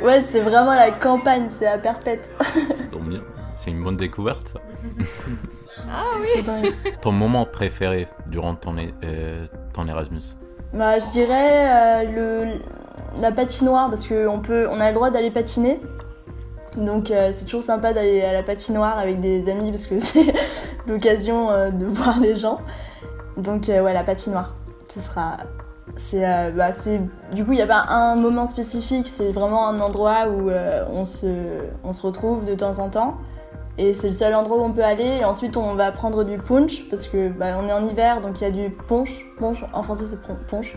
Ouais, 0.00 0.20
c'est 0.20 0.40
vraiment 0.42 0.74
la 0.74 0.92
campagne, 0.92 1.48
c'est 1.50 1.66
à 1.66 1.76
perpète. 1.78 2.30
C'est 3.54 3.72
une 3.72 3.82
bonne 3.82 3.96
découverte, 3.96 4.46
ça. 4.46 4.60
Ah 5.90 6.04
dingue. 6.44 6.72
Ton 7.02 7.10
moment 7.10 7.44
préféré 7.46 8.06
durant 8.28 8.54
ton, 8.54 8.76
euh, 9.02 9.46
ton 9.72 9.88
Erasmus? 9.88 10.36
Bah, 10.72 10.98
je 10.98 11.10
dirais 11.12 12.04
euh, 12.04 12.44
le, 12.44 13.20
la 13.20 13.32
patinoire 13.32 13.88
parce 13.88 14.06
qu'on 14.06 14.42
on 14.48 14.80
a 14.80 14.88
le 14.88 14.94
droit 14.94 15.10
d'aller 15.10 15.30
patiner. 15.30 15.80
Donc 16.76 17.10
euh, 17.10 17.30
c'est 17.32 17.46
toujours 17.46 17.62
sympa 17.62 17.92
d'aller 17.92 18.22
à 18.22 18.32
la 18.32 18.42
patinoire 18.42 18.98
avec 18.98 19.20
des 19.20 19.48
amis 19.48 19.70
parce 19.70 19.86
que 19.86 19.98
c'est 19.98 20.34
l'occasion 20.86 21.50
euh, 21.50 21.70
de 21.70 21.84
voir 21.86 22.20
les 22.20 22.36
gens. 22.36 22.58
Donc 23.36 23.68
ouais, 23.68 23.92
la 23.92 24.04
patinoire, 24.04 24.54
sera. 24.88 25.38
C'est, 25.96 26.20
bah, 26.52 26.70
du 27.32 27.44
coup, 27.44 27.52
il 27.52 27.56
n'y 27.56 27.62
a 27.62 27.66
pas 27.66 27.86
un 27.88 28.14
moment 28.14 28.44
spécifique, 28.44 29.08
c'est 29.08 29.32
vraiment 29.32 29.68
un 29.68 29.80
endroit 29.80 30.28
où 30.28 30.50
on, 30.92 31.04
se, 31.04 31.26
on 31.82 31.92
se 31.92 32.02
retrouve 32.02 32.44
de 32.44 32.54
temps 32.54 32.78
en 32.78 32.90
temps. 32.90 33.16
Et 33.78 33.94
c'est 33.94 34.08
le 34.08 34.12
seul 34.12 34.34
endroit 34.34 34.58
où 34.58 34.62
on 34.62 34.72
peut 34.72 34.84
aller. 34.84 35.18
Et 35.20 35.24
ensuite, 35.24 35.56
on 35.56 35.76
va 35.76 35.92
prendre 35.92 36.24
du 36.24 36.36
punch 36.38 36.88
parce 36.90 37.06
que 37.06 37.28
bah, 37.28 37.54
on 37.56 37.68
est 37.68 37.72
en 37.72 37.82
hiver, 37.82 38.20
donc 38.20 38.40
il 38.40 38.44
y 38.44 38.46
a 38.46 38.50
du 38.50 38.70
punch. 38.70 39.24
Punch, 39.38 39.64
en 39.72 39.82
français, 39.82 40.04
c'est 40.04 40.20
punch. 40.48 40.74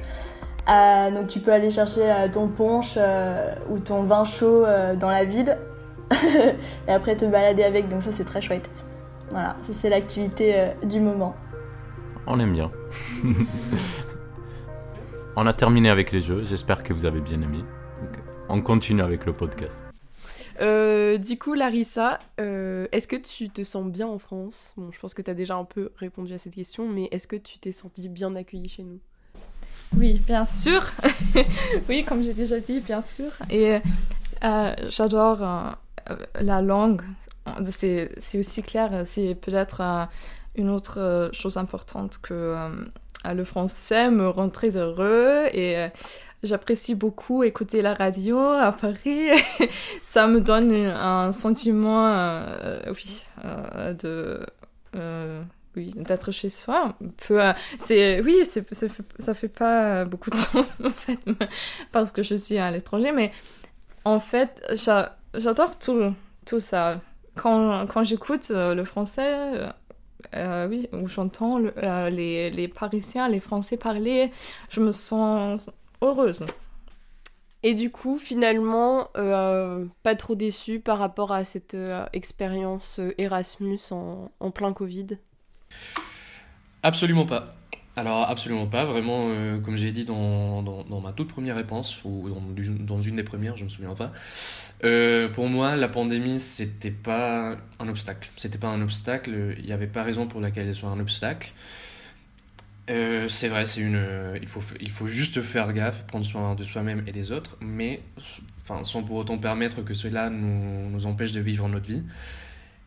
Euh, 0.70 1.12
donc 1.12 1.28
tu 1.28 1.39
peux 1.39 1.52
aller 1.52 1.72
chercher 1.72 2.04
euh, 2.04 2.28
ton 2.32 2.47
punch 2.47 2.93
euh, 2.95 3.56
ou 3.72 3.80
ton 3.80 4.04
vin 4.04 4.24
chaud 4.24 4.64
euh, 4.64 4.95
dans 4.95 5.10
la 5.10 5.26
ville 5.26 5.58
et 6.88 6.91
après 6.91 7.16
te 7.16 7.26
balader 7.26 7.64
avec. 7.64 7.89
Donc 7.89 8.04
ça, 8.04 8.12
c'est 8.12 8.26
très 8.26 8.41
chouette. 8.41 8.70
Voilà, 9.32 9.56
ça 9.62 9.74
c'est 9.74 9.89
l'activité 9.89 10.54
euh, 10.56 10.68
du 10.84 10.99
moment. 10.99 11.36
On 12.28 12.39
aime 12.39 12.54
bien. 12.54 12.72
On 15.36 15.47
a 15.47 15.54
terminé 15.54 15.89
avec 15.89 16.12
les 16.12 16.22
jeux. 16.22 16.43
J'espère 16.43 16.84
que 16.84 16.93
vous 16.93 17.06
avez 17.06 17.22
bien 17.22 17.41
aimé. 17.41 17.60
Donc, 18.02 18.20
On 18.49 18.62
continue 18.62 19.02
avec 19.02 19.26
le 19.26 19.34
podcast. 19.34 19.91
Euh, 20.62 21.18
du 21.18 21.39
coup, 21.39 21.53
Larissa, 21.53 22.20
euh, 22.39 22.88
est-ce 22.91 23.07
que 23.07 23.16
tu 23.16 23.49
te 23.49 23.64
sens 23.64 23.86
bien 23.86 24.07
en 24.07 24.20
France? 24.20 24.74
Je 24.91 24.99
pense 24.99 25.14
que 25.14 25.22
tu 25.22 25.32
as 25.32 25.34
déjà 25.34 25.55
un 25.55 25.66
peu 25.66 25.91
répondu 25.97 26.34
à 26.34 26.38
cette 26.38 26.53
question, 26.53 26.88
mais 26.88 27.07
est-ce 27.12 27.28
que 27.28 27.36
tu 27.36 27.57
t'es 27.57 27.72
sentie 27.72 28.09
bien 28.09 28.36
accueillie 28.36 28.70
chez 28.70 28.84
nous? 28.84 28.99
Oui, 29.97 30.22
bien 30.26 30.45
sûr. 30.45 30.84
oui, 31.89 32.03
comme 32.03 32.24
j'ai 32.24 32.34
déjà 32.34 32.59
dit, 32.59 32.80
bien 32.80 33.01
sûr. 33.01 33.32
Et 33.49 33.80
euh, 34.43 34.76
j'adore 34.89 35.76
la 36.36 36.62
langue. 36.62 37.01
C'est 37.64 38.09
aussi 38.36 38.62
clair, 38.62 39.03
c'est 39.05 39.36
peut-être 39.36 39.82
une 40.55 40.70
autre 40.70 41.30
chose 41.34 41.57
importante 41.57 42.20
que 42.22 42.55
le 43.26 43.43
français 43.43 44.12
me 44.12 44.30
rend 44.30 44.49
très 44.49 44.78
heureux 44.78 45.47
et 45.53 45.88
j'apprécie 46.44 46.96
beaucoup 46.96 47.44
écouter 47.44 47.82
la 47.82 47.94
radio 47.94 48.38
à 48.39 48.72
Paris. 48.72 49.30
Ça 50.02 50.28
me 50.28 50.42
donne 50.42 50.72
un 50.74 51.32
sentiment, 51.32 52.08
euh, 52.08 52.80
oui, 52.88 53.24
euh, 53.46 53.94
de... 53.94 54.46
euh, 54.96 55.42
oui, 55.76 55.94
d'être 55.96 56.32
chez 56.32 56.50
soi. 56.50 56.96
Un 57.02 57.08
peu, 57.28 57.42
euh, 57.42 57.54
c'est, 57.80 58.22
oui, 58.22 58.39
c'est, 58.44 58.66
ça, 58.74 59.34
fait, 59.34 59.48
pas 59.48 60.04
beaucoup 60.06 60.30
de 60.30 60.36
sens 60.48 60.74
en 60.84 60.89
fait, 60.89 61.20
parce 61.92 62.12
que 62.12 62.24
je 62.24 62.36
suis 62.36 62.58
à 62.58 62.72
l'étranger, 62.72 63.12
mais 63.12 63.32
en 64.04 64.20
fait, 64.20 64.62
j'a- 64.74 65.18
j'adore 65.36 65.78
tout, 65.80 66.14
tout 66.46 66.60
ça. 66.60 67.00
Quand, 67.36 67.88
quand 67.88 68.04
j'écoute 68.04 68.50
le 68.50 68.84
français, 68.84 69.70
euh, 70.36 70.68
oui, 70.68 70.89
ou 70.92 71.08
j'entends 71.08 71.60
le- 71.60 71.74
les, 72.10 72.50
les 72.50 72.68
Parisiens, 72.68 73.30
les 73.30 73.39
Français 73.39 73.78
parler, 73.78 74.32
je 74.70 74.82
me 74.82 74.92
sens 74.92 75.70
heureuse. 76.02 76.45
Et 77.64 77.74
du 77.76 77.91
coup, 77.91 78.18
finalement, 78.18 79.10
euh, 79.18 79.86
pas 80.04 80.16
trop 80.16 80.36
déçue 80.36 80.80
par 80.80 80.97
rapport 80.97 81.32
à 81.32 81.43
cette 81.43 81.76
euh, 81.76 82.06
expérience 82.12 82.99
euh, 82.99 83.14
Erasmus 83.20 83.80
en, 83.91 84.32
en 84.39 84.52
plein 84.52 84.74
Covid? 84.74 85.18
Absolument 86.84 87.26
pas. 87.26 87.56
Alors, 87.95 88.30
absolument 88.30 88.68
pas. 88.68 88.86
Vraiment, 88.86 89.28
euh, 89.30 89.60
comme 89.60 89.78
j'ai 89.78 89.91
dit 89.91 90.06
dans, 90.06 90.64
dans, 90.64 90.84
dans 90.84 91.02
ma 91.02 91.12
toute 91.14 91.28
première 91.28 91.56
réponse, 91.56 92.02
ou 92.06 92.30
dans, 92.64 93.02
une 93.02 93.18
des 93.18 93.24
premières, 93.24 93.58
je 93.58 93.66
me 93.66 93.70
souviens 93.70 93.93
pas. 93.95 94.12
euh, 94.84 95.28
pour 95.30 95.47
moi, 95.47 95.76
la 95.76 95.89
pandémie, 95.89 96.39
c'était 96.39 96.89
pas 96.89 97.58
un 97.80 97.89
obstacle. 97.89 98.32
C'était 98.38 98.58
pas 98.58 98.70
un 98.70 98.82
obstacle. 98.82 99.56
Il 99.60 99.66
n'y 99.66 99.74
avait 99.74 99.88
pas 99.88 100.04
raison 100.04 100.26
pour 100.28 100.41
laquelle 100.41 100.68
elle 100.68 100.76
soit 100.76 100.89
un 100.89 100.99
obstacle. 100.99 101.52
Euh, 102.92 103.28
c'est 103.30 103.48
vrai, 103.48 103.66
c'est 103.66 103.82
une, 103.82 103.96
euh, 103.96 104.38
il, 104.42 104.48
faut, 104.48 104.62
il 104.82 104.89
faut 104.92 105.08
juste 105.08 105.42
faire 105.42 105.72
gaffe, 105.72 106.06
prendre 106.08 106.26
soin 106.26 106.56
de 106.56 106.64
soi-même 106.64 107.04
et 107.08 107.12
des 107.14 107.32
autres, 107.32 107.58
mais 107.62 108.02
enfin, 108.60 108.84
sans 108.84 109.04
pour 109.04 109.16
autant 109.16 109.38
permettre 109.38 109.82
que 109.82 109.94
cela 109.94 110.30
nous, 110.30 110.89
nous 110.89 111.06
empêche 111.06 111.32
de 111.32 111.39
vivre 111.39 111.68
notre 111.70 111.88
vie. 111.88 112.04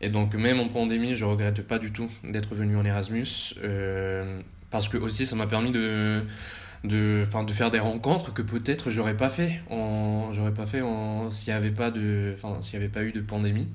Et 0.01 0.09
donc, 0.09 0.35
même 0.35 0.59
en 0.59 0.67
pandémie, 0.67 1.15
je 1.15 1.25
regrette 1.25 1.61
pas 1.65 1.79
du 1.79 1.91
tout 1.91 2.11
d'être 2.23 2.53
venu 2.53 2.77
en 2.77 2.85
Erasmus, 2.85 3.55
euh, 3.63 4.41
parce 4.69 4.87
que 4.89 4.97
aussi 4.97 5.25
ça 5.25 5.35
m'a 5.35 5.47
permis 5.47 5.71
de, 5.71 6.23
de, 6.83 7.23
enfin, 7.25 7.43
de 7.43 7.53
faire 7.53 7.71
des 7.71 7.79
rencontres 7.79 8.33
que 8.33 8.41
peut-être 8.43 8.91
j'aurais 8.91 9.17
pas 9.17 9.29
fait 9.29 9.61
j'aurais 10.33 10.53
pas 10.53 10.67
fait 10.67 10.83
s'il 11.31 11.53
n'y 11.53 11.57
avait 11.57 11.71
pas 11.71 11.89
de, 11.89 12.35
s'il 12.61 12.73
y 12.75 12.77
avait 12.77 12.89
pas 12.89 13.03
eu 13.03 13.11
de 13.11 13.21
pandémie. 13.21 13.69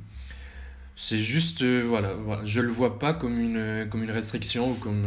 C'est 0.96 1.18
juste, 1.18 1.62
euh, 1.62 1.82
voilà, 1.82 2.12
voilà, 2.12 2.44
je 2.44 2.60
le 2.60 2.70
vois 2.70 2.98
pas 2.98 3.14
comme 3.14 3.40
une, 3.40 3.88
comme 3.90 4.02
une 4.02 4.10
restriction 4.10 4.72
ou 4.72 4.74
comme, 4.74 5.06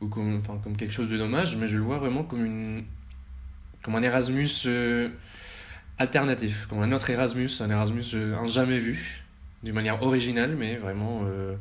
ou 0.00 0.08
comme, 0.08 0.36
enfin, 0.36 0.58
comme 0.62 0.76
quelque 0.76 0.92
chose 0.92 1.08
de 1.08 1.16
dommage, 1.16 1.56
mais 1.56 1.68
je 1.68 1.76
le 1.76 1.82
vois 1.82 1.98
vraiment 1.98 2.24
comme 2.24 2.44
une, 2.44 2.84
comme 3.82 3.96
un 3.96 4.02
Erasmus 4.02 4.50
euh, 4.66 5.08
alternatif, 5.98 6.66
comme 6.66 6.82
un 6.82 6.92
autre 6.92 7.10
Erasmus, 7.10 7.50
un 7.60 7.70
Erasmus 7.70 8.14
euh, 8.14 8.36
un 8.36 8.46
jamais 8.46 8.78
vu 8.78 9.24
d'une 9.62 9.74
manière 9.74 10.02
originale, 10.02 10.56
mais 10.56 10.76
vraiment 10.76 11.22
euh, 11.24 11.54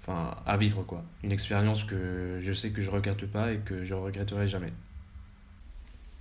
enfin, 0.00 0.34
à 0.46 0.56
vivre, 0.56 0.82
quoi. 0.82 1.04
Une 1.22 1.32
expérience 1.32 1.84
que 1.84 2.38
je 2.40 2.52
sais 2.52 2.70
que 2.70 2.80
je 2.80 2.90
regrette 2.90 3.26
pas 3.26 3.52
et 3.52 3.58
que 3.58 3.84
je 3.84 3.94
regretterai 3.94 4.46
jamais. 4.46 4.72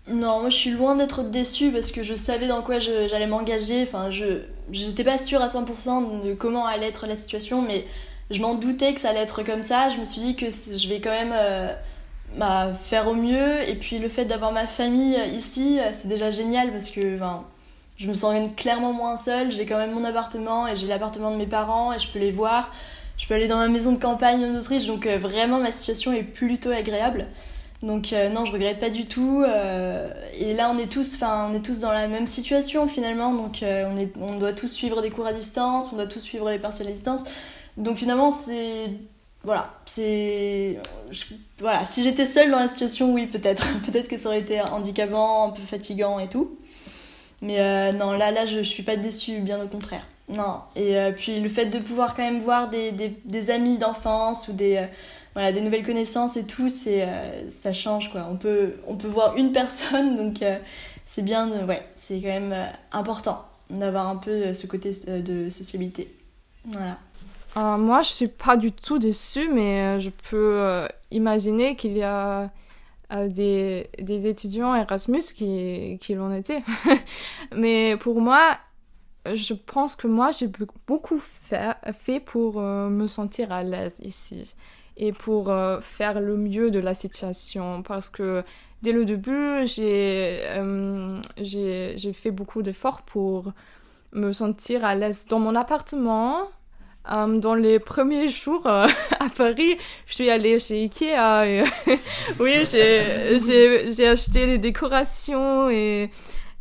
Non, 0.08 0.39
moi 0.39 0.50
je 0.50 0.56
suis 0.56 0.72
loin 0.72 0.95
d'être 0.95 1.24
déçue 1.24 1.72
parce 1.72 1.91
que 1.91 2.02
je 2.02 2.16
savais 2.16 2.47
dans 2.47 2.64
quoi 2.64 2.80
j'allais 2.80 3.28
m'engager. 3.28 3.84
Enfin, 3.84 4.10
je 4.10 4.41
j'étais 4.72 5.04
pas 5.04 5.20
sûre 5.20 5.41
à 5.41 5.47
100% 5.47 6.26
de 6.26 6.34
comment 6.34 6.66
allait 6.66 6.88
être 6.88 7.06
la 7.06 7.16
situation, 7.16 7.62
mais 7.62 7.86
je 8.32 8.41
m'en 8.41 8.55
doutais 8.55 8.93
que 8.93 8.99
ça 8.99 9.09
allait 9.09 9.21
être 9.21 9.43
comme 9.43 9.63
ça. 9.63 9.89
Je 9.89 9.97
me 9.97 10.05
suis 10.05 10.21
dit 10.21 10.36
que 10.36 10.47
je 10.49 10.88
vais 10.88 11.01
quand 11.01 11.11
même 11.11 11.34
euh, 11.34 11.71
bah, 12.38 12.71
faire 12.84 13.07
au 13.07 13.13
mieux. 13.13 13.67
Et 13.67 13.75
puis 13.75 13.99
le 13.99 14.09
fait 14.09 14.25
d'avoir 14.25 14.51
ma 14.53 14.67
famille 14.67 15.15
euh, 15.15 15.25
ici, 15.25 15.80
euh, 15.80 15.89
c'est 15.93 16.07
déjà 16.07 16.32
génial 16.32 16.71
parce 16.71 16.89
que 16.89 17.15
enfin, 17.15 17.45
je 17.97 18.07
me 18.07 18.13
sens 18.13 18.36
clairement 18.55 18.93
moins 18.93 19.17
seule. 19.17 19.51
J'ai 19.51 19.65
quand 19.65 19.77
même 19.77 19.93
mon 19.93 20.03
appartement 20.03 20.67
et 20.67 20.75
j'ai 20.75 20.88
l'appartement 20.88 21.32
de 21.32 21.38
mes 21.38 21.47
parents 21.47 21.93
et 21.93 21.99
je 21.99 22.07
peux 22.07 22.19
les 22.19 22.32
voir. 22.32 22.71
Je 23.17 23.27
peux 23.27 23.34
aller 23.34 23.47
dans 23.47 23.57
ma 23.57 23.67
maison 23.67 23.91
de 23.91 23.99
campagne 23.99 24.45
en 24.45 24.57
Autriche, 24.57 24.86
donc 24.86 25.05
euh, 25.05 25.17
vraiment 25.17 25.59
ma 25.59 25.73
situation 25.73 26.13
est 26.13 26.23
plutôt 26.23 26.69
agréable. 26.69 27.27
Donc 27.82 28.13
non, 28.34 28.43
je 28.43 28.51
regrette 28.51 28.82
pas 28.82 28.89
du 28.89 29.05
tout. 29.05 29.41
et 29.41 30.53
là, 30.53 30.69
on 30.69 30.77
est 30.77 30.91
tous, 30.91 31.15
enfin, 31.15 31.47
on 31.49 31.55
est 31.55 31.61
tous 31.61 31.80
dans 31.80 31.93
la 31.93 32.09
même 32.09 32.27
situation 32.27 32.89
finalement. 32.89 33.34
Donc 33.34 33.59
on 33.61 33.95
est, 33.95 34.11
on 34.19 34.38
doit 34.38 34.51
tous 34.51 34.67
suivre 34.67 35.01
des 35.01 35.09
cours 35.09 35.25
à 35.25 35.32
distance, 35.32 35.89
on 35.93 35.95
doit 35.95 36.05
tous 36.05 36.19
suivre 36.19 36.49
les 36.49 36.59
partiels 36.59 36.89
à 36.89 36.91
distance. 36.91 37.21
Donc 37.80 37.95
finalement, 37.95 38.30
c'est, 38.30 38.91
voilà, 39.43 39.73
c'est, 39.86 40.80
voilà. 41.59 41.86
Si 41.86 42.03
j'étais 42.03 42.25
seule 42.25 42.51
dans 42.51 42.59
la 42.59 42.67
situation, 42.67 43.13
oui, 43.13 43.25
peut-être, 43.25 43.67
peut-être 43.86 44.09
que 44.09 44.17
ça 44.17 44.27
aurait 44.27 44.39
été 44.39 44.61
handicapant, 44.61 45.47
un 45.47 45.51
peu 45.51 45.61
fatigant 45.61 46.19
et 46.19 46.27
tout. 46.27 46.57
Mais 47.41 47.59
euh, 47.59 47.93
non, 47.93 48.11
là, 48.11 48.32
là, 48.32 48.45
je, 48.45 48.57
je 48.57 48.69
suis 48.69 48.84
pas 48.84 48.97
déçue, 48.97 49.39
bien 49.39 49.63
au 49.63 49.67
contraire. 49.67 50.05
Non. 50.27 50.59
Et 50.75 50.97
euh, 50.97 51.11
puis 51.11 51.39
le 51.39 51.47
fait 51.47 51.67
de 51.67 51.80
pouvoir 51.80 52.15
quand 52.15 52.21
même 52.21 52.39
voir 52.39 52.69
des, 52.69 52.91
des, 52.91 53.49
amis 53.49 53.77
d'enfance 53.77 54.49
ou 54.49 54.53
des 54.53 54.77
euh, 54.77 54.86
voilà, 55.34 55.51
des 55.51 55.61
nouvelles 55.61 55.86
connaissances 55.86 56.38
et 56.38 56.45
tout, 56.45 56.69
ça 56.69 57.73
change 57.73 58.11
quoi. 58.11 58.27
On 58.30 58.36
peut, 58.36 58.75
on 58.88 58.95
peut 58.95 59.07
voir 59.07 59.38
une 59.38 59.51
personne, 59.53 60.17
donc 60.17 60.43
c'est 61.05 61.21
bien, 61.21 61.65
ouais, 61.65 61.88
c'est 61.95 62.19
quand 62.19 62.27
même 62.27 62.55
important 62.91 63.45
d'avoir 63.69 64.07
un 64.07 64.17
peu 64.17 64.53
ce 64.53 64.67
côté 64.67 64.91
de 65.07 65.49
sociabilité. 65.49 66.13
Voilà. 66.65 66.97
Euh, 67.58 67.78
moi, 67.78 68.02
je 68.04 68.10
suis 68.10 68.28
pas 68.28 68.58
du 68.58 68.72
tout 68.72 69.00
déçue, 69.00 69.50
mais 69.52 69.97
euh, 69.97 70.00
je 70.00 70.10
peux 70.10 70.38
euh, 70.62 70.88
imaginer 71.12 71.76
qu'il 71.76 71.97
y 71.97 72.04
a 72.04 72.52
des, 73.30 73.89
des 74.00 74.28
étudiants 74.28 74.76
Erasmus 74.76 75.22
qui, 75.36 75.97
qui 76.02 76.16
l'ont 76.16 76.34
été. 76.34 76.60
mais 77.56 77.97
pour 77.97 78.22
moi, 78.22 78.58
je 79.34 79.54
pense 79.54 79.95
que 79.95 80.08
moi, 80.08 80.32
j'ai 80.32 80.47
be- 80.47 80.68
beaucoup 80.88 81.20
fait, 81.20 82.22
pour 82.26 82.62
me 82.62 83.08
sentir 83.08 83.52
à 83.52 83.64
l'aise 83.64 83.97
ici 84.04 84.56
et 84.97 85.14
pour 85.14 85.52
faire 85.82 86.22
le 86.22 86.38
mieux 86.38 86.72
de 86.72 86.80
la 86.80 86.93
situation 86.93 87.84
parce 87.84 88.10
que 88.10 88.43
dès 88.84 88.91
le 88.93 89.06
début, 89.06 89.68
j'ai 89.68 90.41
euh, 90.47 91.22
fait 92.14 92.32
beaucoup 92.32 92.62
d'efforts 92.62 93.02
pour 93.04 93.54
me 94.14 94.34
sentir 94.34 94.86
à 94.86 94.95
l'aise 94.95 95.28
dans 95.28 95.39
mon 95.39 95.56
appartement. 95.56 96.39
Euh, 97.10 97.39
dans 97.39 97.56
les 97.56 97.80
premiers 97.80 98.28
jours 98.28 98.68
euh, 98.68 98.88
à 99.20 99.30
Paris, 99.30 99.78
je 100.06 100.14
suis 100.14 100.30
allée 100.30 100.60
chez 100.60 100.84
Ikea 100.84 101.45
et 101.45 101.64
oui, 102.39 102.64
j'ai 102.66 104.08
acheté 104.08 104.45
les 104.45 104.58
décorations 104.58 105.70
et 105.70 106.10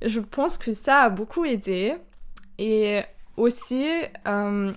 je 0.01 0.21
pense 0.21 0.57
que 0.57 0.73
ça 0.73 1.03
a 1.03 1.09
beaucoup 1.11 1.45
aidé. 1.45 1.95
Et 2.59 3.03
aussi, 3.37 3.87
euh, 4.27 4.73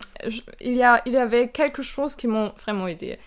il, 0.59 0.75
y 0.75 0.83
a, 0.83 1.01
il 1.05 1.13
y 1.13 1.17
avait 1.17 1.49
quelque 1.49 1.81
chose 1.81 2.15
qui 2.15 2.27
m'ont 2.27 2.53
vraiment 2.59 2.87
aidé. 2.87 3.17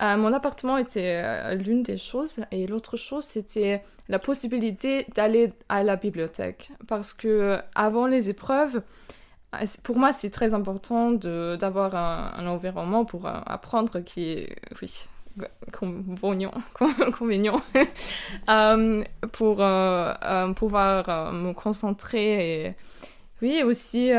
mon 0.00 0.32
appartement 0.32 0.76
était 0.76 1.56
l'une 1.56 1.82
des 1.82 1.96
choses 1.96 2.40
et 2.52 2.66
l'autre 2.66 2.96
chose 2.96 3.24
c'était 3.24 3.82
la 4.08 4.18
possibilité 4.18 5.06
d'aller 5.14 5.48
à 5.68 5.82
la 5.82 5.96
bibliothèque 5.96 6.70
parce 6.86 7.12
que 7.12 7.58
avant 7.74 8.06
les 8.06 8.28
épreuves 8.28 8.82
pour 9.82 9.96
moi, 9.96 10.12
c'est 10.12 10.30
très 10.30 10.54
important 10.54 11.10
d'avoir 11.12 11.94
un, 11.94 12.46
environnement 12.46 13.04
pour 13.04 13.26
euh, 13.26 13.32
apprendre 13.46 14.00
qui 14.00 14.32
est, 14.32 14.56
oui, 14.80 15.06
convenient, 15.72 16.52
convenient 17.18 17.60
euh, 18.48 19.02
pour 19.32 19.56
euh, 19.60 20.52
pouvoir 20.54 21.32
me 21.32 21.52
concentrer 21.52 22.66
et, 22.66 22.74
oui, 23.42 23.62
aussi 23.62 24.10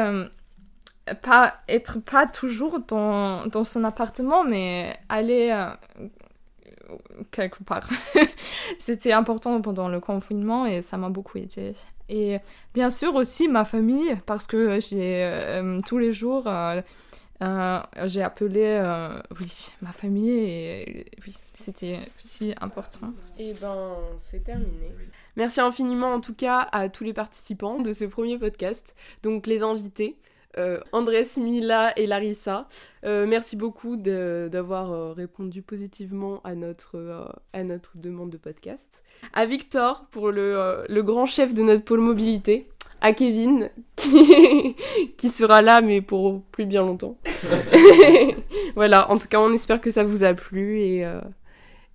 être 1.67 1.99
pas 1.99 2.27
toujours 2.27 2.79
dans, 2.81 3.47
dans 3.47 3.63
son 3.63 3.83
appartement, 3.83 4.43
mais 4.43 4.97
aller 5.09 5.55
quelque 7.31 7.63
part. 7.63 7.89
C'était 8.79 9.13
important 9.13 9.61
pendant 9.61 9.87
le 9.87 9.99
confinement 9.99 10.65
et 10.65 10.81
ça 10.81 10.97
m'a 10.97 11.09
beaucoup 11.09 11.37
aidé. 11.37 11.75
Et 12.09 12.37
bien 12.73 12.89
sûr 12.89 13.15
aussi 13.15 13.47
ma 13.47 13.65
famille, 13.65 14.17
parce 14.25 14.47
que 14.47 14.79
j'ai 14.79 15.23
euh, 15.23 15.79
tous 15.85 15.97
les 15.97 16.13
jours, 16.13 16.47
euh, 16.47 16.81
euh, 17.41 17.79
j'ai 18.05 18.21
appelé 18.21 18.79
oui, 19.39 19.71
ma 19.81 19.91
famille 19.91 20.29
et 20.29 21.05
oui, 21.25 21.35
c'était 21.53 21.99
aussi 22.17 22.53
important. 22.61 23.11
Et 23.37 23.53
ben, 23.53 23.95
c'est 24.19 24.43
terminé. 24.43 24.93
Merci 25.35 25.59
infiniment 25.59 26.13
en 26.13 26.21
tout 26.21 26.35
cas 26.35 26.69
à 26.71 26.87
tous 26.89 27.03
les 27.03 27.13
participants 27.13 27.79
de 27.79 27.91
ce 27.91 28.05
premier 28.05 28.37
podcast, 28.37 28.95
donc 29.23 29.47
les 29.47 29.63
invités. 29.63 30.15
Euh, 30.57 30.79
Andrés, 30.91 31.27
Mila 31.37 31.97
et 31.97 32.07
Larissa. 32.07 32.67
Euh, 33.03 33.25
merci 33.27 33.55
beaucoup 33.55 33.97
d'avoir 33.97 34.91
euh, 34.91 35.11
répondu 35.11 35.61
positivement 35.61 36.41
à 36.43 36.55
notre, 36.55 37.33
à 37.53 37.63
notre 37.63 37.97
demande 37.97 38.29
de 38.29 38.37
podcast. 38.37 39.03
À 39.33 39.45
Victor 39.45 40.05
pour 40.11 40.31
le, 40.31 40.85
le, 40.87 41.03
grand 41.03 41.25
chef 41.25 41.53
de 41.53 41.61
notre 41.61 41.83
pôle 41.83 41.99
mobilité. 41.99 42.69
À 43.01 43.11
Kevin 43.13 43.69
qui, 43.95 44.75
qui 45.17 45.29
sera 45.29 45.61
là 45.61 45.81
mais 45.81 46.01
pour 46.01 46.41
plus 46.43 46.65
bien 46.65 46.81
longtemps. 46.81 47.17
voilà, 48.75 49.11
en 49.11 49.17
tout 49.17 49.27
cas 49.27 49.39
on 49.39 49.53
espère 49.53 49.81
que 49.81 49.91
ça 49.91 50.03
vous 50.03 50.23
a 50.23 50.33
plu 50.33 50.79
et, 50.79 51.05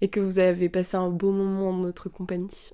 et 0.02 0.08
que 0.08 0.20
vous 0.20 0.38
avez 0.38 0.68
passé 0.68 0.96
un 0.96 1.08
beau 1.08 1.32
moment 1.32 1.70
en 1.70 1.72
notre 1.72 2.11
compagnie. 2.11 2.70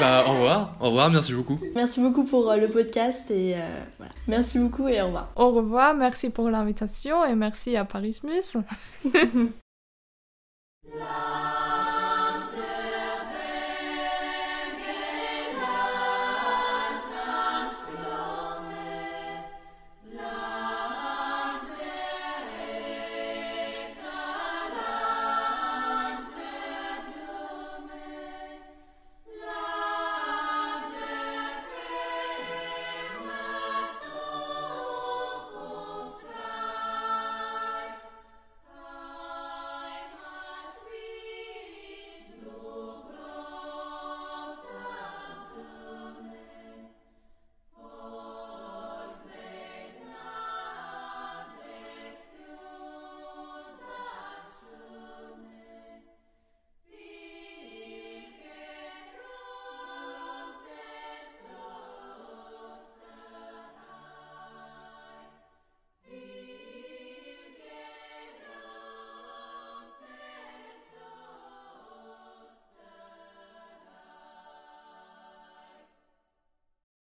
Bah, 0.00 0.24
au 0.26 0.32
revoir, 0.32 0.76
au 0.80 0.86
revoir, 0.86 1.10
merci 1.10 1.34
beaucoup. 1.34 1.60
Merci 1.74 2.00
beaucoup 2.00 2.24
pour 2.24 2.50
euh, 2.50 2.56
le 2.56 2.68
podcast 2.68 3.30
et 3.30 3.54
euh, 3.54 3.58
voilà. 3.98 4.12
Merci 4.26 4.58
beaucoup 4.58 4.88
et 4.88 5.02
au 5.02 5.06
revoir. 5.06 5.28
Au 5.36 5.50
revoir, 5.50 5.94
merci 5.94 6.30
pour 6.30 6.48
l'invitation 6.48 7.22
et 7.26 7.34
merci 7.34 7.76
à 7.76 7.84
Paris 7.84 8.18